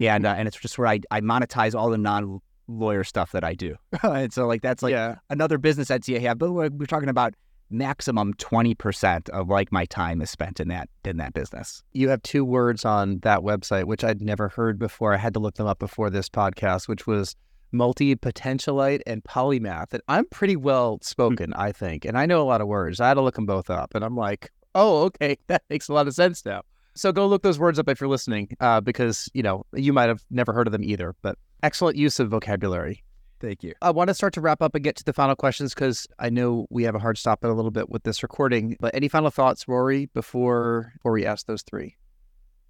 And 0.00 0.26
uh, 0.26 0.34
and 0.36 0.48
it's 0.48 0.58
just 0.58 0.76
where 0.76 0.88
I, 0.88 1.00
I 1.12 1.20
monetize 1.20 1.78
all 1.78 1.88
the 1.88 1.98
non 1.98 2.40
lawyer 2.66 3.04
stuff 3.04 3.30
that 3.30 3.44
I 3.44 3.54
do, 3.54 3.76
and 4.02 4.32
so 4.32 4.48
like 4.48 4.62
that's 4.62 4.82
like 4.82 4.92
yeah. 4.92 5.16
another 5.30 5.56
business 5.56 5.92
entity 5.92 6.16
I 6.16 6.20
have. 6.20 6.38
But 6.38 6.50
we're, 6.50 6.70
we're 6.70 6.86
talking 6.86 7.10
about 7.10 7.34
maximum 7.70 8.34
20% 8.34 9.28
of 9.30 9.48
like 9.48 9.72
my 9.72 9.84
time 9.86 10.20
is 10.22 10.30
spent 10.30 10.60
in 10.60 10.68
that 10.68 10.88
in 11.04 11.16
that 11.16 11.34
business. 11.34 11.82
You 11.92 12.08
have 12.08 12.22
two 12.22 12.44
words 12.44 12.84
on 12.84 13.18
that 13.20 13.40
website 13.40 13.84
which 13.84 14.04
I'd 14.04 14.20
never 14.20 14.48
heard 14.48 14.78
before. 14.78 15.14
I 15.14 15.16
had 15.16 15.34
to 15.34 15.40
look 15.40 15.54
them 15.54 15.66
up 15.66 15.78
before 15.78 16.10
this 16.10 16.28
podcast, 16.28 16.88
which 16.88 17.06
was 17.06 17.36
multi-potentialite 17.72 19.00
and 19.06 19.22
polymath. 19.24 19.92
And 19.92 20.02
I'm 20.08 20.26
pretty 20.26 20.56
well 20.56 20.98
spoken, 21.02 21.52
I 21.54 21.72
think, 21.72 22.04
and 22.04 22.16
I 22.16 22.26
know 22.26 22.40
a 22.40 22.44
lot 22.44 22.60
of 22.60 22.68
words. 22.68 23.00
I 23.00 23.08
had 23.08 23.14
to 23.14 23.22
look 23.22 23.34
them 23.34 23.46
both 23.46 23.70
up 23.70 23.94
and 23.94 24.04
I'm 24.04 24.16
like, 24.16 24.50
"Oh, 24.74 25.04
okay, 25.04 25.36
that 25.48 25.62
makes 25.68 25.88
a 25.88 25.92
lot 25.92 26.06
of 26.06 26.14
sense 26.14 26.44
now." 26.44 26.62
So 26.96 27.10
go 27.10 27.26
look 27.26 27.42
those 27.42 27.58
words 27.58 27.78
up 27.78 27.88
if 27.88 28.00
you're 28.00 28.08
listening 28.08 28.56
uh, 28.60 28.80
because, 28.80 29.28
you 29.34 29.42
know, 29.42 29.66
you 29.72 29.92
might 29.92 30.08
have 30.08 30.24
never 30.30 30.52
heard 30.52 30.68
of 30.68 30.72
them 30.72 30.84
either, 30.84 31.16
but 31.22 31.36
excellent 31.64 31.96
use 31.96 32.20
of 32.20 32.28
vocabulary. 32.28 33.02
Thank 33.40 33.62
you. 33.62 33.74
I 33.82 33.90
want 33.90 34.08
to 34.08 34.14
start 34.14 34.32
to 34.34 34.40
wrap 34.40 34.62
up 34.62 34.74
and 34.74 34.82
get 34.82 34.96
to 34.96 35.04
the 35.04 35.12
final 35.12 35.36
questions 35.36 35.74
because 35.74 36.06
I 36.18 36.30
know 36.30 36.66
we 36.70 36.84
have 36.84 36.94
a 36.94 36.98
hard 36.98 37.18
stop 37.18 37.44
in 37.44 37.50
a 37.50 37.54
little 37.54 37.70
bit 37.70 37.90
with 37.90 38.02
this 38.04 38.22
recording. 38.22 38.76
But 38.80 38.94
any 38.94 39.08
final 39.08 39.30
thoughts, 39.30 39.68
Rory, 39.68 40.06
before 40.06 40.92
before 40.94 41.12
we 41.12 41.26
ask 41.26 41.46
those 41.46 41.62
three? 41.62 41.96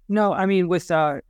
No, 0.09 0.33
I 0.33 0.45
mean 0.45 0.67
with 0.67 0.91
uh, 0.91 1.21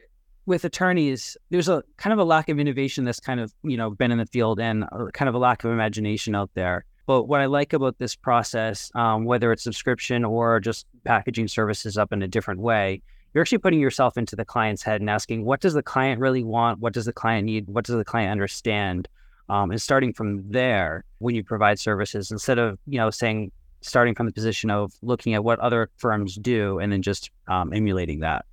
with 0.46 0.66
attorneys, 0.66 1.38
there's 1.50 1.70
a 1.70 1.84
kind 1.98 2.14
of 2.14 2.20
a 2.20 2.24
lack 2.24 2.50
of 2.50 2.60
innovation 2.60 3.04
that's 3.04 3.20
kind 3.20 3.40
of 3.40 3.54
you 3.64 3.78
know 3.78 3.92
been 3.92 4.12
in 4.12 4.18
the 4.18 4.26
field 4.26 4.60
and 4.60 4.86
kind 5.14 5.30
of 5.30 5.36
a 5.36 5.40
lack 5.40 5.64
of 5.64 5.72
imagination 5.72 6.34
out 6.34 6.50
there. 6.54 6.86
But 7.06 7.24
what 7.24 7.40
I 7.40 7.46
like 7.46 7.74
about 7.74 8.00
this 8.00 8.16
process, 8.16 8.92
um, 8.96 9.26
whether 9.26 9.52
it's 9.52 9.64
subscription 9.64 10.26
or 10.26 10.60
just 10.60 10.88
packaging 11.04 11.48
services 11.50 11.98
up 11.98 12.12
in 12.12 12.24
a 12.24 12.28
different 12.28 12.62
way, 12.62 13.02
you're 13.34 13.44
actually 13.44 13.60
putting 13.60 13.80
yourself 13.80 14.18
into 14.18 14.36
the 14.36 14.46
client's 14.46 14.82
head 14.82 15.02
and 15.02 15.10
asking, 15.10 15.46
what 15.46 15.62
does 15.62 15.74
the 15.74 15.84
client 15.84 16.20
really 16.20 16.44
want? 16.44 16.80
What 16.80 16.94
does 16.94 17.06
the 17.06 17.14
client 17.14 17.46
need? 17.46 17.68
What 17.68 17.86
does 17.86 17.96
the 17.96 18.06
client 18.06 18.32
understand? 18.32 19.08
Um, 19.48 19.72
and 19.72 19.82
starting 19.82 20.14
from 20.14 20.50
there 20.50 21.04
when 21.20 21.36
you 21.36 21.44
provide 21.44 21.80
services 21.80 22.32
instead 22.32 22.58
of 22.58 22.80
you 22.88 22.98
know 22.98 23.10
saying 23.10 23.52
starting 23.82 24.16
from 24.16 24.26
the 24.26 24.32
position 24.32 24.72
of 24.72 24.94
looking 25.04 25.36
at 25.36 25.44
what 25.44 25.60
other 25.60 25.90
firms 25.98 26.36
do 26.36 26.80
and 26.80 26.92
then 26.92 27.02
just 27.04 27.30
um, 27.48 27.72
emulating 27.72 28.22
that. 28.22 28.46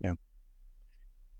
Yeah. 0.00 0.14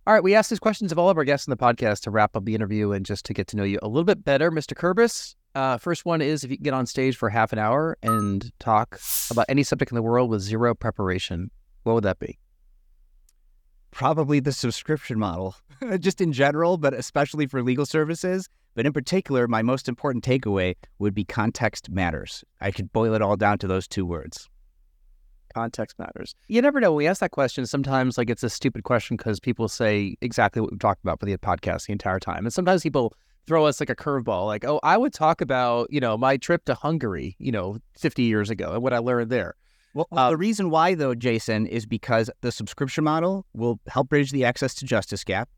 All 0.06 0.14
right 0.14 0.22
we 0.22 0.34
asked 0.34 0.50
these 0.50 0.60
questions 0.60 0.92
of 0.92 0.98
all 0.98 1.10
of 1.10 1.16
our 1.16 1.24
guests 1.24 1.46
in 1.46 1.50
the 1.50 1.56
podcast 1.56 2.02
to 2.02 2.10
wrap 2.10 2.36
up 2.36 2.44
the 2.44 2.54
interview 2.54 2.92
and 2.92 3.04
just 3.04 3.24
to 3.26 3.34
get 3.34 3.48
to 3.48 3.56
know 3.56 3.64
you 3.64 3.78
a 3.82 3.88
little 3.88 4.04
bit 4.04 4.24
better. 4.24 4.50
Mr 4.50 4.74
kerbis 4.74 5.34
uh, 5.54 5.76
first 5.76 6.04
one 6.04 6.22
is 6.22 6.44
if 6.44 6.50
you 6.50 6.56
get 6.56 6.72
on 6.72 6.86
stage 6.86 7.16
for 7.16 7.28
half 7.28 7.52
an 7.52 7.58
hour 7.58 7.98
and 8.02 8.50
talk 8.58 8.98
about 9.30 9.46
any 9.48 9.62
subject 9.62 9.90
in 9.90 9.96
the 9.96 10.02
world 10.02 10.30
with 10.30 10.40
zero 10.40 10.74
preparation 10.74 11.50
what 11.82 11.94
would 11.94 12.04
that 12.04 12.18
be 12.18 12.38
probably 13.92 14.40
the 14.40 14.52
subscription 14.52 15.18
model, 15.18 15.54
just 16.00 16.20
in 16.20 16.32
general, 16.32 16.76
but 16.76 16.92
especially 16.94 17.46
for 17.46 17.62
legal 17.62 17.86
services. 17.86 18.48
But 18.74 18.86
in 18.86 18.92
particular, 18.92 19.46
my 19.46 19.62
most 19.62 19.88
important 19.88 20.24
takeaway 20.24 20.74
would 20.98 21.14
be 21.14 21.24
context 21.24 21.90
matters. 21.90 22.42
I 22.60 22.70
could 22.70 22.92
boil 22.92 23.14
it 23.14 23.22
all 23.22 23.36
down 23.36 23.58
to 23.58 23.66
those 23.66 23.86
two 23.86 24.06
words. 24.06 24.48
Context 25.54 25.98
matters. 25.98 26.34
You 26.48 26.62
never 26.62 26.80
know. 26.80 26.92
When 26.92 26.98
we 26.98 27.06
ask 27.06 27.20
that 27.20 27.30
question, 27.30 27.66
sometimes 27.66 28.16
like 28.16 28.30
it's 28.30 28.42
a 28.42 28.48
stupid 28.48 28.84
question 28.84 29.18
because 29.18 29.38
people 29.38 29.68
say 29.68 30.16
exactly 30.22 30.62
what 30.62 30.70
we've 30.70 30.80
talked 30.80 31.04
about 31.04 31.20
for 31.20 31.26
the 31.26 31.36
podcast 31.36 31.86
the 31.86 31.92
entire 31.92 32.18
time. 32.18 32.46
And 32.46 32.52
sometimes 32.52 32.82
people 32.82 33.14
throw 33.46 33.66
us 33.66 33.78
like 33.78 33.90
a 33.90 33.94
curveball, 33.94 34.46
like, 34.46 34.64
oh, 34.64 34.80
I 34.82 34.96
would 34.96 35.12
talk 35.12 35.42
about, 35.42 35.92
you 35.92 36.00
know, 36.00 36.16
my 36.16 36.38
trip 36.38 36.64
to 36.64 36.74
Hungary, 36.74 37.36
you 37.38 37.52
know, 37.52 37.78
50 37.98 38.22
years 38.22 38.48
ago 38.48 38.72
and 38.72 38.82
what 38.82 38.94
I 38.94 38.98
learned 38.98 39.30
there. 39.30 39.54
Well, 39.94 40.08
uh, 40.12 40.30
the 40.30 40.36
reason 40.38 40.70
why, 40.70 40.94
though, 40.94 41.14
Jason, 41.14 41.66
is 41.66 41.84
because 41.84 42.30
the 42.40 42.50
subscription 42.50 43.04
model 43.04 43.44
will 43.52 43.78
help 43.88 44.08
bridge 44.08 44.30
the 44.30 44.44
access 44.44 44.74
to 44.76 44.86
justice 44.86 45.22
gap, 45.22 45.50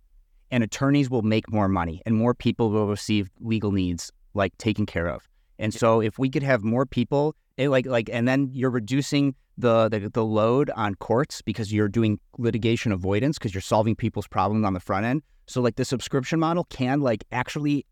and 0.50 0.64
attorneys 0.64 1.08
will 1.08 1.22
make 1.22 1.50
more 1.52 1.68
money, 1.68 2.02
and 2.04 2.16
more 2.16 2.34
people 2.34 2.70
will 2.70 2.88
receive 2.88 3.30
legal 3.40 3.70
needs 3.70 4.10
like 4.34 4.56
taken 4.58 4.86
care 4.86 5.06
of. 5.06 5.28
And 5.58 5.72
so, 5.72 6.00
if 6.00 6.18
we 6.18 6.28
could 6.28 6.42
have 6.42 6.64
more 6.64 6.84
people, 6.84 7.36
it, 7.56 7.68
like 7.68 7.86
like, 7.86 8.10
and 8.12 8.26
then 8.26 8.50
you're 8.52 8.70
reducing 8.70 9.36
the, 9.56 9.88
the 9.88 10.10
the 10.12 10.24
load 10.24 10.70
on 10.70 10.96
courts 10.96 11.40
because 11.40 11.72
you're 11.72 11.88
doing 11.88 12.18
litigation 12.38 12.90
avoidance 12.90 13.38
because 13.38 13.54
you're 13.54 13.60
solving 13.60 13.94
people's 13.94 14.26
problems 14.26 14.66
on 14.66 14.74
the 14.74 14.80
front 14.80 15.06
end. 15.06 15.22
So, 15.46 15.60
like, 15.60 15.76
the 15.76 15.84
subscription 15.84 16.40
model 16.40 16.64
can 16.70 17.00
like 17.00 17.22
actually 17.30 17.86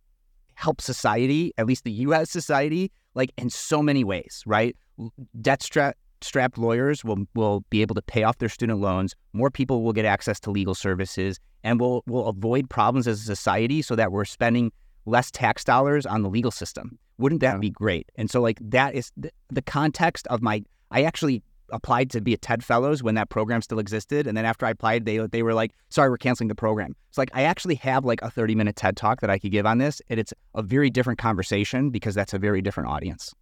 help 0.54 0.80
society, 0.80 1.52
at 1.56 1.66
least 1.66 1.84
the 1.84 1.92
U.S. 1.92 2.30
society, 2.30 2.90
like 3.14 3.30
in 3.38 3.48
so 3.48 3.80
many 3.80 4.02
ways, 4.02 4.42
right? 4.44 4.76
Debt 5.40 5.62
strap 5.62 5.96
strapped 6.24 6.58
lawyers 6.58 7.04
will 7.04 7.26
will 7.34 7.64
be 7.70 7.82
able 7.82 7.94
to 7.94 8.02
pay 8.02 8.22
off 8.22 8.38
their 8.38 8.48
student 8.48 8.80
loans. 8.80 9.14
More 9.32 9.50
people 9.50 9.82
will 9.82 9.92
get 9.92 10.04
access 10.04 10.40
to 10.40 10.50
legal 10.50 10.74
services, 10.74 11.38
and 11.64 11.80
we'll 11.80 12.02
we'll 12.06 12.26
avoid 12.26 12.68
problems 12.70 13.06
as 13.06 13.20
a 13.20 13.24
society, 13.24 13.82
so 13.82 13.96
that 13.96 14.12
we're 14.12 14.24
spending 14.24 14.72
less 15.06 15.30
tax 15.30 15.64
dollars 15.64 16.06
on 16.06 16.22
the 16.22 16.30
legal 16.30 16.50
system. 16.50 16.98
Wouldn't 17.18 17.40
that 17.40 17.54
yeah. 17.54 17.58
be 17.58 17.70
great? 17.70 18.10
And 18.16 18.30
so, 18.30 18.40
like 18.40 18.58
that 18.60 18.94
is 18.94 19.12
the, 19.16 19.30
the 19.48 19.62
context 19.62 20.26
of 20.28 20.42
my. 20.42 20.64
I 20.90 21.04
actually 21.04 21.42
applied 21.70 22.10
to 22.10 22.20
be 22.20 22.34
a 22.34 22.36
TED 22.36 22.62
Fellows 22.62 23.02
when 23.02 23.14
that 23.14 23.30
program 23.30 23.62
still 23.62 23.78
existed, 23.78 24.26
and 24.26 24.36
then 24.36 24.44
after 24.44 24.66
I 24.66 24.70
applied, 24.70 25.04
they 25.06 25.18
they 25.18 25.42
were 25.42 25.54
like, 25.54 25.72
"Sorry, 25.88 26.10
we're 26.10 26.18
canceling 26.18 26.48
the 26.48 26.54
program." 26.54 26.94
It's 27.08 27.18
like 27.18 27.30
I 27.34 27.42
actually 27.42 27.76
have 27.76 28.04
like 28.04 28.22
a 28.22 28.30
thirty 28.30 28.54
minute 28.54 28.76
TED 28.76 28.96
talk 28.96 29.20
that 29.20 29.30
I 29.30 29.38
could 29.38 29.52
give 29.52 29.66
on 29.66 29.78
this, 29.78 30.00
and 30.08 30.20
it's 30.20 30.32
a 30.54 30.62
very 30.62 30.90
different 30.90 31.18
conversation 31.18 31.90
because 31.90 32.14
that's 32.14 32.34
a 32.34 32.38
very 32.38 32.62
different 32.62 32.88
audience. 32.88 33.34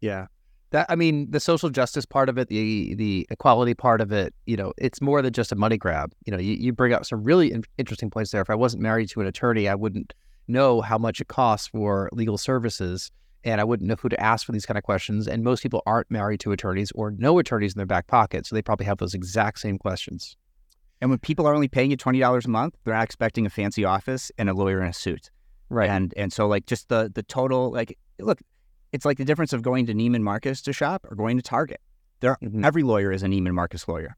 Yeah, 0.00 0.26
that 0.70 0.86
I 0.88 0.96
mean, 0.96 1.30
the 1.30 1.40
social 1.40 1.70
justice 1.70 2.04
part 2.04 2.28
of 2.28 2.38
it, 2.38 2.48
the 2.48 2.94
the 2.94 3.26
equality 3.30 3.74
part 3.74 4.00
of 4.00 4.12
it, 4.12 4.34
you 4.46 4.56
know, 4.56 4.72
it's 4.76 5.00
more 5.00 5.22
than 5.22 5.32
just 5.32 5.52
a 5.52 5.56
money 5.56 5.78
grab. 5.78 6.12
You 6.26 6.32
know, 6.32 6.38
you, 6.38 6.54
you 6.54 6.72
bring 6.72 6.92
up 6.92 7.06
some 7.06 7.24
really 7.24 7.52
in- 7.52 7.64
interesting 7.78 8.10
points 8.10 8.30
there. 8.30 8.42
If 8.42 8.50
I 8.50 8.54
wasn't 8.54 8.82
married 8.82 9.08
to 9.10 9.20
an 9.20 9.26
attorney, 9.26 9.68
I 9.68 9.74
wouldn't 9.74 10.12
know 10.46 10.80
how 10.80 10.98
much 10.98 11.20
it 11.20 11.28
costs 11.28 11.68
for 11.68 12.08
legal 12.12 12.38
services, 12.38 13.10
and 13.44 13.60
I 13.60 13.64
wouldn't 13.64 13.88
know 13.88 13.96
who 13.98 14.08
to 14.08 14.20
ask 14.20 14.44
for 14.46 14.52
these 14.52 14.66
kind 14.66 14.78
of 14.78 14.84
questions. 14.84 15.26
And 15.26 15.42
most 15.42 15.62
people 15.62 15.82
aren't 15.86 16.10
married 16.10 16.40
to 16.40 16.52
attorneys 16.52 16.92
or 16.92 17.12
no 17.12 17.38
attorneys 17.38 17.74
in 17.74 17.78
their 17.78 17.86
back 17.86 18.06
pocket, 18.06 18.46
so 18.46 18.54
they 18.54 18.62
probably 18.62 18.86
have 18.86 18.98
those 18.98 19.14
exact 19.14 19.60
same 19.60 19.78
questions. 19.78 20.36
And 21.00 21.10
when 21.10 21.18
people 21.18 21.46
are 21.46 21.54
only 21.54 21.68
paying 21.68 21.90
you 21.90 21.96
twenty 21.96 22.18
dollars 22.18 22.46
a 22.46 22.50
month, 22.50 22.74
they're 22.84 22.94
not 22.94 23.04
expecting 23.04 23.46
a 23.46 23.50
fancy 23.50 23.84
office 23.84 24.32
and 24.36 24.50
a 24.50 24.54
lawyer 24.54 24.82
in 24.82 24.88
a 24.88 24.92
suit, 24.92 25.30
right? 25.70 25.88
And 25.88 26.12
and 26.16 26.32
so 26.32 26.46
like 26.48 26.66
just 26.66 26.88
the 26.88 27.10
the 27.14 27.22
total 27.22 27.70
like 27.70 27.96
look 28.18 28.40
it's 28.92 29.04
like 29.04 29.18
the 29.18 29.24
difference 29.24 29.52
of 29.52 29.62
going 29.62 29.86
to 29.86 29.94
Neiman 29.94 30.22
Marcus 30.22 30.62
to 30.62 30.72
shop 30.72 31.06
or 31.10 31.16
going 31.16 31.36
to 31.36 31.42
Target. 31.42 31.80
There, 32.20 32.36
mm-hmm. 32.42 32.64
every 32.64 32.82
lawyer 32.82 33.12
is 33.12 33.22
a 33.22 33.26
Neiman 33.26 33.52
Marcus 33.52 33.86
lawyer. 33.86 34.16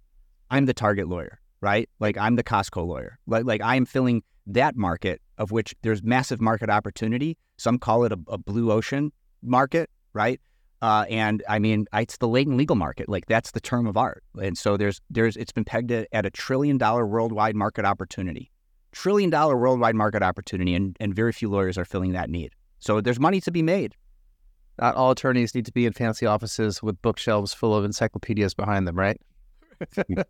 I'm 0.50 0.66
the 0.66 0.74
Target 0.74 1.08
lawyer, 1.08 1.40
right? 1.60 1.88
Like 1.98 2.16
I'm 2.16 2.36
the 2.36 2.44
Costco 2.44 2.86
lawyer. 2.86 3.18
Like, 3.26 3.44
like 3.44 3.60
I 3.60 3.76
am 3.76 3.84
filling 3.84 4.22
that 4.46 4.76
market 4.76 5.20
of 5.38 5.50
which 5.50 5.74
there's 5.82 6.02
massive 6.02 6.40
market 6.40 6.70
opportunity. 6.70 7.36
Some 7.56 7.78
call 7.78 8.04
it 8.04 8.12
a, 8.12 8.18
a 8.28 8.38
blue 8.38 8.72
ocean 8.72 9.12
market, 9.42 9.90
right? 10.12 10.40
Uh, 10.82 11.04
and 11.10 11.42
I 11.48 11.58
mean, 11.58 11.86
it's 11.92 12.16
the 12.16 12.28
latent 12.28 12.56
legal 12.56 12.76
market. 12.76 13.08
Like 13.08 13.26
that's 13.26 13.50
the 13.50 13.60
term 13.60 13.86
of 13.86 13.96
art. 13.96 14.24
And 14.40 14.56
so 14.56 14.76
there's 14.76 15.00
there's 15.10 15.36
it's 15.36 15.52
been 15.52 15.64
pegged 15.64 15.92
at, 15.92 16.08
at 16.12 16.24
a 16.24 16.30
trillion 16.30 16.78
dollar 16.78 17.06
worldwide 17.06 17.54
market 17.54 17.84
opportunity, 17.84 18.50
trillion 18.92 19.28
dollar 19.30 19.56
worldwide 19.58 19.94
market 19.94 20.22
opportunity, 20.22 20.74
and 20.74 20.96
and 21.00 21.14
very 21.14 21.32
few 21.32 21.50
lawyers 21.50 21.76
are 21.76 21.84
filling 21.84 22.12
that 22.12 22.30
need. 22.30 22.54
So 22.78 23.00
there's 23.00 23.20
money 23.20 23.40
to 23.42 23.50
be 23.50 23.62
made. 23.62 23.94
Not 24.80 24.94
all 24.94 25.10
attorneys 25.10 25.54
need 25.54 25.66
to 25.66 25.72
be 25.72 25.84
in 25.84 25.92
fancy 25.92 26.24
offices 26.24 26.82
with 26.82 27.00
bookshelves 27.02 27.52
full 27.52 27.74
of 27.74 27.84
encyclopedias 27.84 28.54
behind 28.54 28.88
them, 28.88 28.98
right? 28.98 29.20
the 29.94 30.24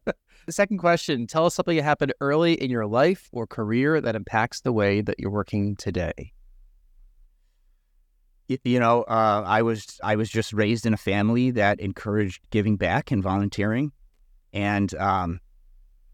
second 0.50 0.78
question 0.78 1.26
tell 1.26 1.46
us 1.46 1.54
something 1.54 1.76
that 1.76 1.82
happened 1.82 2.12
early 2.20 2.54
in 2.54 2.70
your 2.70 2.86
life 2.86 3.28
or 3.32 3.46
career 3.46 4.00
that 4.00 4.16
impacts 4.16 4.60
the 4.60 4.72
way 4.72 5.00
that 5.00 5.18
you're 5.18 5.30
working 5.30 5.76
today. 5.76 6.32
You 8.64 8.80
know 8.80 9.02
uh, 9.02 9.44
i 9.46 9.62
was 9.62 10.00
i 10.02 10.16
was 10.16 10.28
just 10.28 10.52
raised 10.52 10.84
in 10.84 10.92
a 10.92 10.96
family 10.96 11.52
that 11.52 11.78
encouraged 11.78 12.42
giving 12.50 12.76
back 12.76 13.12
and 13.12 13.22
volunteering. 13.22 13.92
And 14.52 14.92
um, 14.96 15.38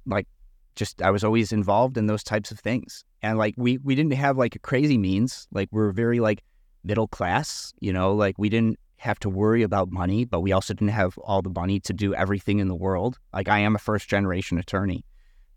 like 0.05 0.27
just 0.75 1.01
i 1.01 1.11
was 1.11 1.25
always 1.25 1.53
involved 1.53 1.97
in 1.97 2.07
those 2.07 2.23
types 2.23 2.51
of 2.51 2.59
things. 2.59 3.05
And 3.23 3.39
like 3.39 3.55
we 3.57 3.79
we 3.79 3.95
didn't 3.95 4.13
have 4.13 4.37
like 4.37 4.55
a 4.55 4.59
crazy 4.59 4.99
means. 4.99 5.49
Like 5.51 5.71
we 5.73 5.81
we're 5.81 5.93
very 5.93 6.21
like 6.21 6.43
middle 6.87 7.09
class. 7.09 7.73
You 7.81 7.93
know, 7.93 8.15
like 8.15 8.39
we 8.39 8.49
didn't 8.49 8.79
have 8.99 9.19
to 9.21 9.29
worry 9.29 9.63
about 9.63 9.91
money, 9.91 10.25
but 10.25 10.41
we 10.41 10.53
also 10.53 10.73
didn't 10.75 10.93
have 10.93 11.19
all 11.19 11.43
the 11.43 11.51
money 11.51 11.81
to 11.81 11.93
do 11.93 12.15
everything 12.15 12.59
in 12.59 12.69
the 12.69 12.75
world. 12.75 13.19
Like 13.33 13.49
I 13.49 13.59
am 13.59 13.75
a 13.75 13.79
first 13.79 14.09
generation 14.09 14.59
attorney. 14.59 15.05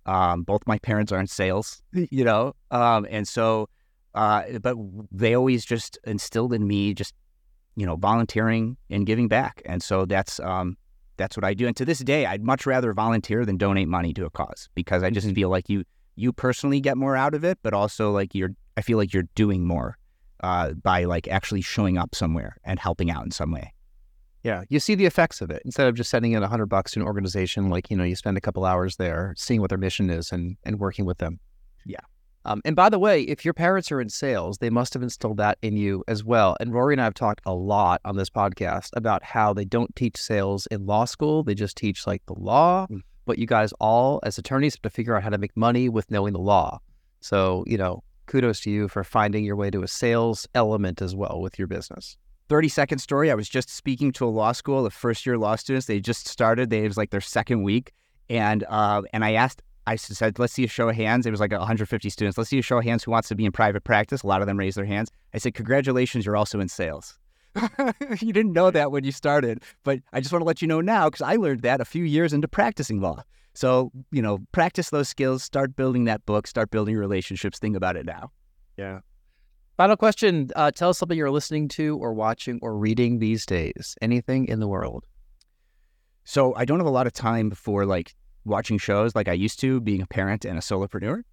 Um, 0.06 0.44
both 0.44 0.62
my 0.66 0.80
parents 0.80 1.12
are 1.12 1.20
in 1.20 1.28
sales, 1.28 1.82
you 1.94 2.24
know, 2.24 2.56
um, 2.72 3.06
and 3.10 3.28
so, 3.28 3.70
uh, 4.16 4.44
but 4.62 4.76
they 5.12 5.36
always 5.36 5.64
just 5.66 6.00
instilled 6.06 6.54
in 6.54 6.68
me 6.68 6.94
just, 6.94 7.14
you 7.76 7.86
know, 7.86 7.96
volunteering 7.96 8.76
and 8.90 9.06
giving 9.06 9.28
back, 9.28 9.62
and 9.66 9.84
so 9.84 10.06
that's 10.06 10.40
um, 10.40 10.78
that's 11.18 11.38
what 11.38 11.44
I 11.44 11.54
do. 11.54 11.68
And 11.68 11.78
to 11.78 11.86
this 11.86 12.00
day, 12.00 12.26
I'd 12.26 12.44
much 12.44 12.66
rather 12.66 12.92
volunteer 12.94 13.46
than 13.46 13.58
donate 13.58 13.88
money 13.88 14.14
to 14.14 14.26
a 14.26 14.30
cause 14.32 14.68
because 14.74 15.04
I 15.04 15.12
just 15.12 15.28
mm-hmm. 15.28 15.36
feel 15.36 15.50
like 15.50 15.70
you 15.70 15.84
you 16.16 16.34
personally 16.34 16.82
get 16.82 16.98
more 16.98 17.16
out 17.16 17.36
of 17.36 17.44
it, 17.44 17.60
but 17.62 17.74
also 17.74 18.12
like 18.12 18.34
you're 18.34 18.52
I 18.78 18.82
feel 18.82 18.98
like 18.98 19.14
you're 19.14 19.30
doing 19.36 19.64
more 19.64 19.99
uh, 20.42 20.74
by 20.74 21.04
like 21.06 21.28
actually 21.28 21.62
showing 21.62 21.98
up 21.98 22.16
somewhere 22.16 22.58
and 22.64 22.80
helping 22.80 23.12
out 23.12 23.26
in 23.26 23.32
some 23.32 23.52
way. 23.52 23.74
Yeah, 24.44 24.64
you 24.70 24.80
see 24.80 24.96
the 24.96 25.06
effects 25.06 25.42
of 25.42 25.52
it 25.52 25.62
instead 25.66 25.88
of 25.88 25.96
just 25.96 26.10
sending 26.10 26.32
in 26.32 26.44
a 26.44 26.48
hundred 26.48 26.68
bucks 26.68 26.92
to 26.94 27.02
an 27.02 27.06
organization. 27.06 27.70
Like 27.70 27.90
you 27.90 27.98
know, 27.98 28.06
you 28.06 28.16
spend 28.16 28.38
a 28.38 28.42
couple 28.42 28.66
hours 28.66 28.96
there, 28.96 29.34
seeing 29.38 29.60
what 29.60 29.70
their 29.70 29.78
mission 29.78 30.10
is, 30.10 30.32
and 30.32 30.56
and 30.64 30.80
working 30.80 31.06
with 31.06 31.18
them. 31.18 31.40
Yeah. 31.86 32.00
Um, 32.46 32.62
and 32.64 32.76
by 32.76 32.88
the 32.88 33.00
way, 33.00 33.22
if 33.24 33.44
your 33.44 33.54
parents 33.54 33.92
are 33.92 34.00
in 34.00 34.08
sales, 34.08 34.60
they 34.60 34.70
must 34.70 34.94
have 34.94 35.04
instilled 35.04 35.38
that 35.38 35.58
in 35.62 35.76
you 35.76 36.06
as 36.08 36.24
well. 36.24 36.56
And 36.62 36.74
Rory 36.74 36.94
and 36.94 37.02
I 37.02 37.04
have 37.04 37.14
talked 37.14 37.42
a 37.46 37.54
lot 37.54 38.00
on 38.06 38.16
this 38.16 38.30
podcast 38.30 38.92
about 38.94 39.24
how 39.24 39.54
they 39.54 39.66
don't 39.66 39.94
teach 39.96 40.16
sales 40.18 40.66
in 40.68 40.86
law 40.86 41.04
school; 41.06 41.44
they 41.44 41.54
just 41.54 41.76
teach 41.76 42.08
like 42.08 42.26
the 42.26 42.34
law. 42.34 42.88
Mm. 42.90 43.02
But 43.26 43.40
you 43.40 43.46
guys 43.46 43.74
all, 43.80 44.22
as 44.24 44.38
attorneys, 44.38 44.76
have 44.76 44.82
to 44.84 44.90
figure 44.90 45.16
out 45.16 45.22
how 45.22 45.30
to 45.30 45.38
make 45.38 45.56
money 45.58 45.90
with 45.90 46.10
knowing 46.10 46.32
the 46.32 46.40
law. 46.40 46.80
So 47.20 47.66
you 47.68 47.78
know, 47.78 48.04
kudos 48.30 48.60
to 48.62 48.70
you 48.70 48.88
for 48.88 49.04
finding 49.04 49.44
your 49.44 49.56
way 49.56 49.70
to 49.72 49.84
a 49.84 49.88
sales 49.88 50.48
element 50.54 51.02
as 51.02 51.16
well 51.16 51.42
with 51.42 51.58
your 51.58 51.68
business. 51.68 52.16
30 52.48 52.70
second 52.70 53.00
story. 53.00 53.30
I 53.30 53.36
was 53.36 53.50
just 53.50 53.70
speaking 53.70 54.12
to 54.14 54.26
a 54.26 54.30
law 54.30 54.52
school 54.54 54.86
of 54.86 54.94
first 54.94 55.26
year 55.26 55.38
law 55.38 55.56
students. 55.56 55.88
They 55.88 56.00
just 56.00 56.28
started. 56.28 56.70
They, 56.70 56.84
it 56.84 56.88
was 56.88 56.98
like 56.98 57.10
their 57.10 57.22
second 57.22 57.64
week. 57.64 57.92
And, 58.30 58.64
uh, 58.70 59.02
and 59.14 59.26
I 59.26 59.34
asked, 59.34 59.62
I 59.88 59.96
said, 59.96 60.38
let's 60.38 60.54
see 60.54 60.64
a 60.64 60.68
show 60.68 60.90
of 60.90 60.96
hands. 60.96 61.26
It 61.26 61.32
was 61.32 61.40
like 61.40 61.52
150 61.52 62.10
students. 62.10 62.38
Let's 62.38 62.50
see 62.50 62.60
a 62.60 62.64
show 62.64 62.78
of 62.78 62.84
hands 62.84 63.04
who 63.04 63.12
wants 63.12 63.28
to 63.30 63.36
be 63.36 63.46
in 63.46 63.52
private 63.52 63.84
practice. 63.84 64.22
A 64.22 64.28
lot 64.28 64.42
of 64.42 64.48
them 64.48 64.58
raised 64.58 64.78
their 64.78 64.86
hands. 64.86 65.10
I 65.34 65.40
said, 65.40 65.56
congratulations, 65.56 66.26
you're 66.26 66.38
also 66.38 66.60
in 66.60 66.70
sales. 66.70 67.18
you 68.22 68.32
didn't 68.32 68.54
know 68.54 68.70
that 68.70 68.92
when 68.92 69.04
you 69.04 69.12
started, 69.12 69.64
but 69.84 70.00
I 70.14 70.22
just 70.22 70.32
want 70.32 70.42
to 70.42 70.46
let 70.46 70.62
you 70.62 70.68
know 70.68 70.82
now 70.82 71.10
because 71.10 71.22
I 71.22 71.36
learned 71.36 71.64
that 71.64 71.82
a 71.82 71.86
few 71.86 72.04
years 72.04 72.34
into 72.34 72.48
practicing 72.48 73.02
law. 73.02 73.24
So, 73.60 73.92
you 74.10 74.22
know, 74.22 74.38
practice 74.54 74.90
those 74.90 75.10
skills, 75.10 75.44
start 75.44 75.76
building 75.76 76.06
that 76.06 76.26
book, 76.26 76.48
start 76.48 76.72
building 76.72 76.96
relationships. 76.96 77.60
Think 77.60 77.76
about 77.76 77.98
it 77.98 78.06
now. 78.06 78.32
Yeah. 78.78 79.02
Final 79.76 79.98
question. 79.98 80.50
Uh, 80.56 80.72
tell 80.72 80.92
us 80.92 80.98
something 80.98 81.18
you're 81.18 81.30
listening 81.30 81.68
to 81.68 81.98
or 81.98 82.14
watching 82.14 82.60
or 82.62 82.78
reading 82.78 83.20
these 83.20 83.46
days. 83.46 83.98
Anything 84.02 84.46
in 84.46 84.62
the 84.62 84.68
world. 84.70 85.04
So 86.24 86.56
I 86.56 86.64
don't 86.64 86.80
have 86.80 86.88
a 86.88 86.90
lot 86.90 87.06
of 87.06 87.12
time 87.12 87.52
for 87.52 87.86
like 87.86 88.16
watching 88.46 88.78
shows 88.78 89.14
like 89.14 89.28
I 89.28 89.34
used 89.34 89.60
to, 89.60 89.82
being 89.82 90.02
a 90.02 90.08
parent 90.08 90.46
and 90.46 90.58
a 90.58 90.62
solopreneur. 90.62 91.24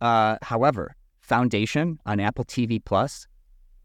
Uh, 0.00 0.38
however, 0.42 0.96
Foundation 1.20 2.00
on 2.04 2.18
Apple 2.18 2.44
TV 2.46 2.84
Plus, 2.84 3.28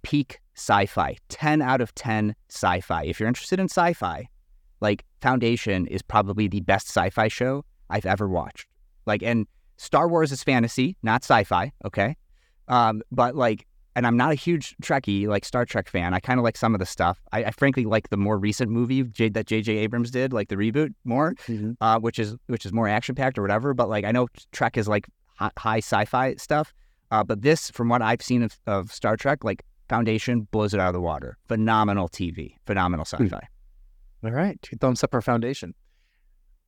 peak 0.01 0.39
sci-fi, 0.55 1.17
10 1.30 1.61
out 1.61 1.82
of 1.82 1.93
10 1.93 2.36
sci-fi. 2.49 3.03
If 3.03 3.19
you're 3.19 3.30
interested 3.30 3.59
in 3.59 3.69
sci-fi, 3.69 4.28
like 4.80 5.05
Foundation 5.21 5.86
is 5.86 6.01
probably 6.01 6.47
the 6.47 6.61
best 6.61 6.88
sci-fi 6.88 7.28
show 7.28 7.63
I've 7.91 8.05
ever 8.05 8.27
watched. 8.27 8.67
Like, 9.05 9.23
and 9.23 9.47
Star 9.77 10.07
Wars 10.07 10.31
is 10.31 10.43
fantasy, 10.43 10.97
not 11.03 11.23
sci 11.23 11.43
fi, 11.43 11.71
okay? 11.85 12.15
Um, 12.67 13.01
but 13.11 13.35
like 13.35 13.65
and 13.95 14.07
I'm 14.07 14.15
not 14.15 14.31
a 14.31 14.35
huge 14.35 14.75
Trekkie, 14.81 15.27
like 15.27 15.43
Star 15.43 15.65
Trek 15.65 15.89
fan. 15.89 16.13
I 16.13 16.19
kind 16.19 16.39
of 16.39 16.43
like 16.43 16.55
some 16.55 16.73
of 16.73 16.79
the 16.79 16.85
stuff. 16.85 17.21
I, 17.31 17.45
I, 17.45 17.51
frankly 17.51 17.85
like 17.85 18.09
the 18.09 18.17
more 18.17 18.37
recent 18.37 18.71
movie 18.71 19.03
J- 19.03 19.29
that 19.29 19.47
J.J. 19.47 19.77
Abrams 19.77 20.11
did, 20.11 20.31
like 20.31 20.47
the 20.47 20.55
reboot 20.55 20.93
more, 21.03 21.33
mm-hmm. 21.47 21.71
uh, 21.81 21.99
which 21.99 22.17
is 22.17 22.35
which 22.47 22.65
is 22.65 22.71
more 22.71 22.87
action 22.87 23.15
packed 23.15 23.37
or 23.37 23.41
whatever. 23.41 23.73
But 23.73 23.89
like 23.89 24.05
I 24.05 24.11
know 24.11 24.27
Trek 24.51 24.77
is 24.77 24.87
like 24.87 25.07
high 25.57 25.79
sci-fi 25.79 26.35
stuff, 26.35 26.73
uh, 27.09 27.23
but 27.23 27.41
this, 27.41 27.69
from 27.71 27.89
what 27.89 28.01
I've 28.01 28.21
seen 28.21 28.43
of, 28.43 28.59
of, 28.67 28.91
Star 28.91 29.17
Trek, 29.17 29.43
like 29.43 29.63
Foundation 29.89 30.47
blows 30.51 30.73
it 30.73 30.79
out 30.79 30.87
of 30.87 30.93
the 30.93 31.01
water. 31.01 31.37
Phenomenal 31.47 32.07
TV, 32.07 32.55
phenomenal 32.65 33.05
hmm. 33.05 33.25
sci-fi. 33.25 33.47
All 34.23 34.31
right, 34.31 34.61
two 34.61 34.77
thumbs 34.77 35.03
up 35.03 35.11
for 35.11 35.21
Foundation. 35.21 35.73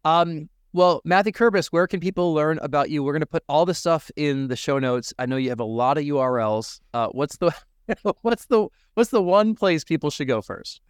Um, 0.03 0.49
well, 0.73 1.01
Matthew 1.05 1.31
Kerbis, 1.31 1.67
where 1.67 1.85
can 1.87 1.99
people 1.99 2.33
learn 2.33 2.57
about 2.61 2.89
you? 2.89 3.03
We're 3.03 3.13
going 3.13 3.21
to 3.21 3.27
put 3.27 3.43
all 3.47 3.65
the 3.65 3.75
stuff 3.75 4.09
in 4.15 4.47
the 4.47 4.55
show 4.55 4.79
notes. 4.79 5.13
I 5.19 5.27
know 5.27 5.37
you 5.37 5.49
have 5.49 5.59
a 5.59 5.65
lot 5.65 5.99
of 5.99 6.03
URLs. 6.03 6.79
Uh, 6.93 7.09
what's 7.11 7.37
the 7.37 7.53
what's 8.21 8.45
the 8.45 8.67
what's 8.95 9.11
the 9.11 9.21
one 9.21 9.55
place 9.55 9.83
people 9.83 10.09
should 10.09 10.27
go 10.27 10.41
first? 10.41 10.81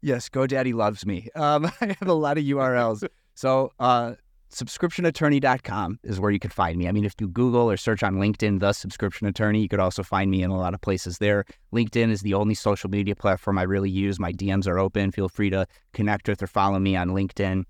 Yes, 0.00 0.28
GoDaddy 0.28 0.74
loves 0.74 1.04
me. 1.04 1.28
Um, 1.34 1.66
I 1.80 1.96
have 1.98 2.08
a 2.08 2.14
lot 2.14 2.38
of 2.38 2.44
URLs. 2.44 3.06
so 3.34 3.72
uh, 3.80 4.14
subscriptionattorney.com 4.52 5.98
is 6.04 6.20
where 6.20 6.30
you 6.30 6.38
can 6.38 6.50
find 6.50 6.78
me. 6.78 6.86
I 6.86 6.92
mean, 6.92 7.04
if 7.04 7.14
you 7.20 7.26
Google 7.26 7.68
or 7.68 7.76
search 7.76 8.04
on 8.04 8.16
LinkedIn, 8.16 8.60
the 8.60 8.72
subscription 8.72 9.26
attorney, 9.26 9.60
you 9.60 9.68
could 9.68 9.80
also 9.80 10.04
find 10.04 10.30
me 10.30 10.44
in 10.44 10.50
a 10.50 10.56
lot 10.56 10.72
of 10.72 10.80
places 10.80 11.18
there. 11.18 11.44
LinkedIn 11.74 12.10
is 12.10 12.20
the 12.20 12.34
only 12.34 12.54
social 12.54 12.88
media 12.88 13.16
platform 13.16 13.58
I 13.58 13.62
really 13.62 13.90
use. 13.90 14.20
My 14.20 14.32
DMs 14.32 14.68
are 14.68 14.78
open. 14.78 15.10
Feel 15.10 15.28
free 15.28 15.50
to 15.50 15.66
connect 15.92 16.28
with 16.28 16.40
or 16.42 16.46
follow 16.46 16.78
me 16.78 16.94
on 16.94 17.08
LinkedIn. 17.08 17.64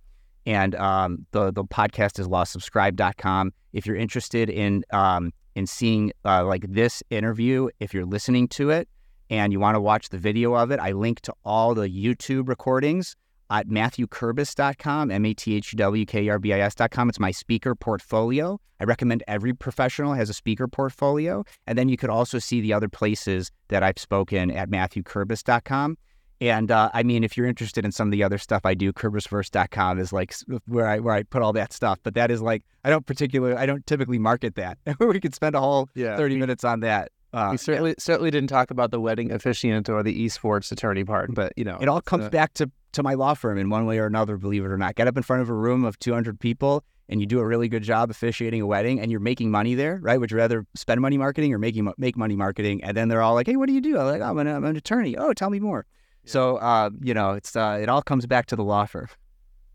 And 0.47 0.75
um, 0.77 1.27
the 1.33 1.53
the 1.53 1.65
podcast 1.65 2.19
is 2.19 2.29
lawsubscribe.com. 2.29 3.53
If 3.73 3.85
you're 3.85 3.97
interested 3.97 4.49
in 4.49 4.85
um, 4.93 5.33
in 5.55 5.67
seeing 5.67 6.13
uh, 6.25 6.45
like 6.45 6.65
this 6.69 7.03
interview, 7.11 7.69
if 7.81 7.93
you're 7.93 8.07
listening 8.07 8.49
to 8.49 8.71
it 8.71 8.89
and 9.29 9.53
you 9.53 9.59
want 9.59 9.75
to 9.75 9.81
watch 9.81 10.11
the 10.11 10.19
video 10.19 10.55
of 10.55 10.71
it, 10.71 10.79
I 10.79 10.93
link 10.93 11.21
to 11.23 11.35
all 11.45 11.75
the 11.75 11.89
YouTube 11.89 12.49
recordings 12.49 13.17
at 13.51 13.69
matthewkerbis.com, 13.69 15.11
M-A-T-H-W-K-R-B-I-S.com. 15.11 17.09
It's 17.09 17.21
my 17.21 17.31
speaker 17.31 17.75
portfolio. 17.75 18.61
I 18.81 18.85
recommend 18.85 19.25
every 19.27 19.55
professional 19.55 20.15
has 20.15 20.29
a 20.29 20.35
speaker 20.35 20.69
portfolio. 20.69 21.45
And 21.67 21.79
then 21.79 21.89
you 21.89 21.97
could 21.97 22.11
also 22.11 22.39
see 22.39 22.61
the 22.61 22.73
other 22.73 22.89
places 22.89 23.51
that 23.69 23.83
I've 23.83 23.99
spoken 23.99 24.51
at 24.51 24.71
matthewkerbis.com. 24.71 25.97
And 26.41 26.71
uh, 26.71 26.91
I 26.93 27.03
mean, 27.03 27.25
if 27.25 27.37
you're 27.37 27.47
interested 27.47 27.85
in 27.85 27.93
some 27.93 28.09
of 28.09 28.13
the 28.13 28.23
other 28.23 28.39
stuff 28.39 28.63
I 28.65 28.75
do, 28.75 28.93
kerbisverse.com 28.93 29.99
is 29.99 30.13
like 30.13 30.35
where 30.67 30.87
I 30.87 30.99
where 30.99 31.15
I 31.15 31.23
put 31.23 31.43
all 31.43 31.53
that 31.55 31.73
stuff. 31.73 31.99
But 32.03 32.15
that 32.15 32.31
is 32.31 32.43
like 32.43 32.63
I 32.85 32.91
don't 32.91 33.07
particularly 33.07 33.57
I 33.57 33.67
don't 33.67 33.87
typically 33.87 34.19
market 34.19 34.55
that. 34.57 34.79
we 35.01 35.21
could 35.21 35.35
spend 35.35 35.55
a 35.55 35.61
whole 35.61 35.89
yeah. 35.95 36.17
30 36.17 36.37
minutes 36.37 36.65
on 36.65 36.81
that. 36.81 37.11
Uh, 37.33 37.49
we 37.53 37.57
certainly 37.59 37.95
certainly 37.99 38.31
didn't 38.31 38.49
talk 38.49 38.71
about 38.71 38.91
the 38.91 39.01
wedding 39.01 39.31
officiant 39.33 39.89
or 39.89 40.03
the 40.03 40.25
esports 40.25 40.71
attorney 40.73 41.05
part, 41.05 41.35
but 41.35 41.53
you 41.57 41.65
know, 41.65 41.77
it 41.81 41.89
all 41.89 42.01
comes 42.01 42.25
uh, 42.27 42.31
back 42.31 42.55
to 42.55 42.71
to 42.93 43.03
my 43.03 43.15
law 43.15 43.35
firm 43.35 43.59
in 43.59 43.69
one 43.69 43.85
way 43.85 43.99
or 43.99 44.07
another. 44.07 44.37
Believe 44.37 44.65
it 44.65 44.69
or 44.69 44.79
not, 44.79 44.95
get 44.95 45.09
up 45.09 45.17
in 45.17 45.23
front 45.23 45.43
of 45.43 45.49
a 45.49 45.55
room 45.55 45.85
of 45.85 45.99
200 45.99 46.39
people 46.39 46.85
and 47.09 47.21
you 47.21 47.27
do 47.27 47.39
a 47.39 47.47
really 47.47 47.69
good 47.69 47.83
job 47.83 48.11
officiating 48.11 48.61
a 48.61 48.67
wedding, 48.67 49.01
and 49.01 49.11
you're 49.11 49.21
making 49.21 49.51
money 49.51 49.75
there, 49.75 49.99
right? 50.03 50.19
Would 50.19 50.31
you 50.31 50.37
rather 50.37 50.67
spend 50.75 51.01
money 51.01 51.17
marketing 51.17 51.53
or 51.55 51.59
making 51.59 51.89
make 51.99 52.17
money 52.17 52.37
marketing? 52.37 52.83
And 52.83 52.97
then 52.97 53.09
they're 53.09 53.23
all 53.23 53.35
like, 53.35 53.47
"Hey, 53.47 53.57
what 53.57 53.67
do 53.67 53.73
you 53.73 53.81
do?" 53.81 53.99
I'm 53.99 54.07
like, 54.07 54.21
oh, 54.21 54.31
"I'm 54.31 54.39
an, 54.39 54.49
I'm 54.49 54.65
an 54.65 54.77
attorney." 54.77 55.17
Oh, 55.17 55.33
tell 55.33 55.51
me 55.51 55.61
more. 55.61 55.87
So, 56.27 56.57
uh, 56.57 56.91
you 57.01 57.15
know, 57.15 57.33
it's 57.33 57.57
uh, 57.57 57.79
it 57.81 57.89
all 57.89 58.03
comes 58.03 58.27
back 58.27 58.47
to 58.47 58.57
the 58.57 58.65
law 58.65 58.85
firm. 58.85 59.09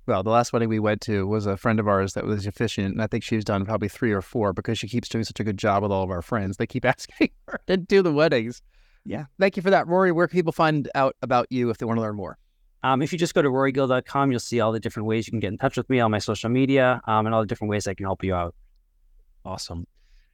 Well, 0.07 0.23
the 0.23 0.31
last 0.31 0.51
wedding 0.51 0.67
we 0.67 0.79
went 0.79 0.99
to 1.01 1.27
was 1.27 1.45
a 1.45 1.55
friend 1.55 1.79
of 1.79 1.87
ours 1.87 2.13
that 2.13 2.25
was 2.25 2.45
efficient, 2.45 2.93
and 2.93 3.01
I 3.01 3.07
think 3.07 3.23
she's 3.23 3.45
done 3.45 3.65
probably 3.65 3.87
three 3.87 4.11
or 4.11 4.21
four 4.21 4.51
because 4.51 4.77
she 4.77 4.87
keeps 4.87 5.07
doing 5.07 5.23
such 5.23 5.39
a 5.39 5.43
good 5.43 5.57
job 5.57 5.83
with 5.83 5.91
all 5.91 6.03
of 6.03 6.09
our 6.09 6.21
friends. 6.21 6.57
They 6.57 6.67
keep 6.67 6.85
asking 6.95 7.29
her 7.47 7.59
to 7.67 7.77
do 7.77 8.01
the 8.01 8.11
weddings. 8.11 8.61
Yeah. 9.05 9.25
Thank 9.39 9.57
you 9.57 9.63
for 9.63 9.69
that, 9.69 9.87
Rory. 9.87 10.11
Where 10.11 10.27
can 10.27 10.37
people 10.37 10.51
find 10.51 10.89
out 10.95 11.15
about 11.21 11.47
you 11.49 11.69
if 11.69 11.77
they 11.77 11.85
want 11.85 11.97
to 11.97 12.01
learn 12.01 12.15
more? 12.15 12.37
Um, 12.83 13.01
if 13.01 13.11
you 13.13 13.19
just 13.19 13.35
go 13.35 13.41
to 13.41 13.49
rorygill.com, 13.49 14.31
you'll 14.31 14.39
see 14.39 14.59
all 14.59 14.71
the 14.71 14.79
different 14.79 15.07
ways 15.07 15.27
you 15.27 15.31
can 15.31 15.39
get 15.39 15.49
in 15.49 15.57
touch 15.57 15.77
with 15.77 15.89
me 15.89 15.99
on 15.99 16.09
my 16.09 16.19
social 16.19 16.49
media 16.49 16.99
um, 17.05 17.25
and 17.25 17.35
all 17.35 17.41
the 17.41 17.47
different 17.47 17.69
ways 17.69 17.87
I 17.87 17.93
can 17.93 18.05
help 18.05 18.23
you 18.23 18.33
out. 18.33 18.55
Awesome. 19.45 19.85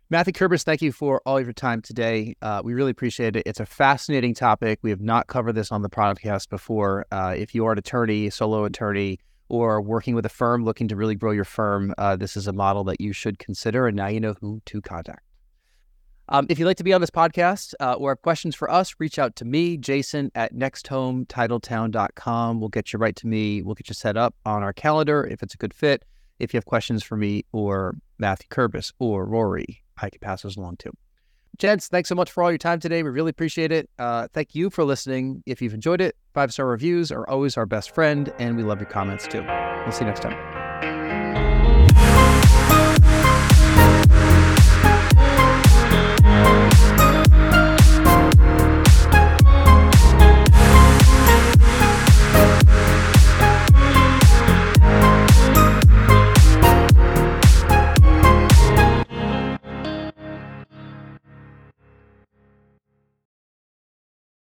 Matthew 0.10 0.32
Kerbis, 0.32 0.64
thank 0.64 0.82
you 0.82 0.93
for 0.93 1.22
all 1.26 1.38
of 1.38 1.43
your 1.43 1.51
time 1.51 1.82
today. 1.82 2.34
Uh, 2.41 2.62
we 2.64 2.74
really 2.74 2.91
appreciate 2.91 3.36
it. 3.36 3.43
It's 3.45 3.60
a 3.60 3.66
fascinating 3.66 4.34
topic. 4.34 4.80
We 4.82 4.89
have 4.89 5.01
not 5.01 5.28
covered 5.28 5.51
this 5.51 5.70
on 5.70 5.82
the 5.82 5.89
podcast 5.89 6.47
before. 6.47 7.05
Uh, 7.12 7.36
if 7.38 7.53
you 7.53 7.66
are 7.66 7.74
an 7.74 7.78
attorney, 7.78 8.30
solo 8.30 8.64
attorney, 8.64 9.20
or 9.49 9.82
working 9.82 10.16
with 10.16 10.26
a 10.26 10.30
firm 10.30 10.64
looking 10.64 10.88
to 10.88 10.95
really 10.95 11.16
grow 11.16 11.32
your 11.32 11.43
firm, 11.43 11.93
uh, 11.97 12.16
this 12.16 12.38
is 12.38 12.47
a 12.47 12.53
model 12.53 12.86
that 12.86 13.01
you 13.01 13.12
should 13.12 13.38
consider. 13.38 13.86
And 13.86 13.97
now 13.97 14.08
you 14.08 14.22
know 14.22 14.36
who 14.39 14.62
to 14.68 14.82
contact. 14.82 15.24
Um, 16.30 16.47
if 16.49 16.58
you'd 16.58 16.68
like 16.68 16.78
to 16.78 16.86
be 16.86 16.93
on 16.93 17.01
this 17.01 17.10
podcast 17.10 17.74
uh, 17.82 17.95
or 17.95 18.12
have 18.12 18.22
questions 18.22 18.55
for 18.55 18.72
us, 18.72 18.95
reach 18.99 19.20
out 19.20 19.36
to 19.38 19.43
me, 19.43 19.76
Jason, 19.76 20.32
at 20.36 20.55
nexthometitletown.com. 20.55 22.62
We'll 22.62 22.70
get 22.70 22.93
you 22.93 22.99
right 22.99 23.16
to 23.18 23.28
me. 23.28 23.62
We'll 23.62 23.76
get 23.76 23.89
you 23.89 23.93
set 23.93 24.16
up 24.16 24.36
on 24.45 24.64
our 24.64 24.72
calendar 24.72 25.26
if 25.26 25.43
it's 25.43 25.53
a 25.53 25.58
good 25.58 25.74
fit. 25.74 26.05
If 26.39 26.53
you 26.53 26.58
have 26.58 26.66
questions 26.66 27.03
for 27.03 27.18
me 27.18 27.43
or 27.51 27.97
Matthew 28.20 28.47
Kerbis 28.47 28.93
or 28.99 29.26
Rory, 29.26 29.84
I 29.97 30.09
can 30.09 30.19
pass 30.19 30.41
those 30.41 30.57
along 30.57 30.77
too. 30.77 30.91
Gents, 31.57 31.87
thanks 31.87 32.07
so 32.07 32.15
much 32.15 32.31
for 32.31 32.43
all 32.43 32.51
your 32.51 32.59
time 32.59 32.79
today. 32.79 33.01
We 33.01 33.09
really 33.09 33.31
appreciate 33.31 33.71
it. 33.71 33.89
Uh, 33.97 34.27
thank 34.31 34.53
you 34.53 34.69
for 34.69 34.83
listening. 34.83 35.41
If 35.45 35.61
you've 35.61 35.73
enjoyed 35.73 36.01
it, 36.01 36.15
five 36.33 36.53
star 36.53 36.67
reviews 36.67 37.11
are 37.11 37.27
always 37.27 37.57
our 37.57 37.65
best 37.65 37.95
friend, 37.95 38.31
and 38.37 38.55
we 38.55 38.63
love 38.63 38.79
your 38.79 38.89
comments 38.89 39.27
too. 39.27 39.41
We'll 39.41 39.91
see 39.91 40.03
you 40.03 40.07
next 40.07 40.21
time. 40.21 40.57